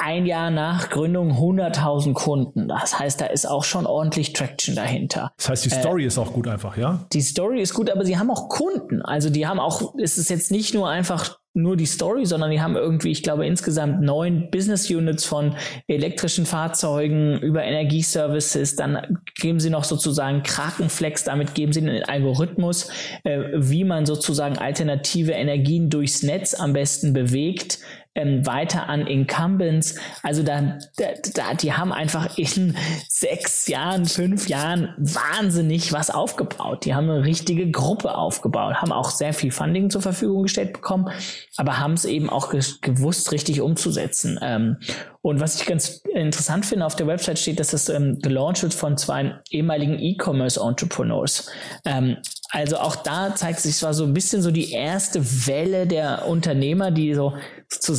ein 0.00 0.26
Jahr 0.26 0.50
nach 0.50 0.90
Gründung 0.90 1.32
100.000 1.32 2.12
Kunden. 2.12 2.66
Das 2.66 2.98
heißt, 2.98 3.20
da 3.20 3.26
ist 3.26 3.46
auch 3.46 3.62
schon 3.62 3.86
ordentlich 3.86 4.32
Traction 4.32 4.74
dahinter. 4.74 5.32
Das 5.36 5.48
heißt, 5.48 5.64
die 5.64 5.70
Story 5.70 6.02
äh, 6.02 6.06
ist 6.06 6.18
auch 6.18 6.32
gut 6.32 6.48
einfach, 6.48 6.76
ja? 6.76 7.06
Die 7.12 7.20
Story 7.20 7.60
ist 7.60 7.72
gut, 7.72 7.88
aber 7.88 8.04
sie 8.04 8.18
haben 8.18 8.30
auch 8.30 8.48
Kunden. 8.48 9.00
Also 9.02 9.30
die 9.30 9.46
haben 9.46 9.60
auch, 9.60 9.94
es 10.02 10.18
ist 10.18 10.28
jetzt 10.28 10.50
nicht 10.50 10.74
nur 10.74 10.88
einfach 10.88 11.38
nur 11.56 11.76
die 11.76 11.86
Story, 11.86 12.26
sondern 12.26 12.50
die 12.50 12.60
haben 12.60 12.76
irgendwie, 12.76 13.10
ich 13.10 13.22
glaube, 13.22 13.46
insgesamt 13.46 14.02
neun 14.02 14.50
Business 14.50 14.90
Units 14.90 15.24
von 15.24 15.56
elektrischen 15.88 16.44
Fahrzeugen 16.44 17.38
über 17.40 17.64
Energieservices. 17.64 18.76
Dann 18.76 19.18
geben 19.36 19.58
sie 19.58 19.70
noch 19.70 19.84
sozusagen 19.84 20.42
Krakenflex, 20.42 21.24
damit 21.24 21.54
geben 21.54 21.72
sie 21.72 21.80
einen 21.80 22.04
Algorithmus, 22.04 22.90
äh, 23.24 23.40
wie 23.54 23.84
man 23.84 24.04
sozusagen 24.04 24.58
alternative 24.58 25.32
Energien 25.32 25.88
durchs 25.88 26.22
Netz 26.22 26.54
am 26.54 26.74
besten 26.74 27.12
bewegt 27.12 27.78
ähm, 28.16 28.44
weiter 28.46 28.88
an 28.88 29.06
Incumbents. 29.06 29.96
Also 30.22 30.42
da, 30.42 30.78
da, 30.96 31.54
die 31.54 31.74
haben 31.74 31.92
einfach 31.92 32.36
in 32.36 32.76
sechs 33.08 33.68
Jahren, 33.68 34.06
fünf 34.06 34.48
Jahren 34.48 34.94
wahnsinnig 34.98 35.92
was 35.92 36.10
aufgebaut. 36.10 36.84
Die 36.84 36.94
haben 36.94 37.08
eine 37.08 37.24
richtige 37.24 37.70
Gruppe 37.70 38.16
aufgebaut, 38.16 38.76
haben 38.76 38.92
auch 38.92 39.10
sehr 39.10 39.32
viel 39.32 39.52
Funding 39.52 39.90
zur 39.90 40.02
Verfügung 40.02 40.44
gestellt 40.44 40.72
bekommen, 40.72 41.08
aber 41.56 41.78
haben 41.78 41.92
es 41.92 42.04
eben 42.04 42.30
auch 42.30 42.50
gewusst, 42.80 43.32
richtig 43.32 43.60
umzusetzen. 43.60 44.38
Ähm, 44.42 44.78
und 45.22 45.40
was 45.40 45.60
ich 45.60 45.66
ganz 45.66 46.02
interessant 46.14 46.66
finde, 46.66 46.86
auf 46.86 46.94
der 46.94 47.08
Website 47.08 47.38
steht, 47.38 47.58
dass 47.58 47.72
das 47.72 47.88
ähm, 47.88 48.20
gelauncht 48.20 48.62
wird 48.62 48.74
von 48.74 48.96
zwei 48.96 49.34
ehemaligen 49.50 49.98
E-Commerce-Entrepreneurs. 49.98 51.50
Ähm, 51.84 52.18
also 52.50 52.76
auch 52.78 52.94
da 52.96 53.34
zeigt 53.34 53.60
sich 53.60 53.76
zwar 53.76 53.92
so 53.92 54.04
ein 54.04 54.14
bisschen 54.14 54.40
so 54.40 54.50
die 54.52 54.70
erste 54.72 55.20
Welle 55.46 55.86
der 55.86 56.28
Unternehmer, 56.28 56.92
die 56.92 57.12
so 57.12 57.34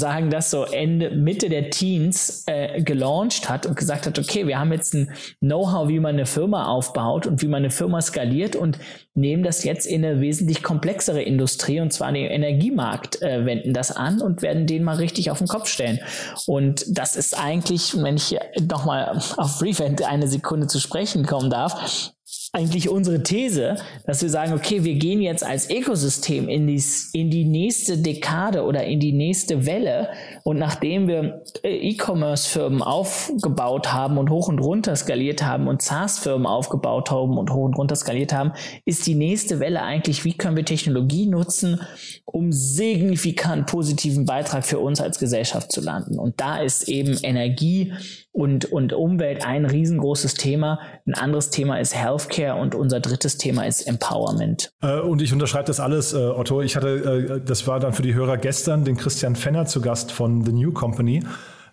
sozusagen 0.07 0.29
das 0.29 0.51
so 0.51 0.63
Ende, 0.63 1.11
Mitte 1.11 1.49
der 1.49 1.69
Teens 1.69 2.43
äh, 2.47 2.81
gelauncht 2.81 3.49
hat 3.49 3.65
und 3.65 3.75
gesagt 3.75 4.05
hat, 4.05 4.17
okay, 4.17 4.47
wir 4.47 4.57
haben 4.57 4.71
jetzt 4.71 4.93
ein 4.93 5.11
Know-how, 5.41 5.89
wie 5.89 5.99
man 5.99 6.15
eine 6.15 6.25
Firma 6.25 6.67
aufbaut 6.67 7.27
und 7.27 7.41
wie 7.41 7.47
man 7.47 7.63
eine 7.63 7.71
Firma 7.71 8.01
skaliert 8.01 8.55
und 8.55 8.79
nehmen 9.13 9.43
das 9.43 9.63
jetzt 9.63 9.85
in 9.85 10.05
eine 10.05 10.21
wesentlich 10.21 10.63
komplexere 10.63 11.21
Industrie 11.21 11.81
und 11.81 11.91
zwar 11.91 12.11
den 12.13 12.25
Energiemarkt, 12.25 13.21
äh, 13.21 13.45
wenden 13.45 13.73
das 13.73 13.91
an 13.91 14.21
und 14.21 14.41
werden 14.41 14.65
den 14.65 14.83
mal 14.83 14.95
richtig 14.95 15.29
auf 15.29 15.39
den 15.39 15.47
Kopf 15.47 15.67
stellen. 15.67 15.99
Und 16.45 16.85
das 16.87 17.15
ist 17.15 17.37
eigentlich, 17.37 18.01
wenn 18.01 18.15
ich 18.15 18.27
hier 18.27 18.41
nochmal 18.61 19.19
auf 19.37 19.61
Revent 19.61 20.03
eine 20.07 20.27
Sekunde 20.27 20.67
zu 20.67 20.79
sprechen 20.79 21.25
kommen 21.25 21.49
darf, 21.49 22.13
eigentlich 22.53 22.89
unsere 22.89 23.23
These, 23.23 23.75
dass 24.05 24.21
wir 24.21 24.29
sagen, 24.29 24.53
okay, 24.53 24.83
wir 24.83 24.95
gehen 24.95 25.21
jetzt 25.21 25.45
als 25.45 25.69
Ökosystem 25.69 26.47
in 26.47 26.65
die, 26.65 26.81
in 27.13 27.29
die 27.29 27.43
nächste 27.43 27.97
Dekade 27.97 28.63
oder 28.63 28.83
in 28.85 28.99
die 28.99 29.11
nächste 29.11 29.65
Welle 29.65 30.09
und 30.43 30.57
nachdem 30.57 31.07
wir 31.07 31.43
äh, 31.63 31.75
E-Commerce-Firmen 31.89 32.81
aufgebaut 32.81 33.91
haben 33.91 34.17
und 34.17 34.29
hoch 34.29 34.47
und 34.47 34.59
runter 34.59 34.95
skaliert 34.95 35.43
haben 35.43 35.67
und 35.67 35.81
SaaS-Firmen 35.81 36.47
aufgebaut 36.47 37.11
haben 37.11 37.37
und 37.37 37.51
hoch 37.51 37.65
und 37.65 37.77
runter 37.77 37.95
skaliert 37.95 38.33
haben, 38.33 38.53
ist 38.85 39.05
die 39.07 39.15
nächste 39.15 39.59
Welle 39.59 39.81
eigentlich, 39.81 40.23
wie 40.23 40.33
können 40.33 40.55
wir 40.55 40.65
Technologie 40.65 41.27
nutzen, 41.27 41.81
um 42.25 42.51
signifikant 42.51 43.67
positiven 43.67 44.25
Beitrag 44.25 44.65
für 44.65 44.79
uns 44.79 45.01
als 45.01 45.19
Gesellschaft 45.19 45.71
zu 45.71 45.81
landen. 45.81 46.17
Und 46.17 46.39
da 46.39 46.59
ist 46.59 46.87
eben 46.87 47.17
Energie 47.23 47.93
und, 48.37 48.65
und 48.65 48.93
Umwelt 48.93 49.43
ein 49.45 49.65
riesengroßes 49.65 50.35
Thema. 50.35 50.79
Ein 51.07 51.15
anderes 51.15 51.49
Thema 51.49 51.79
ist 51.79 51.95
Healthcare 51.95 52.36
und 52.45 52.75
unser 52.75 52.99
drittes 52.99 53.37
Thema 53.37 53.65
ist 53.65 53.81
Empowerment. 53.81 54.71
Äh, 54.81 54.99
und 54.99 55.21
ich 55.21 55.33
unterschreibe 55.33 55.65
das 55.65 55.79
alles, 55.79 56.13
äh, 56.13 56.17
Otto. 56.17 56.61
Ich 56.61 56.75
hatte, 56.75 57.39
äh, 57.39 57.41
das 57.45 57.67
war 57.67 57.79
dann 57.79 57.93
für 57.93 58.03
die 58.03 58.13
Hörer 58.13 58.37
gestern, 58.37 58.83
den 58.83 58.97
Christian 58.97 59.35
Fenner 59.35 59.65
zu 59.65 59.81
Gast 59.81 60.11
von 60.11 60.45
The 60.45 60.53
New 60.53 60.71
Company 60.71 61.23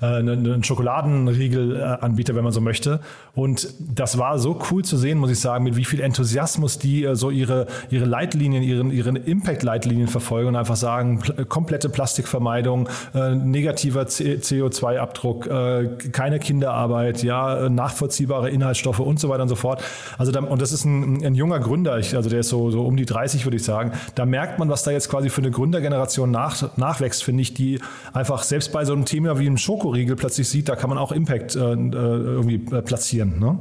einen 0.01 0.63
Schokoladenriegelanbieter, 0.65 2.35
wenn 2.35 2.45
man 2.45 2.53
so 2.53 2.61
möchte. 2.61 3.01
Und 3.35 3.69
das 3.81 4.19
war 4.19 4.39
so 4.39 4.61
cool 4.71 4.85
zu 4.85 4.97
sehen, 4.97 5.19
muss 5.19 5.31
ich 5.31 5.41
sagen, 5.41 5.65
mit 5.65 5.77
wie 5.77 5.85
viel 5.85 6.01
Enthusiasmus 6.01 6.79
die 6.79 7.05
äh, 7.05 7.17
so 7.17 7.31
ihre, 7.31 7.67
ihre 7.91 8.05
Leitlinien, 8.05 8.63
ihren, 8.63 8.91
ihren 8.91 9.17
Impact-Leitlinien 9.17 10.09
verfolgen 10.09 10.49
und 10.49 10.57
einfach 10.57 10.77
sagen, 10.77 11.19
pl 11.19 11.45
komplette 11.47 11.89
Plastikvermeidung, 11.89 12.89
äh, 13.15 13.35
negativer 13.35 14.03
CO2-Abdruck, 14.03 15.47
äh, 15.47 15.89
keine 16.11 16.39
Kinderarbeit, 16.39 17.23
ja, 17.23 17.69
nachvollziehbare 17.69 18.51
Inhaltsstoffe 18.51 19.01
und 19.01 19.21
so 19.21 19.29
weiter 19.29 19.43
und 19.43 19.49
so 19.49 19.57
fort. 19.57 19.83
Also 20.19 20.33
da, 20.33 20.41
und 20.41 20.63
das 20.63 20.73
ist 20.73 20.85
ein, 20.85 21.25
ein 21.25 21.35
junger 21.35 21.61
Gründer, 21.61 21.99
ich, 21.99 22.17
also 22.17 22.31
der 22.31 22.41
ist 22.41 22.49
so, 22.49 22.71
so 22.71 22.85
um 22.87 22.97
die 22.97 23.05
30, 23.05 23.45
würde 23.45 23.57
ich 23.57 23.65
sagen. 23.65 23.93
Da 24.15 24.27
merkt 24.27 24.59
man, 24.59 24.69
was 24.69 24.83
da 24.85 24.91
jetzt 24.91 25.09
quasi 25.09 25.29
für 25.29 25.43
eine 25.43 25.51
Gründergeneration 25.51 26.31
nach, 26.31 26.77
nachwächst, 26.77 27.25
finde 27.25 27.43
ich, 27.43 27.55
die 27.55 27.81
einfach 28.13 28.43
selbst 28.43 28.73
bei 28.73 28.85
so 28.85 28.93
einem 28.93 29.05
Thema 29.05 29.39
wie 29.39 29.47
einem 29.47 29.59
Schokoriegel 29.85 30.17
plötzlich 30.17 30.49
sieht, 30.49 30.69
da 30.69 30.77
kann 30.77 30.89
man 30.89 30.99
auch 30.99 31.13
Impact 31.13 31.57
äh, 31.57 31.59
äh 31.59 31.91
irgendwie 31.93 32.75
äh, 32.75 32.81
platzieren. 32.81 33.39
Ne? 33.39 33.59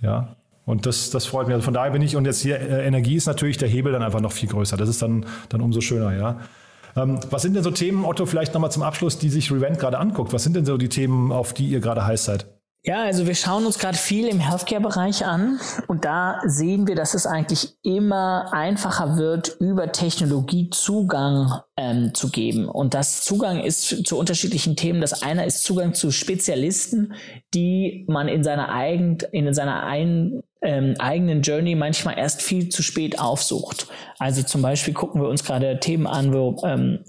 Ja. 0.00 0.36
Und 0.64 0.86
das, 0.86 1.10
das 1.10 1.26
freut 1.26 1.46
mich. 1.46 1.54
Also 1.54 1.64
von 1.64 1.74
daher 1.74 1.92
bin 1.92 2.00
ich, 2.00 2.16
und 2.16 2.24
jetzt 2.24 2.40
hier 2.40 2.58
äh, 2.58 2.86
Energie 2.86 3.16
ist 3.16 3.26
natürlich 3.26 3.58
der 3.58 3.68
Hebel 3.68 3.92
dann 3.92 4.02
einfach 4.02 4.20
noch 4.20 4.32
viel 4.32 4.48
größer. 4.48 4.78
Das 4.78 4.88
ist 4.88 5.02
dann, 5.02 5.26
dann 5.50 5.60
umso 5.60 5.82
schöner, 5.82 6.16
ja. 6.16 6.40
Ähm, 6.96 7.20
was 7.28 7.42
sind 7.42 7.54
denn 7.54 7.62
so 7.62 7.70
Themen, 7.70 8.06
Otto, 8.06 8.24
vielleicht 8.24 8.54
nochmal 8.54 8.70
zum 8.70 8.82
Abschluss, 8.82 9.18
die 9.18 9.28
sich 9.28 9.52
Revent 9.52 9.78
gerade 9.78 9.98
anguckt? 9.98 10.32
Was 10.32 10.44
sind 10.44 10.56
denn 10.56 10.64
so 10.64 10.78
die 10.78 10.88
Themen, 10.88 11.32
auf 11.32 11.52
die 11.52 11.66
ihr 11.66 11.80
gerade 11.80 12.06
heiß 12.06 12.24
seid? 12.24 12.46
Ja, 12.86 13.02
also 13.02 13.26
wir 13.26 13.34
schauen 13.34 13.64
uns 13.64 13.78
gerade 13.78 13.96
viel 13.96 14.28
im 14.28 14.40
Healthcare-Bereich 14.40 15.24
an 15.24 15.58
und 15.86 16.04
da 16.04 16.42
sehen 16.44 16.86
wir, 16.86 16.94
dass 16.94 17.14
es 17.14 17.26
eigentlich 17.26 17.78
immer 17.82 18.52
einfacher 18.52 19.16
wird, 19.16 19.56
über 19.58 19.90
Technologie 19.90 20.68
Zugang 20.68 21.60
ähm, 21.78 22.12
zu 22.12 22.28
geben. 22.28 22.68
Und 22.68 22.92
das 22.92 23.24
Zugang 23.24 23.60
ist 23.60 24.06
zu 24.06 24.18
unterschiedlichen 24.18 24.76
Themen. 24.76 25.00
Das 25.00 25.22
eine 25.22 25.46
ist 25.46 25.64
Zugang 25.64 25.94
zu 25.94 26.10
Spezialisten, 26.10 27.14
die 27.54 28.04
man 28.06 28.28
in 28.28 28.44
seiner, 28.44 28.68
eigen, 28.68 29.16
in 29.32 29.54
seiner 29.54 29.84
ein, 29.84 30.42
ähm, 30.64 30.94
eigenen 30.98 31.42
Journey 31.42 31.74
manchmal 31.74 32.18
erst 32.18 32.42
viel 32.42 32.70
zu 32.70 32.82
spät 32.82 33.20
aufsucht. 33.20 33.86
Also 34.18 34.42
zum 34.42 34.62
Beispiel 34.62 34.94
gucken 34.94 35.20
wir 35.20 35.28
uns 35.28 35.44
gerade 35.44 35.78
Themen 35.78 36.06
an, 36.06 36.32
wo 36.32 36.56
ähm, 36.64 37.00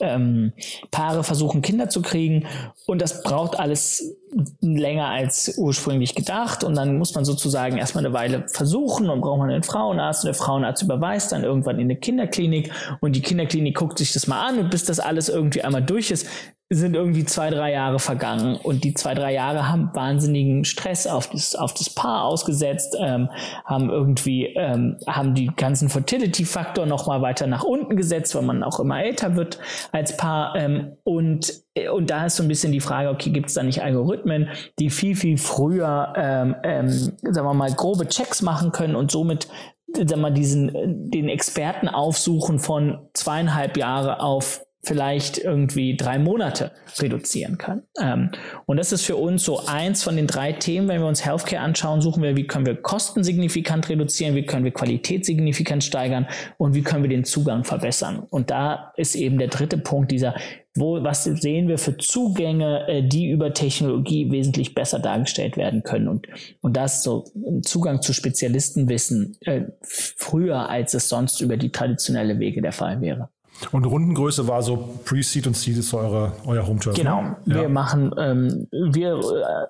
ähm, 0.00 0.52
Paare 0.90 1.22
versuchen, 1.22 1.62
Kinder 1.62 1.88
zu 1.88 2.00
kriegen. 2.00 2.46
Und 2.86 3.02
das 3.02 3.22
braucht 3.22 3.58
alles 3.58 4.16
länger 4.60 5.08
als 5.08 5.56
ursprünglich 5.58 6.14
gedacht. 6.14 6.64
Und 6.64 6.76
dann 6.76 6.96
muss 6.98 7.14
man 7.14 7.24
sozusagen 7.24 7.76
erstmal 7.76 8.04
eine 8.04 8.14
Weile 8.14 8.46
versuchen. 8.48 9.10
Und 9.10 9.20
braucht 9.20 9.38
man 9.38 9.50
einen 9.50 9.62
Frauenarzt. 9.62 10.24
Und 10.24 10.28
der 10.28 10.34
Frauenarzt 10.34 10.82
überweist 10.82 11.32
dann 11.32 11.44
irgendwann 11.44 11.78
in 11.78 11.86
eine 11.86 11.96
Kinderklinik. 11.96 12.72
Und 13.00 13.14
die 13.16 13.22
Kinderklinik 13.22 13.76
guckt 13.76 13.98
sich 13.98 14.12
das 14.12 14.26
mal 14.26 14.46
an. 14.46 14.58
Und 14.58 14.70
bis 14.70 14.84
das 14.84 15.00
alles 15.00 15.28
irgendwie 15.28 15.62
einmal 15.62 15.82
durch 15.82 16.10
ist, 16.10 16.26
sind 16.70 16.96
irgendwie 16.96 17.24
zwei, 17.24 17.50
drei 17.50 17.72
Jahre 17.72 17.98
vergangen. 17.98 18.56
Und 18.56 18.84
die 18.84 18.94
zwei, 18.94 19.14
drei 19.14 19.32
Jahre 19.32 19.68
haben 19.68 19.90
wahnsinnigen 19.92 20.64
Stress 20.64 21.06
auf 21.06 21.28
das, 21.28 21.54
auf 21.54 21.74
das 21.74 21.90
Paar 21.90 22.24
ausgesetzt, 22.24 22.96
ähm, 22.98 23.28
haben 23.64 23.90
irgendwie, 23.90 24.46
ähm, 24.46 24.96
haben 25.06 25.34
die 25.34 25.50
ganzen 25.54 25.88
Fertility-Faktor 25.88 26.86
nochmal 26.86 27.22
weiter 27.22 27.46
nach 27.46 27.64
unten 27.64 27.96
gesetzt, 27.96 28.34
weil 28.34 28.42
man 28.42 28.62
auch 28.62 28.80
immer 28.80 29.02
älter 29.02 29.36
wird 29.36 29.58
als 29.92 30.16
Paar. 30.16 30.56
Ähm, 30.56 30.96
und 31.04 31.64
und 31.92 32.08
da 32.08 32.26
ist 32.26 32.36
so 32.36 32.44
ein 32.44 32.48
bisschen 32.48 32.70
die 32.70 32.78
Frage, 32.78 33.08
okay, 33.08 33.30
gibt 33.30 33.48
es 33.48 33.54
da 33.54 33.64
nicht 33.64 33.82
Algorithmen, 33.82 34.48
die 34.78 34.90
viel, 34.90 35.16
viel 35.16 35.38
früher, 35.38 36.12
ähm, 36.16 36.54
ähm, 36.62 36.88
sagen 36.88 37.48
wir 37.48 37.52
mal, 37.52 37.72
grobe 37.72 38.06
Checks 38.06 38.42
machen 38.42 38.70
können 38.70 38.94
und 38.94 39.10
somit 39.10 39.48
sagen 39.92 40.10
wir 40.10 40.16
mal, 40.16 40.32
diesen, 40.32 41.10
den 41.10 41.28
Experten 41.28 41.88
aufsuchen 41.88 42.58
von 42.58 43.08
zweieinhalb 43.12 43.76
Jahre 43.76 44.20
auf 44.20 44.63
vielleicht 44.84 45.38
irgendwie 45.38 45.96
drei 45.96 46.18
Monate 46.18 46.72
reduzieren 46.98 47.58
kann. 47.58 47.82
Ähm, 48.00 48.30
und 48.66 48.76
das 48.76 48.92
ist 48.92 49.04
für 49.04 49.16
uns 49.16 49.44
so 49.44 49.66
eins 49.66 50.02
von 50.02 50.16
den 50.16 50.26
drei 50.26 50.52
Themen, 50.52 50.88
wenn 50.88 51.00
wir 51.00 51.08
uns 51.08 51.24
Healthcare 51.24 51.62
anschauen, 51.62 52.00
suchen 52.00 52.22
wir, 52.22 52.36
wie 52.36 52.46
können 52.46 52.66
wir 52.66 52.76
Kosten 52.76 53.24
signifikant 53.24 53.88
reduzieren, 53.88 54.34
wie 54.34 54.44
können 54.44 54.64
wir 54.64 54.72
Qualität 54.72 55.24
signifikant 55.24 55.82
steigern 55.82 56.26
und 56.58 56.74
wie 56.74 56.82
können 56.82 57.02
wir 57.02 57.10
den 57.10 57.24
Zugang 57.24 57.64
verbessern. 57.64 58.22
Und 58.30 58.50
da 58.50 58.92
ist 58.96 59.14
eben 59.14 59.38
der 59.38 59.48
dritte 59.48 59.78
Punkt 59.78 60.10
dieser, 60.10 60.34
wo, 60.76 61.02
was 61.02 61.24
sehen 61.24 61.68
wir 61.68 61.78
für 61.78 61.96
Zugänge, 61.96 62.86
äh, 62.88 63.02
die 63.02 63.30
über 63.30 63.54
Technologie 63.54 64.30
wesentlich 64.30 64.74
besser 64.74 64.98
dargestellt 64.98 65.56
werden 65.56 65.82
können. 65.82 66.08
Und, 66.08 66.26
und 66.60 66.76
das 66.76 67.02
so 67.02 67.24
Zugang 67.62 68.02
zu 68.02 68.12
Spezialistenwissen 68.12 69.36
äh, 69.42 69.62
früher, 69.82 70.68
als 70.68 70.94
es 70.94 71.08
sonst 71.08 71.40
über 71.40 71.56
die 71.56 71.70
traditionelle 71.70 72.38
Wege 72.38 72.60
der 72.60 72.72
Fall 72.72 73.00
wäre. 73.00 73.28
Und 73.72 73.84
Rundengröße 73.84 74.48
war 74.48 74.62
so 74.62 74.98
Pre-Seed 75.04 75.46
und 75.46 75.56
Seed 75.56 75.78
ist 75.78 75.94
eure, 75.94 76.32
euer 76.46 76.66
Home-Turf. 76.66 76.96
Genau. 76.96 77.22
Ne? 77.22 77.36
Wir 77.44 77.62
ja. 77.62 77.68
machen, 77.68 78.12
ähm, 78.18 78.66
wir 78.70 79.14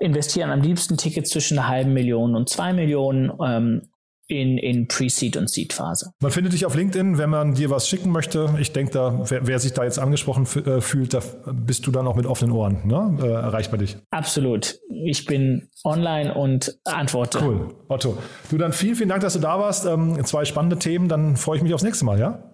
äh, 0.01 0.05
investieren 0.05 0.51
am 0.51 0.63
liebsten 0.63 0.97
Tickets 0.97 1.31
zwischen 1.31 1.59
einer 1.59 1.69
halben 1.69 1.93
Million 1.93 2.35
und 2.35 2.49
zwei 2.49 2.73
Millionen 2.73 3.33
ähm, 3.45 3.83
in, 4.27 4.57
in 4.57 4.89
Pre-Seed 4.89 5.37
und 5.37 5.51
Seed-Phase. 5.51 6.13
Man 6.21 6.31
findet 6.31 6.55
dich 6.55 6.65
auf 6.65 6.75
LinkedIn, 6.75 7.19
wenn 7.19 7.29
man 7.29 7.55
dir 7.55 7.69
was 7.69 7.89
schicken 7.89 8.11
möchte. 8.11 8.55
Ich 8.59 8.73
denke, 8.73 8.93
da, 8.93 9.21
wer, 9.29 9.47
wer, 9.47 9.59
sich 9.59 9.75
da 9.75 9.85
jetzt 9.85 9.99
angesprochen 9.99 10.47
äh, 10.65 10.81
fühlt, 10.81 11.13
da 11.13 11.21
bist 11.53 11.87
du 11.87 11.91
dann 11.91 12.07
auch 12.07 12.17
mit 12.17 12.25
offenen 12.25 12.53
Ohren 12.53 12.87
ne? 12.87 13.19
äh, 13.23 13.27
erreichbar 13.27 13.79
dich. 13.79 13.99
Absolut. 14.11 14.79
Ich 14.89 15.27
bin 15.27 15.69
online 15.85 16.33
und 16.33 16.79
antworte. 16.85 17.39
Cool. 17.43 17.75
Otto. 17.89 18.17
Du 18.51 18.57
dann 18.57 18.73
vielen, 18.73 18.97
vielen 18.97 19.11
Dank, 19.11 19.21
dass 19.21 19.35
du 19.35 19.41
da 19.41 19.59
warst. 19.59 19.85
Ähm, 19.85 20.25
zwei 20.25 20.47
spannende 20.47 20.79
Themen. 20.79 21.09
Dann 21.09 21.37
freue 21.37 21.59
ich 21.59 21.63
mich 21.63 21.75
aufs 21.75 21.85
nächste 21.85 22.07
Mal, 22.07 22.19
ja? 22.19 22.54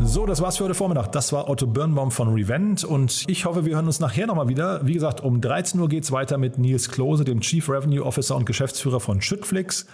So, 0.00 0.26
das 0.26 0.40
war's 0.40 0.56
für 0.56 0.64
heute 0.64 0.74
Vormittag. 0.74 1.12
Das 1.12 1.32
war 1.32 1.48
Otto 1.48 1.66
Birnbaum 1.66 2.10
von 2.10 2.32
Revent 2.32 2.82
und 2.82 3.24
ich 3.28 3.44
hoffe, 3.44 3.64
wir 3.64 3.74
hören 3.74 3.86
uns 3.86 4.00
nachher 4.00 4.26
nochmal 4.26 4.48
wieder. 4.48 4.84
Wie 4.86 4.94
gesagt, 4.94 5.20
um 5.20 5.40
13 5.40 5.78
Uhr 5.80 5.88
geht's 5.88 6.10
weiter 6.10 6.38
mit 6.38 6.58
Nils 6.58 6.90
Klose, 6.90 7.24
dem 7.24 7.40
Chief 7.40 7.68
Revenue 7.68 8.04
Officer 8.04 8.34
und 8.34 8.46
Geschäftsführer 8.46 9.00
von 9.00 9.20
Schüttflix. 9.20 9.86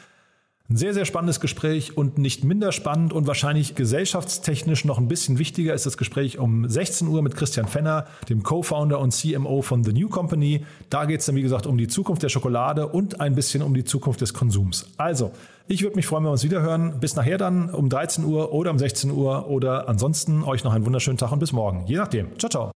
Ein 0.71 0.77
sehr, 0.77 0.93
sehr 0.93 1.07
spannendes 1.07 1.41
Gespräch 1.41 1.97
und 1.97 2.19
nicht 2.19 2.45
minder 2.45 2.73
spannend 2.73 3.15
und 3.15 3.27
wahrscheinlich 3.27 3.75
gesellschaftstechnisch 3.75 4.85
noch 4.85 4.99
ein 4.99 5.09
bisschen 5.09 5.39
wichtiger 5.39 5.73
ist 5.73 5.87
das 5.87 5.97
Gespräch 5.97 6.39
um 6.39 6.69
16 6.69 7.09
Uhr 7.09 7.23
mit 7.23 7.37
Christian 7.37 7.67
Fenner, 7.67 8.05
dem 8.29 8.43
Co-Founder 8.43 9.01
und 9.01 9.13
CMO 9.13 9.63
von 9.63 9.83
The 9.83 9.95
New 9.95 10.11
Company. 10.11 10.67
Da 10.91 11.07
geht 11.07 11.21
es 11.21 11.27
dann, 11.27 11.37
wie 11.37 11.43
gesagt, 11.43 11.67
um 11.67 11.79
die 11.79 11.89
Zukunft 11.89 12.23
der 12.23 12.29
Schokolade 12.29 12.87
und 12.87 13.19
ein 13.19 13.35
bisschen 13.35 13.63
um 13.63 13.73
die 13.73 13.85
Zukunft 13.85 14.21
des 14.21 14.35
Konsums. 14.35 14.91
Also, 14.99 15.33
ich 15.69 15.83
würde 15.83 15.97
mich 15.97 16.07
freuen, 16.07 16.25
wenn 16.25 16.29
wir 16.29 16.33
uns 16.33 16.45
wieder 16.45 16.61
hören. 16.61 17.01
Bis 17.01 17.17
nachher 17.17 17.39
dann 17.39 17.71
um 17.71 17.89
13 17.89 18.27
Uhr 18.27 18.53
oder 18.53 18.71
um 18.71 18.79
16 18.79 19.11
Uhr 19.11 19.49
oder 19.49 19.89
ansonsten 19.89 20.45
euch 20.45 20.65
noch 20.65 20.75
einen 20.75 20.85
wunderschönen 20.85 21.17
Tag 21.17 21.33
und 21.33 21.39
bis 21.39 21.53
morgen. 21.53 21.87
Je 21.87 21.97
nachdem. 21.97 22.39
Ciao, 22.39 22.51
ciao. 22.51 22.78